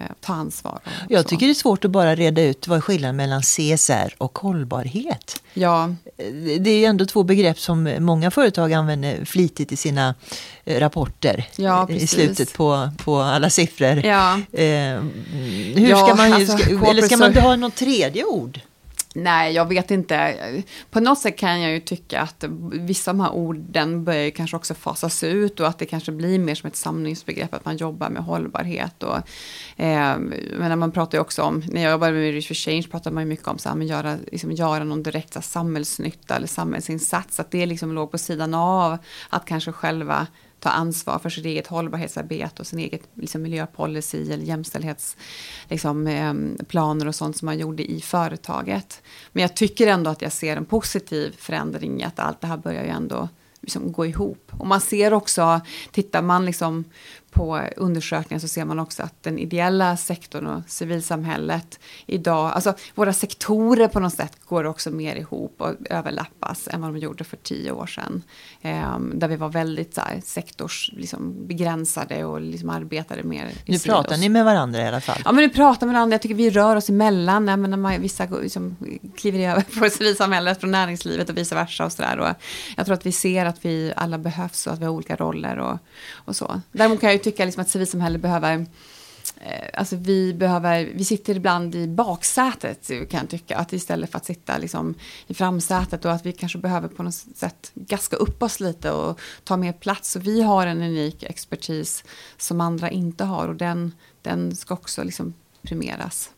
Eh, 0.00 0.06
ta 0.20 0.32
ansvar. 0.32 0.80
Jag 1.08 1.26
tycker 1.26 1.46
det 1.46 1.52
är 1.52 1.54
svårt 1.54 1.84
att 1.84 1.90
bara 1.90 2.14
reda 2.14 2.42
ut 2.42 2.68
vad 2.68 2.76
är 2.76 2.80
skillnaden 2.80 3.16
mellan 3.16 3.42
CSR 3.42 4.14
och 4.18 4.38
hållbarhet. 4.38 5.42
Ja. 5.54 5.84
Eh, 6.16 6.26
det 6.60 6.70
är 6.70 6.78
ju 6.78 6.84
ändå 6.84 7.06
två 7.06 7.22
begrepp 7.22 7.58
som 7.58 7.94
många 7.98 8.30
företag 8.30 8.72
använder 8.72 9.24
flitigt 9.24 9.72
i 9.72 9.76
sina 9.76 10.14
eh, 10.64 10.80
rapporter. 10.80 11.44
Ja, 11.56 11.90
I 11.90 12.06
slutet 12.06 12.52
på, 12.52 12.90
på 13.04 13.18
alla 13.20 13.50
siffror. 13.50 14.06
Ja. 14.06 14.34
Eh, 14.52 15.02
hur 15.74 15.94
ska 15.94 16.14
man, 16.14 16.32
alltså, 16.32 16.58
eller 16.90 17.02
ska 17.02 17.16
man 17.16 17.34
ha 17.34 17.56
något 17.56 17.76
tredje 17.76 18.24
ord? 18.24 18.60
Nej, 19.22 19.52
jag 19.52 19.68
vet 19.68 19.90
inte. 19.90 20.36
På 20.90 21.00
något 21.00 21.18
sätt 21.18 21.38
kan 21.38 21.60
jag 21.60 21.72
ju 21.72 21.80
tycka 21.80 22.20
att 22.20 22.44
vissa 22.72 23.10
av 23.10 23.16
de 23.16 23.22
här 23.22 23.32
orden 23.32 24.04
börjar 24.04 24.24
ju 24.24 24.30
kanske 24.30 24.56
också 24.56 24.74
fasas 24.74 25.24
ut 25.24 25.60
och 25.60 25.68
att 25.68 25.78
det 25.78 25.86
kanske 25.86 26.12
blir 26.12 26.38
mer 26.38 26.54
som 26.54 26.68
ett 26.68 26.76
samlingsbegrepp 26.76 27.54
att 27.54 27.64
man 27.64 27.76
jobbar 27.76 28.10
med 28.10 28.22
hållbarhet. 28.22 29.02
Och, 29.02 29.16
eh, 29.80 30.18
men 30.58 30.78
man 30.78 30.92
pratar 30.92 31.18
ju 31.18 31.22
också 31.22 31.42
om, 31.42 31.62
när 31.68 31.82
jag 31.82 31.90
jobbade 31.90 32.12
med 32.12 32.32
Reach 32.32 32.48
for 32.48 32.54
Change 32.54 32.82
pratade 32.90 33.14
man 33.14 33.22
ju 33.22 33.28
mycket 33.28 33.48
om 33.48 33.58
så 33.58 33.68
här, 33.68 33.76
men 33.76 33.86
göra, 33.86 34.16
liksom, 34.32 34.52
göra 34.52 34.84
någon 34.84 35.02
direkt 35.02 35.32
så 35.32 35.38
här, 35.38 35.44
samhällsnytta 35.44 36.36
eller 36.36 36.46
samhällsinsats. 36.46 37.40
Att 37.40 37.50
det 37.50 37.66
liksom 37.66 37.92
låg 37.92 38.10
på 38.10 38.18
sidan 38.18 38.54
av 38.54 38.98
att 39.30 39.44
kanske 39.44 39.72
själva 39.72 40.26
ta 40.60 40.68
ansvar 40.68 41.18
för 41.18 41.30
sitt 41.30 41.44
eget 41.44 41.66
hållbarhetsarbete 41.66 42.62
och 42.62 42.66
sin 42.66 42.78
egen 42.78 43.00
liksom, 43.14 43.42
miljöpolicy 43.42 44.32
eller 44.32 44.44
jämställdhetsplaner 44.44 45.66
liksom, 45.68 46.06
eh, 47.02 47.08
och 47.08 47.14
sånt 47.14 47.36
som 47.36 47.46
man 47.46 47.58
gjorde 47.58 47.90
i 47.90 48.00
företaget. 48.00 49.02
Men 49.32 49.42
jag 49.42 49.56
tycker 49.56 49.86
ändå 49.86 50.10
att 50.10 50.22
jag 50.22 50.32
ser 50.32 50.56
en 50.56 50.64
positiv 50.64 51.36
förändring 51.38 52.00
i 52.00 52.04
att 52.04 52.18
allt 52.18 52.40
det 52.40 52.46
här 52.46 52.56
börjar 52.56 52.82
ju 52.82 52.90
ändå 52.90 53.28
liksom 53.60 53.92
gå 53.92 54.06
ihop. 54.06 54.52
Och 54.58 54.66
man 54.66 54.80
ser 54.80 55.12
också, 55.12 55.60
tittar 55.92 56.22
man 56.22 56.46
liksom 56.46 56.84
på 57.30 57.60
undersökningar 57.76 58.40
så 58.40 58.48
ser 58.48 58.64
man 58.64 58.78
också 58.78 59.02
att 59.02 59.22
den 59.22 59.38
ideella 59.38 59.96
sektorn 59.96 60.46
och 60.46 60.62
civilsamhället 60.66 61.80
idag, 62.06 62.52
alltså 62.52 62.74
våra 62.94 63.12
sektorer 63.12 63.88
på 63.88 64.00
något 64.00 64.14
sätt 64.14 64.32
går 64.46 64.64
också 64.64 64.90
mer 64.90 65.16
ihop 65.16 65.54
och 65.58 65.74
överlappas 65.90 66.68
än 66.68 66.80
vad 66.80 66.94
de 66.94 66.98
gjorde 66.98 67.24
för 67.24 67.36
tio 67.36 67.72
år 67.72 67.86
sedan. 67.86 68.22
Eh, 68.60 68.98
där 69.14 69.28
vi 69.28 69.36
var 69.36 69.48
väldigt 69.48 69.94
så 69.94 70.00
här, 70.00 70.20
sektorsbegränsade 70.24 72.14
liksom, 72.14 72.30
och 72.30 72.40
liksom 72.40 72.70
arbetade 72.70 73.22
mer 73.22 73.50
Nu 73.66 73.78
pratar 73.78 74.16
ni 74.16 74.28
med 74.28 74.44
varandra 74.44 74.82
i 74.82 74.86
alla 74.86 75.00
fall. 75.00 75.22
Ja, 75.24 75.32
men 75.32 75.44
nu 75.44 75.48
pratar 75.48 75.86
med 75.86 75.94
varandra. 75.94 76.14
Jag 76.14 76.22
tycker 76.22 76.34
vi 76.34 76.50
rör 76.50 76.76
oss 76.76 76.88
emellan. 76.88 77.48
Jag 77.48 77.58
menar, 77.58 77.76
man, 77.76 78.00
vissa 78.00 78.24
liksom, 78.24 78.76
kliver 79.16 79.38
över 79.38 79.80
på 79.80 79.90
civilsamhället 79.90 80.60
från 80.60 80.70
näringslivet 80.70 81.30
och 81.30 81.36
vice 81.36 81.54
versa. 81.54 81.84
Och 81.84 81.92
så 81.92 82.02
där. 82.02 82.18
Och 82.18 82.28
jag 82.76 82.86
tror 82.86 82.94
att 82.94 83.06
vi 83.06 83.12
ser 83.12 83.46
att 83.46 83.64
vi 83.64 83.92
alla 83.96 84.18
behövs 84.18 84.66
och 84.66 84.72
att 84.72 84.78
vi 84.78 84.84
har 84.84 84.92
olika 84.92 85.16
roller 85.16 85.58
och, 85.58 85.78
och 86.14 86.36
så. 86.36 86.60
Däremot 86.72 87.00
kan 87.00 87.10
jag 87.10 87.17
ju 87.18 87.22
tycka 87.22 87.44
liksom 87.44 87.60
att 87.60 87.68
civilsamhället 87.68 88.20
behöver 88.20 88.66
eh, 89.40 89.68
Alltså 89.74 89.96
vi, 89.96 90.34
behöver, 90.34 90.90
vi 90.94 91.04
sitter 91.04 91.36
ibland 91.36 91.74
i 91.74 91.88
baksätet 91.88 92.88
kan 92.88 93.20
jag 93.20 93.28
tycka. 93.28 93.56
Att 93.56 93.72
istället 93.72 94.10
för 94.10 94.16
att 94.16 94.24
sitta 94.24 94.58
liksom 94.58 94.94
i 95.26 95.34
framsätet 95.34 96.04
och 96.04 96.12
att 96.12 96.26
vi 96.26 96.32
kanske 96.32 96.58
behöver 96.58 96.88
på 96.88 97.02
något 97.02 97.14
sätt 97.14 97.70
gaska 97.74 98.16
upp 98.16 98.42
oss 98.42 98.60
lite 98.60 98.90
och 98.90 99.20
ta 99.44 99.56
mer 99.56 99.72
plats. 99.72 100.16
Och 100.16 100.26
vi 100.26 100.42
har 100.42 100.66
en 100.66 100.82
unik 100.82 101.22
expertis 101.22 102.04
som 102.36 102.60
andra 102.60 102.90
inte 102.90 103.24
har 103.24 103.48
och 103.48 103.56
den, 103.56 103.94
den 104.22 104.56
ska 104.56 104.74
också 104.74 105.04
liksom 105.04 105.34
premieras. 105.62 106.30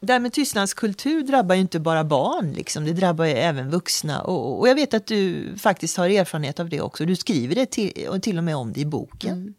Det 0.00 0.12
här 0.12 0.20
med 0.20 0.32
tystnadskultur 0.32 1.22
drabbar 1.22 1.54
ju 1.54 1.60
inte 1.60 1.80
bara 1.80 2.04
barn, 2.04 2.52
liksom. 2.52 2.84
det 2.84 2.92
drabbar 2.92 3.24
ju 3.24 3.32
även 3.32 3.70
vuxna. 3.70 4.20
Och, 4.20 4.60
och 4.60 4.68
jag 4.68 4.74
vet 4.74 4.94
att 4.94 5.06
du 5.06 5.52
faktiskt 5.58 5.96
har 5.96 6.08
erfarenhet 6.08 6.60
av 6.60 6.68
det 6.68 6.80
också. 6.80 7.04
Du 7.04 7.16
skriver 7.16 7.54
det 7.54 7.66
till, 7.66 8.08
och 8.08 8.22
till 8.22 8.38
och 8.38 8.44
med 8.44 8.56
om 8.56 8.72
det 8.72 8.80
i 8.80 8.84
boken. 8.84 9.32
Mm. 9.32 9.54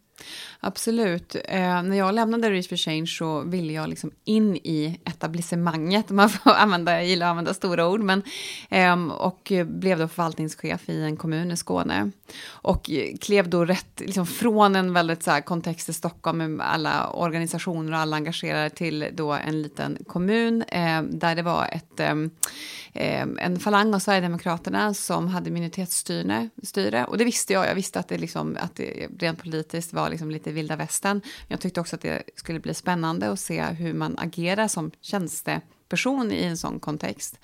Absolut. 0.59 1.35
Eh, 1.45 1.83
när 1.83 1.97
jag 1.97 2.15
lämnade 2.15 2.49
Reach 2.49 2.69
for 2.69 2.75
Change 2.75 3.07
så 3.07 3.41
ville 3.41 3.73
jag 3.73 3.89
liksom 3.89 4.11
in 4.23 4.55
i 4.55 4.99
etablissemanget. 5.05 6.09
Man 6.09 6.29
får 6.29 6.51
använda, 6.55 6.91
jag 6.91 7.05
gillar 7.05 7.25
att 7.25 7.31
använda 7.31 7.53
stora 7.53 7.87
ord. 7.87 8.01
Men, 8.01 8.23
eh, 8.69 9.07
och 9.07 9.51
blev 9.65 9.99
då 9.99 10.07
förvaltningschef 10.07 10.89
i 10.89 11.01
en 11.03 11.17
kommun 11.17 11.51
i 11.51 11.57
Skåne. 11.57 12.11
Och 12.47 12.89
klev 13.21 13.49
då 13.49 13.65
rätt 13.65 13.99
liksom 13.99 14.27
från 14.27 14.75
en 14.75 14.93
väldigt 14.93 15.23
så 15.23 15.31
här, 15.31 15.41
kontext 15.41 15.89
i 15.89 15.93
Stockholm 15.93 16.37
med 16.37 16.67
alla 16.67 17.09
organisationer 17.09 17.91
och 17.91 17.99
alla 17.99 18.15
engagerade 18.15 18.69
till 18.69 19.09
då 19.13 19.31
en 19.31 19.61
liten 19.61 19.97
kommun 20.07 20.61
eh, 20.61 21.01
där 21.01 21.35
det 21.35 21.41
var 21.41 21.67
ett, 21.71 21.99
eh, 21.99 23.21
en 23.39 23.59
falang 23.59 23.93
av 23.93 23.99
Sverigedemokraterna 23.99 24.93
som 24.93 25.27
hade 25.27 25.49
minoritetsstyre. 25.51 27.05
Och 27.07 27.17
det 27.17 27.25
visste 27.25 27.53
jag. 27.53 27.67
Jag 27.67 27.75
visste 27.75 27.99
att 27.99 28.07
det, 28.07 28.17
liksom, 28.17 28.57
att 28.59 28.75
det 28.75 29.07
rent 29.19 29.43
politiskt 29.43 29.93
var 29.93 30.06
liksom 30.09 30.31
lite 30.31 30.51
vilda 30.51 30.75
västern. 30.75 31.21
Jag 31.47 31.59
tyckte 31.59 31.81
också 31.81 31.95
att 31.95 32.01
det 32.01 32.23
skulle 32.35 32.59
bli 32.59 32.73
spännande 32.73 33.31
att 33.31 33.39
se 33.39 33.63
hur 33.63 33.93
man 33.93 34.15
agerar 34.17 34.67
som 34.67 34.91
tjänsteperson 35.01 36.31
i 36.31 36.43
en 36.43 36.57
sån 36.57 36.79
kontext. 36.79 37.39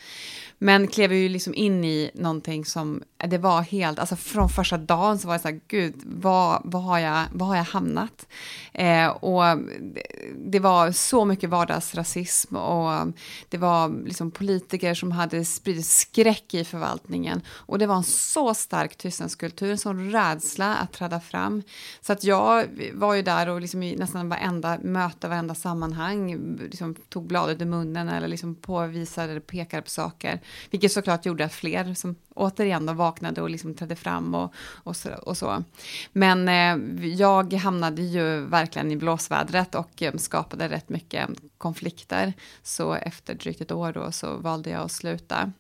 Men 0.64 0.88
klev 0.88 1.14
ju 1.14 1.30
liksom 1.30 1.56
in 1.56 1.86
i 1.86 2.12
någonting 2.14 2.66
som, 2.66 3.04
eh, 3.20 3.30
det 3.30 3.38
var 3.38 3.62
helt, 3.62 4.00
alltså 4.00 4.16
från 4.16 4.50
första 4.50 4.78
dagen 4.78 5.20
så 5.20 5.28
var 5.28 5.34
det 5.34 5.40
så 5.40 5.48
här, 5.48 5.60
gud, 5.68 5.94
vad, 6.06 6.62
vad, 6.64 6.84
har, 6.84 7.00
jag, 7.00 7.24
vad 7.32 7.48
har 7.48 7.56
jag 7.56 7.64
hamnat? 7.64 8.28
Eh, 8.74 9.08
och 9.08 9.44
det 10.38 10.60
var 10.60 10.92
så 10.92 11.26
mycket 11.26 11.50
vardagsrasism 11.50 12.56
och 12.56 13.08
det 13.50 13.58
var 13.58 14.06
liksom 14.06 14.32
politiker 14.32 14.94
som 14.94 15.12
hade 15.12 15.46
spridit 15.46 15.86
skräck 15.86 16.54
i 16.54 16.66
förvaltningen. 16.66 17.42
Och 17.48 17.80
det 17.80 17.88
var 17.88 17.96
en 17.96 18.04
så 18.04 18.54
stark 18.54 18.98
tystnadskultur, 18.98 19.72
en 19.72 19.78
sån 19.78 20.12
rädsla 20.12 20.76
att 20.76 20.92
träda 20.92 21.20
fram. 21.20 21.64
Så 22.02 22.14
att 22.14 22.24
jag 22.24 22.66
var 22.94 23.14
ju 23.14 23.22
där 23.22 23.50
och 23.50 23.62
liksom 23.62 23.84
i 23.84 23.96
nästan 23.96 24.30
varenda 24.30 24.80
möte, 24.84 25.28
varenda 25.28 25.56
sammanhang 25.56 26.56
liksom 26.58 26.96
tog 27.10 27.28
bladet 27.28 27.62
i 27.62 27.66
munnen 27.66 28.10
eller 28.10 28.28
liksom 28.28 28.56
påvisade 28.56 29.32
eller 29.32 29.40
pekade 29.40 29.82
på 29.82 29.90
saker. 29.90 30.40
Vilket 30.70 30.92
såklart 30.92 31.26
gjorde 31.26 31.46
att 31.46 31.54
fler 31.54 31.94
som 31.94 32.16
återigen 32.36 32.86
då 32.86 32.94
vaknade 32.94 33.42
och 33.42 33.50
liksom 33.50 33.74
trädde 33.74 33.96
fram 33.96 34.36
och, 34.36 34.54
och, 34.84 34.96
så, 34.96 35.10
och 35.14 35.38
så. 35.38 35.64
Men 36.12 36.48
eh, 36.50 37.08
jag 37.08 37.54
hamnade 37.54 38.02
ju 38.02 38.46
verkligen 38.46 38.92
i 38.92 38.98
blåsvädret 38.98 39.76
och 39.76 40.02
eh, 40.02 40.16
skapade 40.16 40.70
rätt 40.70 40.90
mycket 40.90 41.30
konflikter. 41.58 42.34
Så 42.64 42.94
efter 42.94 43.34
drygt 43.34 43.62
ett 43.62 43.72
år 43.72 43.94
då 43.94 44.12
så 44.12 44.38
valde 44.38 44.70
jag 44.70 44.82
att 44.82 44.92
sluta. 44.92 45.52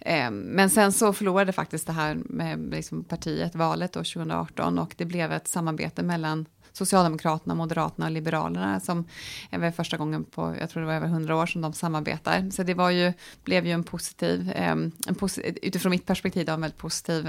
Eh, 0.00 0.30
men 0.30 0.70
sen 0.70 0.92
så 0.92 1.12
förlorade 1.12 1.52
faktiskt 1.52 1.86
det 1.86 1.92
här 1.92 2.14
med 2.24 2.70
liksom 2.70 3.04
partiet 3.04 3.54
valet 3.54 3.92
då 3.92 3.98
2018 3.98 4.78
och 4.78 4.94
det 4.96 5.04
blev 5.04 5.32
ett 5.32 5.48
samarbete 5.48 6.02
mellan 6.02 6.46
Socialdemokraterna, 6.74 7.54
Moderaterna 7.54 8.06
och 8.06 8.12
Liberalerna 8.12 8.80
som 8.80 9.04
är 9.50 9.58
väl 9.58 9.72
första 9.72 9.96
gången 9.96 10.24
på, 10.24 10.56
jag 10.60 10.70
tror 10.70 10.80
det 10.80 10.86
var 10.86 10.94
över 10.94 11.08
hundra 11.08 11.36
år 11.36 11.46
som 11.46 11.60
de 11.60 11.72
samarbetar. 11.72 12.50
Så 12.50 12.62
det 12.62 12.74
var 12.74 12.90
ju, 12.90 13.12
blev 13.44 13.66
ju 13.66 13.72
en 13.72 13.84
positiv, 13.84 14.52
en 14.54 14.92
posit 15.18 15.58
utifrån 15.62 15.90
mitt 15.90 16.06
perspektiv, 16.06 16.48
en 16.48 16.60
väldigt 16.60 16.78
positiv, 16.78 17.28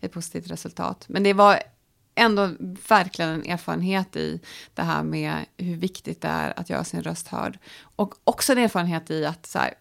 ett 0.00 0.12
positivt 0.12 0.50
resultat. 0.50 1.04
Men 1.08 1.22
det 1.22 1.32
var 1.32 1.62
ändå 2.14 2.50
verkligen 2.88 3.30
en 3.30 3.50
erfarenhet 3.50 4.16
i 4.16 4.40
det 4.74 4.82
här 4.82 5.02
med 5.02 5.36
hur 5.56 5.76
viktigt 5.76 6.22
det 6.22 6.28
är 6.28 6.58
att 6.58 6.70
göra 6.70 6.84
sin 6.84 7.02
röst 7.02 7.28
hörd. 7.28 7.58
Och 7.80 8.14
också 8.24 8.52
en 8.52 8.58
erfarenhet 8.58 9.10
i 9.10 9.26
att 9.26 9.46
så 9.46 9.58
här, 9.58 9.74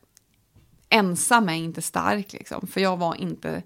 ensam 0.89 1.49
är 1.49 1.53
inte 1.53 1.81
stark, 1.81 2.33
liksom. 2.33 2.67
för 2.67 2.81
jag 2.81 2.97
var 2.97 3.15
inte 3.15 3.63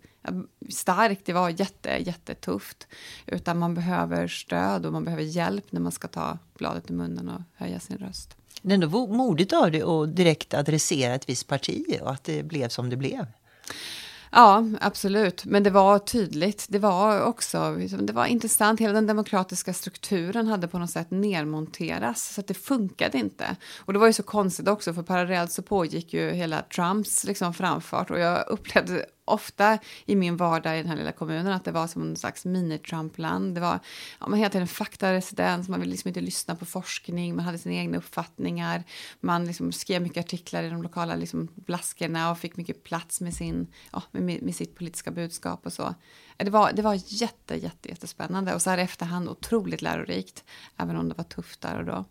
stark, 0.69 1.19
det 1.25 1.33
var 1.33 1.49
jätte, 1.49 1.89
jättetufft. 1.89 2.87
Utan 3.25 3.59
man 3.59 3.73
behöver 3.73 4.27
stöd 4.27 4.85
och 4.85 4.93
man 4.93 5.03
behöver 5.03 5.23
hjälp 5.23 5.71
när 5.71 5.81
man 5.81 5.91
ska 5.91 6.07
ta 6.07 6.37
bladet 6.57 6.89
i 6.89 6.93
munnen 6.93 7.29
och 7.29 7.41
höja 7.55 7.79
sin 7.79 7.97
röst. 7.97 8.35
Det 8.61 8.69
är 8.69 8.73
ändå 8.73 9.07
modigt 9.07 9.53
av 9.53 9.71
dig 9.71 9.81
att 9.81 10.15
direkt 10.15 10.53
adressera 10.53 11.13
ett 11.13 11.29
visst 11.29 11.47
parti 11.47 11.99
och 12.01 12.11
att 12.11 12.23
det 12.23 12.43
blev 12.43 12.69
som 12.69 12.89
det 12.89 12.97
blev. 12.97 13.25
Ja, 14.31 14.63
absolut. 14.81 15.45
Men 15.45 15.63
det 15.63 15.69
var 15.69 15.99
tydligt. 15.99 16.65
Det 16.69 16.79
var 16.79 17.21
också 17.21 17.75
liksom, 17.79 18.05
det 18.05 18.13
var 18.13 18.25
intressant. 18.25 18.79
Hela 18.79 18.93
den 18.93 19.07
demokratiska 19.07 19.73
strukturen 19.73 20.47
hade 20.47 20.67
på 20.67 20.79
något 20.79 20.89
sätt 20.89 21.11
nedmonterats. 21.11 22.33
Så 22.33 22.41
att 22.41 22.47
det 22.47 22.53
funkade 22.53 23.17
inte. 23.17 23.55
Och 23.77 23.93
det 23.93 23.99
var 23.99 24.07
ju 24.07 24.13
så 24.13 24.23
konstigt 24.23 24.67
också, 24.67 24.93
för 24.93 25.03
parallellt 25.03 25.51
så 25.51 25.61
pågick 25.61 26.13
ju 26.13 26.31
hela 26.31 26.61
Trumps 26.61 27.23
liksom, 27.23 27.53
framfart. 27.53 28.11
Och 28.11 28.19
jag 28.19 28.47
upplevde 28.47 29.05
ofta 29.29 29.79
i 30.05 30.15
min 30.15 30.37
vardag 30.37 30.75
i 30.75 30.77
den 30.77 30.89
här 30.89 30.97
lilla 30.97 31.11
kommunen 31.11 31.53
att 31.53 31.65
det 31.65 31.71
var 31.71 31.87
som 31.87 32.01
en 32.01 32.15
slags 32.15 32.45
mini-Trumpland. 32.45 33.55
Det 33.55 33.61
var 33.61 33.79
ja, 34.19 34.27
man 34.27 34.39
hela 34.39 34.49
tiden 34.49 34.67
faktaresidens, 34.67 35.69
man 35.69 35.79
ville 35.79 35.91
liksom 35.91 36.07
inte 36.07 36.21
lyssna 36.21 36.55
på 36.55 36.65
forskning, 36.65 37.35
man 37.35 37.45
hade 37.45 37.57
sina 37.57 37.75
egna 37.75 37.97
uppfattningar. 37.97 38.83
Man 39.19 39.45
liksom 39.45 39.71
skrev 39.71 40.01
mycket 40.01 40.25
artiklar 40.25 40.63
i 40.63 40.69
de 40.69 40.83
lokala 40.83 41.15
liksom 41.15 41.47
blaskorna 41.55 42.31
och 42.31 42.39
fick 42.39 42.57
mycket 42.57 42.83
plats 42.83 43.21
med, 43.21 43.33
sin, 43.33 43.67
ja, 43.91 44.03
med, 44.11 44.41
med 44.41 44.55
sitt 44.55 44.75
politiska 44.75 45.11
budskap 45.11 45.65
och 45.65 45.73
så. 45.73 45.95
Det 46.37 46.49
var, 46.49 46.71
det 46.73 46.81
var 46.81 46.99
jätte, 47.07 47.55
jätte, 47.55 47.89
jättespännande 47.89 48.53
och 48.53 48.61
så 48.61 48.69
här 48.69 48.77
i 48.77 48.81
efterhand 48.81 49.29
otroligt 49.29 49.81
lärorikt, 49.81 50.43
även 50.77 50.95
om 50.95 51.09
det 51.09 51.15
var 51.17 51.23
tufft 51.23 51.61
där 51.61 51.79
och 51.79 51.85
då. 51.85 52.05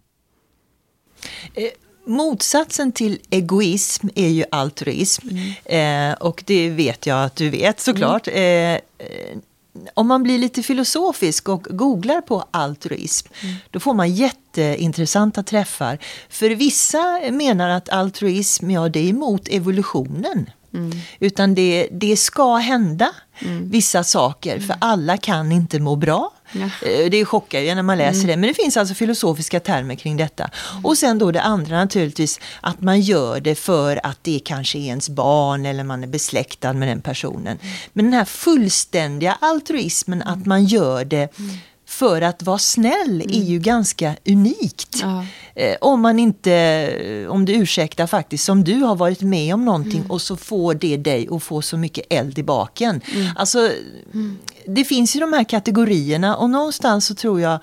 Eh, 1.54 1.70
Motsatsen 2.08 2.92
till 2.92 3.18
egoism 3.30 4.08
är 4.14 4.28
ju 4.28 4.44
altruism. 4.50 5.28
Mm. 5.28 6.12
Eh, 6.12 6.16
och 6.18 6.42
det 6.46 6.70
vet 6.70 7.06
jag 7.06 7.24
att 7.24 7.36
du 7.36 7.50
vet 7.50 7.80
såklart. 7.80 8.28
Mm. 8.28 8.80
Eh, 8.98 9.38
om 9.94 10.06
man 10.08 10.22
blir 10.22 10.38
lite 10.38 10.62
filosofisk 10.62 11.48
och 11.48 11.62
googlar 11.70 12.20
på 12.20 12.44
altruism, 12.50 13.28
mm. 13.42 13.54
då 13.70 13.80
får 13.80 13.94
man 13.94 14.14
jätteintressanta 14.14 15.42
träffar. 15.42 15.98
För 16.28 16.50
vissa 16.50 17.20
menar 17.30 17.68
att 17.68 17.88
altruism, 17.88 18.70
ja 18.70 18.88
det 18.88 19.00
är 19.00 19.08
emot 19.08 19.48
evolutionen. 19.48 20.50
Mm. 20.74 20.92
Utan 21.20 21.54
det, 21.54 21.88
det 21.92 22.16
ska 22.16 22.56
hända 22.56 23.10
mm. 23.38 23.70
vissa 23.70 24.04
saker, 24.04 24.60
för 24.60 24.76
alla 24.78 25.16
kan 25.16 25.52
inte 25.52 25.80
må 25.80 25.96
bra. 25.96 26.32
Ja. 26.52 26.88
Eh, 26.88 27.10
det 27.10 27.24
chockar 27.24 27.60
ju 27.60 27.74
när 27.74 27.82
man 27.82 27.98
läser 27.98 28.24
mm. 28.24 28.26
det. 28.26 28.36
Men 28.36 28.48
det 28.48 28.54
finns 28.54 28.76
alltså 28.76 28.94
filosofiska 28.94 29.60
termer 29.60 29.94
kring 29.94 30.16
detta. 30.16 30.50
Och 30.82 30.98
sen 30.98 31.18
då 31.18 31.32
det 31.32 31.42
andra 31.42 31.76
naturligtvis 31.76 32.40
att 32.60 32.80
man 32.80 33.00
gör 33.00 33.40
det 33.40 33.54
för 33.54 34.06
att 34.06 34.18
det 34.24 34.40
kanske 34.44 34.78
är 34.78 34.82
ens 34.82 35.08
barn 35.08 35.66
eller 35.66 35.84
man 35.84 36.02
är 36.02 36.06
besläktad 36.06 36.72
med 36.72 36.88
den 36.88 37.00
personen. 37.00 37.58
Men 37.92 38.04
den 38.04 38.14
här 38.14 38.24
fullständiga 38.24 39.38
altruismen 39.40 40.22
att 40.22 40.46
man 40.46 40.64
gör 40.64 41.04
det 41.04 41.28
för 41.98 42.22
att 42.22 42.42
vara 42.42 42.58
snäll 42.58 43.22
mm. 43.22 43.30
är 43.30 43.44
ju 43.44 43.58
ganska 43.58 44.16
unikt. 44.26 44.98
Ja. 45.02 45.24
Eh, 45.54 45.76
om 45.80 46.00
man 46.00 46.18
inte, 46.18 47.26
om 47.28 47.44
du 47.44 47.52
ursäktar 47.52 48.06
faktiskt, 48.06 48.44
som 48.44 48.64
du 48.64 48.74
har 48.74 48.96
varit 48.96 49.20
med 49.20 49.54
om 49.54 49.64
någonting 49.64 49.98
mm. 49.98 50.10
och 50.10 50.22
så 50.22 50.36
får 50.36 50.74
det 50.74 50.96
dig 50.96 51.28
att 51.30 51.42
få 51.42 51.62
så 51.62 51.76
mycket 51.76 52.06
eld 52.10 52.38
i 52.38 52.42
baken. 52.42 53.00
Mm. 53.14 53.30
Alltså, 53.36 53.58
mm. 54.14 54.38
det 54.66 54.84
finns 54.84 55.16
ju 55.16 55.20
de 55.20 55.32
här 55.32 55.44
kategorierna 55.44 56.36
och 56.36 56.50
någonstans 56.50 57.06
så 57.06 57.14
tror 57.14 57.40
jag 57.40 57.58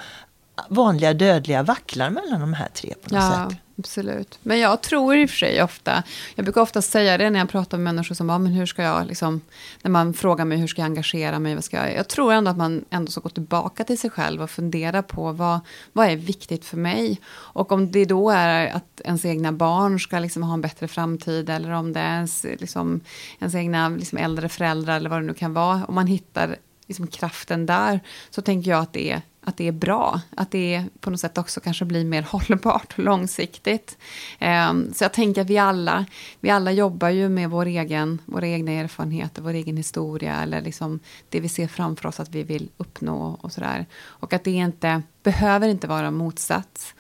vanliga 0.69 1.13
dödliga 1.13 1.63
vacklar 1.63 2.09
mellan 2.09 2.39
de 2.39 2.53
här 2.53 2.69
tre 2.73 2.93
på 3.03 3.15
något 3.15 3.23
ja. 3.23 3.49
sätt. 3.49 3.59
Absolut. 3.77 4.39
Men 4.43 4.59
jag 4.59 4.81
tror 4.81 5.15
i 5.15 5.25
och 5.25 5.29
för 5.29 5.37
sig 5.37 5.63
ofta, 5.63 6.03
jag 6.35 6.45
brukar 6.45 6.61
ofta 6.61 6.81
säga 6.81 7.17
det 7.17 7.29
när 7.29 7.39
jag 7.39 7.49
pratar 7.49 7.77
med 7.77 7.95
människor 7.95 8.15
som, 8.15 8.29
ja 8.29 8.37
men 8.37 8.51
hur 8.51 8.65
ska 8.65 8.83
jag, 8.83 9.07
liksom, 9.07 9.41
när 9.81 9.91
man 9.91 10.13
frågar 10.13 10.45
mig 10.45 10.57
hur 10.57 10.67
ska 10.67 10.81
jag 10.81 10.85
engagera 10.85 11.39
mig, 11.39 11.55
vad 11.55 11.63
ska 11.63 11.77
jag, 11.77 11.95
jag 11.95 12.07
tror 12.07 12.33
ändå 12.33 12.51
att 12.51 12.57
man 12.57 12.85
ändå 12.89 13.11
ska 13.11 13.21
gå 13.21 13.29
tillbaka 13.29 13.83
till 13.83 13.99
sig 13.99 14.09
själv 14.09 14.41
och 14.41 14.49
fundera 14.49 15.03
på 15.03 15.31
vad, 15.31 15.59
vad 15.93 16.07
är 16.07 16.15
viktigt 16.15 16.65
för 16.65 16.77
mig? 16.77 17.21
Och 17.27 17.71
om 17.71 17.91
det 17.91 18.05
då 18.05 18.29
är 18.29 18.67
att 18.67 19.01
ens 19.03 19.25
egna 19.25 19.51
barn 19.51 19.99
ska 19.99 20.19
liksom 20.19 20.43
ha 20.43 20.53
en 20.53 20.61
bättre 20.61 20.87
framtid, 20.87 21.49
eller 21.49 21.71
om 21.71 21.93
det 21.93 21.99
är 21.99 22.15
ens, 22.15 22.43
liksom, 22.43 23.01
ens 23.39 23.55
egna 23.55 23.89
liksom 23.89 24.17
äldre 24.17 24.49
föräldrar, 24.49 24.95
eller 24.95 25.09
vad 25.09 25.21
det 25.21 25.25
nu 25.25 25.33
kan 25.33 25.53
vara, 25.53 25.85
om 25.85 25.95
man 25.95 26.07
hittar 26.07 26.55
liksom 26.87 27.07
kraften 27.07 27.65
där, 27.65 27.99
så 28.29 28.41
tänker 28.41 28.71
jag 28.71 28.79
att 28.79 28.93
det 28.93 29.11
är 29.11 29.21
att 29.45 29.57
det 29.57 29.67
är 29.67 29.71
bra. 29.71 30.21
Att 30.35 30.51
det 30.51 30.85
på 30.99 31.09
något 31.09 31.19
sätt 31.19 31.37
också 31.37 31.59
kanske 31.59 31.85
blir 31.85 32.05
mer 32.05 32.21
hållbart 32.29 32.93
och 32.93 33.03
långsiktigt. 33.03 33.97
Ehm, 34.39 34.93
så 34.93 35.03
jag 35.03 35.13
tänker 35.13 35.41
att 35.41 35.49
vi 35.49 35.57
alla, 35.57 36.05
vi 36.39 36.49
alla 36.49 36.71
jobbar 36.71 37.09
ju 37.09 37.29
med 37.29 37.49
vår 37.49 37.65
egen, 37.65 38.21
våra 38.25 38.47
egna 38.47 38.71
erfarenheter, 38.71 39.41
vår 39.41 39.53
egen 39.53 39.77
historia 39.77 40.43
eller 40.43 40.61
liksom 40.61 40.99
det 41.29 41.39
vi 41.39 41.49
ser 41.49 41.67
framför 41.67 42.07
oss 42.07 42.19
att 42.19 42.29
vi 42.29 42.43
vill 42.43 42.69
uppnå 42.77 43.39
och 43.41 43.51
sådär. 43.51 43.85
Och 43.95 44.33
att 44.33 44.43
det 44.43 44.51
inte 44.51 45.01
behöver 45.23 45.67
inte 45.67 45.87
vara 45.87 46.11
motsats. 46.11 46.95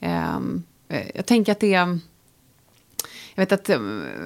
Ehm, 0.00 0.62
eh, 0.88 1.06
jag 1.14 1.26
tänker 1.26 1.52
att 1.52 1.60
det 1.60 1.74
är 1.74 1.98
jag 3.34 3.42
vet 3.42 3.52
att 3.52 3.68
eh, 3.68 3.76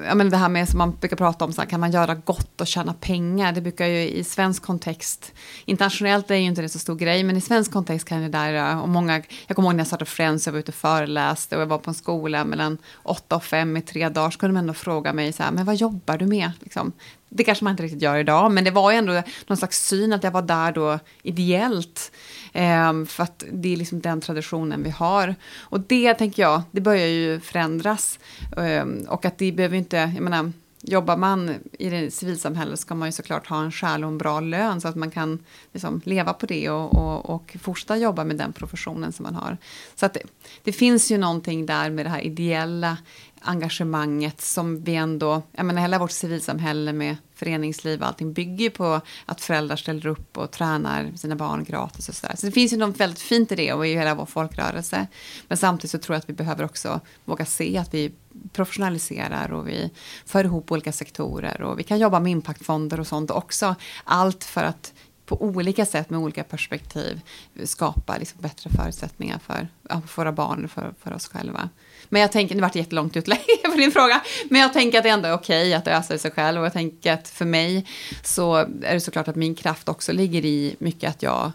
jag 0.07 0.17
menar 0.17 0.31
det 0.31 0.37
här 0.37 0.49
med 0.49 0.69
som 0.69 0.79
man 0.79 0.97
brukar 1.01 1.17
prata 1.17 1.45
om, 1.45 1.53
så 1.53 1.61
här, 1.61 1.69
kan 1.69 1.81
man 1.81 1.91
göra 1.93 2.15
gott 2.15 2.61
och 2.61 2.67
tjäna 2.67 2.95
pengar? 2.95 3.53
Det 3.53 3.61
brukar 3.61 3.87
ju 3.87 4.09
i 4.09 4.25
svensk 4.25 4.63
kontext, 4.63 5.33
internationellt 5.65 6.31
är 6.31 6.35
ju 6.35 6.43
inte 6.43 6.63
det 6.63 6.69
så 6.69 6.79
stor 6.79 6.97
grej, 6.97 7.25
men 7.25 7.37
i 7.37 7.41
svensk 7.41 7.73
kontext 7.73 8.09
kan 8.09 8.23
det 8.23 8.29
där, 8.29 8.55
eh, 8.55 8.83
och 8.83 8.89
många, 8.89 9.23
jag 9.47 9.57
kommer 9.57 9.69
ihåg 9.69 9.75
när 9.75 9.81
jag 9.81 9.87
startade 9.87 10.11
Friends, 10.11 10.47
jag 10.47 10.53
var 10.53 10.61
ute 10.61 10.71
och 10.71 10.75
föreläste 10.75 11.57
och 11.57 11.63
jag 11.63 11.67
var 11.67 11.79
på 11.79 11.91
en 11.91 11.95
skola 11.95 12.45
mellan 12.45 12.79
åtta 13.03 13.37
och 13.37 13.45
fem 13.45 13.77
i 13.77 13.83
tre 13.83 14.09
dagar, 14.09 14.31
så 14.31 14.39
kunde 14.39 14.55
de 14.55 14.59
ändå 14.59 14.75
fråga 14.75 15.13
mig 15.13 15.33
så 15.33 15.43
här, 15.43 15.53
men 15.53 15.65
vad 15.65 15.77
jobbar 15.77 16.19
du 16.19 16.27
med? 16.27 16.53
Liksom. 16.61 16.93
Det 17.37 17.45
kanske 17.45 17.64
man 17.64 17.70
inte 17.70 17.82
riktigt 17.82 18.03
gör 18.03 18.16
idag, 18.16 18.53
men 18.53 18.64
det 18.64 18.70
var 18.70 18.91
ju 18.91 18.97
ändå 18.97 19.22
någon 19.47 19.57
slags 19.57 19.87
syn 19.87 20.12
att 20.12 20.24
jag 20.24 20.30
var 20.30 20.43
där 20.43 20.72
då 20.72 20.99
ideellt. 21.22 22.12
Eh, 22.53 23.05
för 23.05 23.22
att 23.22 23.45
det 23.53 23.72
är 23.72 23.76
liksom 23.76 24.01
den 24.01 24.20
traditionen 24.20 24.82
vi 24.82 24.91
har. 24.91 25.35
Och 25.61 25.80
det 25.80 26.14
tänker 26.14 26.43
jag, 26.43 26.62
det 26.70 26.80
börjar 26.80 27.07
ju 27.07 27.41
förändras. 27.41 28.18
Eh, 28.57 28.85
och 29.09 29.24
att 29.24 29.39
det 29.39 29.53
behöver 29.53 29.76
inte, 29.76 29.97
jag 29.97 30.22
menar, 30.22 30.53
jobbar 30.87 31.16
man 31.16 31.55
i 31.78 31.91
det 31.91 32.11
civilsamhället 32.11 32.80
ska 32.80 32.95
man 32.95 33.09
ju 33.09 33.12
såklart 33.12 33.47
ha 33.47 33.62
en 33.62 33.72
skäl 33.72 34.05
och 34.05 34.11
en 34.11 34.18
bra 34.18 34.41
lön 34.41 34.80
så 34.80 34.89
att 34.89 34.97
man 34.97 35.11
kan 35.11 35.39
liksom 35.72 36.01
leva 36.05 36.32
på 36.32 36.47
det 36.47 36.70
och, 36.70 36.95
och, 36.95 37.30
och 37.30 37.57
fortsätta 37.61 37.97
jobba 37.97 38.24
med 38.24 38.37
den 38.37 38.53
professionen 38.53 39.12
som 39.12 39.22
man 39.22 39.35
har. 39.35 39.59
Så 39.95 40.07
att 40.07 40.14
det, 40.14 40.22
det, 40.62 40.72
finns 40.72 41.11
ju 41.11 41.18
någonting 41.18 41.66
där 41.66 41.91
med 41.91 42.07
det 42.07 42.11
här 42.11 42.20
ideella 42.20 42.97
engagemanget 43.45 44.40
som 44.40 44.84
vi 44.84 44.95
ändå, 44.95 45.42
jag 45.53 45.66
menar 45.66 45.82
hela 45.82 45.99
vårt 45.99 46.11
civilsamhälle 46.11 46.92
med 46.92 47.16
föreningsliv 47.34 48.01
och 48.01 48.07
allting 48.07 48.32
bygger 48.32 48.70
på 48.70 49.01
att 49.26 49.40
föräldrar 49.40 49.76
ställer 49.76 50.07
upp 50.07 50.38
och 50.38 50.51
tränar 50.51 51.12
sina 51.16 51.36
barn 51.36 51.64
gratis 51.64 52.09
och 52.09 52.14
sådär. 52.14 52.36
Så 52.36 52.47
det 52.47 52.53
finns 52.53 52.72
ju 52.72 52.76
något 52.76 53.01
väldigt 53.01 53.20
fint 53.20 53.53
i 53.53 53.55
det 53.55 53.72
och 53.72 53.86
i 53.86 53.95
hela 53.95 54.14
vår 54.14 54.26
folkrörelse. 54.26 55.07
Men 55.49 55.59
samtidigt 55.59 55.90
så 55.90 55.99
tror 55.99 56.14
jag 56.14 56.18
att 56.18 56.28
vi 56.28 56.32
behöver 56.32 56.64
också 56.64 57.01
våga 57.24 57.45
se 57.45 57.78
att 57.78 57.95
vi 57.95 58.12
professionaliserar 58.53 59.53
och 59.53 59.68
vi 59.68 59.90
för 60.26 60.45
ihop 60.45 60.72
olika 60.72 60.92
sektorer 60.92 61.62
och 61.62 61.78
vi 61.78 61.82
kan 61.82 61.99
jobba 61.99 62.20
med 62.20 62.32
impactfonder 62.32 63.01
och 63.01 63.07
sånt 63.07 63.30
också. 63.30 63.74
Allt 64.05 64.45
för 64.45 64.62
att 64.62 64.92
på 65.26 65.42
olika 65.42 65.86
sätt 65.86 66.11
med 66.11 66.20
olika 66.20 66.45
perspektiv 66.45 67.20
skapa 67.64 68.16
liksom 68.18 68.40
bättre 68.40 68.70
förutsättningar 68.70 69.38
för, 69.38 69.68
för 70.07 70.22
våra 70.22 70.32
barn 70.32 70.64
och 70.64 70.70
för, 70.70 70.95
för 71.01 71.12
oss 71.12 71.28
själva. 71.28 71.68
Men 72.15 72.23
jag 72.23 72.33
tänker, 72.33 72.55
nu 72.55 72.61
vart 72.61 72.73
det 72.73 72.79
jättelångt 72.79 73.17
utlägg 73.17 73.41
på 73.65 73.77
din 73.77 73.93
fråga, 73.93 74.23
men 74.51 74.61
jag 74.61 74.73
tänker 74.73 74.99
att 74.99 75.05
det 75.05 75.11
ändå 75.11 75.29
är 75.29 75.33
okej 75.33 75.61
okay 75.62 75.75
att 75.75 75.89
ösa 75.89 76.19
sig 76.19 76.31
själv 76.31 76.61
och 76.61 76.67
jag 76.67 76.73
tänker 76.73 77.12
att 77.12 77.29
för 77.29 77.45
mig 77.45 77.87
så 78.25 78.55
är 78.83 78.95
det 78.95 79.01
såklart 79.01 79.29
att 79.29 79.37
min 79.37 79.55
kraft 79.55 79.89
också 79.89 80.12
ligger 80.12 80.45
i 80.45 80.77
mycket 80.79 81.11
att 81.11 81.23
jag 81.23 81.53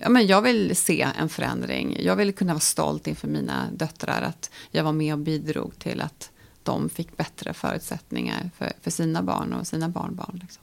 Ja, 0.00 0.08
men 0.08 0.26
jag 0.26 0.42
vill 0.42 0.76
se 0.76 1.08
en 1.18 1.28
förändring. 1.28 1.96
Jag 2.00 2.16
vill 2.16 2.34
kunna 2.34 2.52
vara 2.52 2.60
stolt 2.60 3.06
inför 3.06 3.28
mina 3.28 3.68
döttrar 3.72 4.22
att 4.22 4.50
jag 4.70 4.84
var 4.84 4.92
med 4.92 5.12
och 5.12 5.18
bidrog 5.18 5.78
till 5.78 6.00
att 6.00 6.30
de 6.62 6.88
fick 6.88 7.16
bättre 7.16 7.54
förutsättningar 7.54 8.50
för, 8.58 8.72
för 8.82 8.90
sina 8.90 9.22
barn 9.22 9.52
och 9.52 9.66
sina 9.66 9.88
barnbarn. 9.88 10.38
Liksom. 10.42 10.62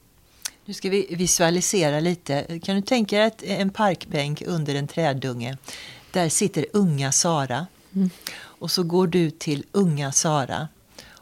Nu 0.66 0.74
ska 0.74 0.90
vi 0.90 1.08
visualisera 1.10 2.00
lite. 2.00 2.60
Kan 2.64 2.76
du 2.76 2.82
tänka 2.82 3.18
dig 3.18 3.32
en 3.42 3.70
parkbänk 3.70 4.44
under 4.46 4.76
en 4.76 4.88
trädunge? 4.88 5.58
Där 6.12 6.30
sitter 6.30 6.66
unga 6.74 7.12
Sara. 7.12 7.68
Mm. 7.96 8.10
Och 8.60 8.72
så 8.72 8.84
går 8.84 9.08
du 9.08 9.30
till 9.30 9.64
unga 9.72 10.12
Sara 10.12 10.68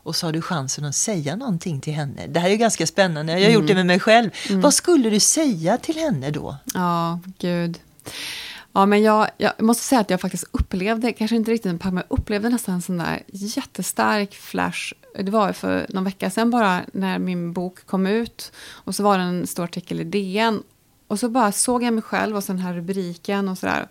och 0.07 0.15
så 0.15 0.27
har 0.27 0.31
du 0.31 0.41
chansen 0.41 0.85
att 0.85 0.95
säga 0.95 1.35
någonting 1.35 1.81
till 1.81 1.93
henne. 1.93 2.27
Det 2.27 2.39
här 2.39 2.47
är 2.47 2.51
ju 2.51 2.57
ganska 2.57 2.87
spännande, 2.87 3.39
jag 3.39 3.47
har 3.47 3.53
gjort 3.53 3.67
det 3.67 3.75
med 3.75 3.85
mig 3.85 3.99
själv. 3.99 4.29
Vad 4.51 4.73
skulle 4.73 5.09
du 5.09 5.19
säga 5.19 5.77
till 5.77 5.95
henne 5.95 6.31
då? 6.31 6.57
Ja, 6.73 7.19
gud. 7.37 7.79
Ja, 8.71 8.85
men 8.85 9.03
jag, 9.03 9.27
jag 9.37 9.51
måste 9.61 9.83
säga 9.83 10.01
att 10.01 10.09
jag 10.09 10.21
faktiskt 10.21 10.45
upplevde, 10.51 11.13
kanske 11.13 11.35
inte 11.35 11.51
riktigt 11.51 11.71
en 11.71 11.79
men 11.83 12.03
jag 12.09 12.17
upplevde 12.19 12.49
nästan 12.49 12.75
en 12.75 12.81
sån 12.81 12.97
där 12.97 13.23
jättestark 13.27 14.35
flash. 14.35 14.93
Det 15.19 15.31
var 15.31 15.53
för 15.53 15.85
någon 15.89 16.03
vecka 16.03 16.29
sedan 16.29 16.51
bara 16.51 16.81
när 16.93 17.19
min 17.19 17.53
bok 17.53 17.85
kom 17.85 18.07
ut. 18.07 18.51
Och 18.71 18.95
så 18.95 19.03
var 19.03 19.17
det 19.17 19.23
en 19.23 19.47
stor 19.47 19.63
artikel 19.63 19.99
i 19.99 20.03
DN. 20.03 20.63
Och 21.07 21.19
så 21.19 21.29
bara 21.29 21.51
såg 21.51 21.83
jag 21.83 21.93
mig 21.93 22.03
själv 22.03 22.35
och 22.35 22.43
så 22.43 22.51
den 22.51 22.61
här 22.61 22.73
rubriken 22.73 23.49
och 23.49 23.57
sådär. 23.57 23.87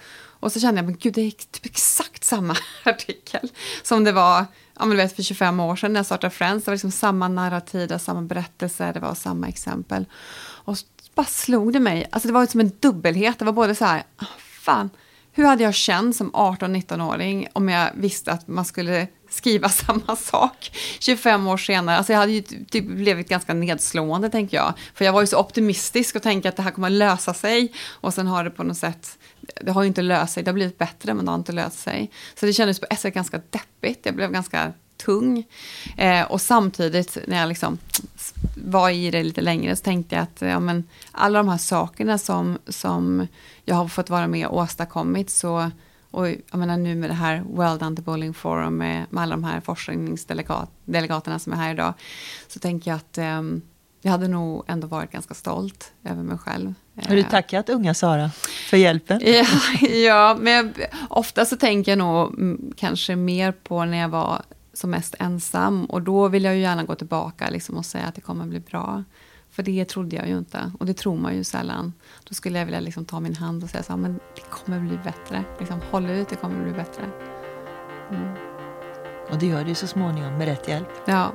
Och 0.47 0.53
så 0.53 0.61
kände 0.61 0.79
jag, 0.79 0.85
men 0.85 0.97
gud, 0.97 1.15
det 1.15 1.21
är 1.21 1.31
typ 1.31 1.67
exakt 1.67 2.25
samma 2.25 2.57
artikel 2.85 3.49
som 3.83 4.05
det 4.05 4.13
var 4.13 4.47
ja, 4.79 4.85
men 4.85 4.97
vet, 4.97 5.17
för 5.17 5.23
25 5.23 5.61
år 5.61 5.77
sedan 5.77 5.93
när 5.93 5.99
jag 5.99 6.07
startade 6.07 6.31
Friends. 6.31 6.65
Det 6.65 6.71
var 6.71 6.75
liksom 6.75 6.91
samma 6.91 7.29
narrativ, 7.29 7.99
samma 7.99 8.23
berättelse, 8.23 8.93
det 8.93 9.01
var 9.01 9.15
samma 9.15 9.49
exempel. 9.49 10.05
Och 10.39 10.79
så 10.79 10.87
bara 11.15 11.27
slog 11.27 11.73
det 11.73 11.81
mig, 11.81 12.07
alltså 12.11 12.29
det 12.29 12.35
var 12.35 12.47
som 12.47 12.61
en 12.61 12.73
dubbelhet. 12.81 13.39
Det 13.39 13.45
var 13.45 13.53
både 13.53 13.75
så 13.75 13.85
här, 13.85 14.03
ah, 14.17 14.25
fan, 14.39 14.91
hur 15.33 15.45
hade 15.45 15.63
jag 15.63 15.75
känt 15.75 16.17
som 16.17 16.33
18-19-åring 16.33 17.49
om 17.53 17.69
jag 17.69 17.91
visste 17.95 18.33
att 18.33 18.49
man 18.49 18.65
skulle 18.65 19.07
skriva 19.31 19.69
samma 19.87 20.17
sak 20.17 20.77
25 20.99 21.47
år 21.47 21.57
senare? 21.57 21.97
Alltså 21.97 22.13
jag 22.13 22.21
hade 22.21 22.33
ju 22.33 22.43
typ 22.43 22.87
blivit 22.87 23.29
ganska 23.29 23.55
nedslående, 23.55 24.31
tänker 24.31 24.57
jag. 24.57 24.75
För 24.95 25.05
jag 25.05 25.13
var 25.13 25.21
ju 25.21 25.27
så 25.27 25.39
optimistisk 25.39 26.17
och 26.17 26.23
tänkte 26.23 26.49
att 26.49 26.57
det 26.57 26.63
här 26.63 26.71
kommer 26.71 26.89
att 26.89 26.93
lösa 26.93 27.35
sig. 27.35 27.73
Och 27.91 28.15
sen 28.15 28.27
har 28.27 28.45
det 28.45 28.51
på 28.51 28.63
något 28.63 28.77
sätt, 28.77 29.19
det 29.61 29.73
har 29.73 29.83
ju 29.83 29.89
inte 29.89 30.03
löst 30.03 30.33
sig, 30.33 30.43
det 30.43 30.51
har 30.51 30.55
blivit 30.55 30.79
bättre 30.79 31.15
men 31.15 31.25
det 31.25 31.31
har 31.31 31.39
inte 31.39 31.53
löst 31.53 31.79
sig. 31.79 32.11
Så 32.35 32.47
det 32.47 32.53
kändes 32.53 32.81
på 32.81 32.87
ett 32.91 33.01
sätt 33.01 33.15
ganska 33.15 33.41
deppigt, 33.51 34.07
jag 34.07 34.15
blev 34.15 34.33
ganska 34.33 34.73
tung. 34.97 35.45
Eh, 35.97 36.23
och 36.23 36.41
samtidigt 36.41 37.19
när 37.27 37.41
jag 37.41 37.49
liksom 37.49 37.79
var 38.57 38.91
i 38.91 39.11
det 39.11 39.23
lite 39.23 39.41
längre 39.41 39.77
så 39.77 39.85
tänkte 39.85 40.15
jag 40.15 40.23
att 40.23 40.41
ja, 40.41 40.61
men, 40.61 40.85
alla 41.13 41.39
de 41.39 41.49
här 41.49 41.59
sakerna 41.59 42.19
som, 42.19 42.59
som 42.69 43.27
jag 43.65 43.75
har 43.75 43.89
fått 43.89 44.11
vara 44.11 44.27
med 44.27 44.47
och 44.47 44.59
åstadkommit 44.59 45.31
så 45.31 45.71
och 46.11 46.29
jag 46.29 46.59
menar 46.59 46.77
nu 46.77 46.95
med 46.95 47.11
det 47.11 47.15
här 47.15 47.45
Well 47.49 47.79
Done 47.79 47.97
to 47.97 48.03
Bullying 48.03 48.35
Forum 48.35 48.77
med, 48.77 49.07
med 49.11 49.23
alla 49.23 49.37
de 49.37 49.45
här 49.45 49.61
forskningsdelegaterna 49.61 51.39
som 51.39 51.53
är 51.53 51.57
här 51.57 51.73
idag 51.73 51.95
så 52.49 52.59
tänker 52.59 52.91
jag 52.91 52.97
att 52.97 53.19
eh, 53.19 53.43
jag 54.03 54.11
hade 54.11 54.29
nog 54.29 54.65
ändå 54.67 54.87
varit 54.87 55.11
ganska 55.11 55.35
stolt 55.35 55.93
över 56.05 56.23
mig 56.23 56.39
själv. 56.39 56.75
Har 56.97 57.15
du 57.15 57.21
eh. 57.21 57.29
tackat 57.29 57.69
unga 57.69 57.95
Sara 57.95 58.31
för 58.71 58.77
hjälpen? 58.77 59.21
Ja, 59.25 59.47
ja 59.89 60.37
men 60.41 60.53
jag, 60.55 60.89
ofta 61.09 61.45
så 61.45 61.57
tänker 61.57 61.93
jag 61.93 61.99
nog 61.99 62.35
kanske 62.77 63.17
mer 63.17 63.53
på 63.53 63.85
när 63.85 63.99
jag 63.99 64.09
var 64.09 64.43
som 64.73 64.91
mest 64.91 65.15
ensam. 65.19 65.85
Och 65.85 66.03
då 66.03 66.29
vill 66.29 66.45
jag 66.45 66.55
ju 66.55 66.61
gärna 66.61 66.85
gå 66.85 66.95
tillbaka 66.95 67.51
liksom, 67.51 67.77
och 67.77 67.85
säga 67.85 68.05
att 68.05 68.15
det 68.15 68.21
kommer 68.21 68.47
bli 68.47 68.61
bra. 68.61 69.05
För 69.51 69.63
det 69.63 69.85
trodde 69.85 70.17
jag 70.17 70.29
ju 70.29 70.39
inte. 70.39 70.73
Och 70.79 70.87
det 70.87 70.95
tror 70.95 71.17
man 71.17 71.37
ju 71.37 71.45
sällan. 71.45 71.93
Då 72.25 72.35
skulle 72.35 72.59
jag 72.59 72.67
vilja 72.67 72.81
liksom 72.81 73.05
ta 73.05 73.21
min 73.21 73.35
hand 73.35 73.65
och 73.65 73.71
säga 73.71 73.83
så 73.83 73.93
här, 73.93 73.99
men 73.99 74.21
det 74.35 74.43
kommer 74.51 74.81
bli 74.81 74.99
bättre. 75.05 75.45
Liksom, 75.59 75.81
håll 75.91 76.11
ut, 76.11 76.29
det 76.29 76.37
kommer 76.37 76.65
bli 76.65 76.73
bättre. 76.73 77.03
Mm. 78.11 78.35
Och 79.31 79.39
det 79.39 79.47
gör 79.47 79.63
det 79.63 79.69
ju 79.69 79.75
så 79.75 79.87
småningom 79.87 80.39
med 80.39 80.49
rätt 80.49 80.69
hjälp. 80.69 80.89
Ja, 81.07 81.33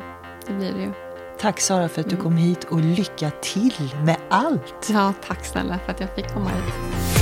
det 0.47 0.53
blir 0.53 0.73
det 0.73 0.81
ju. 0.81 1.10
Tack 1.41 1.61
Sara 1.61 1.89
för 1.89 2.01
att 2.01 2.09
du 2.09 2.15
mm. 2.15 2.23
kom 2.23 2.37
hit 2.37 2.63
och 2.63 2.79
lycka 2.81 3.31
till 3.41 3.95
med 4.05 4.17
allt. 4.29 4.89
Ja, 4.89 5.13
tack 5.27 5.45
snälla 5.45 5.79
för 5.85 5.91
att 5.91 5.99
jag 5.99 6.15
fick 6.15 6.33
komma 6.33 6.49
hit. 6.49 7.20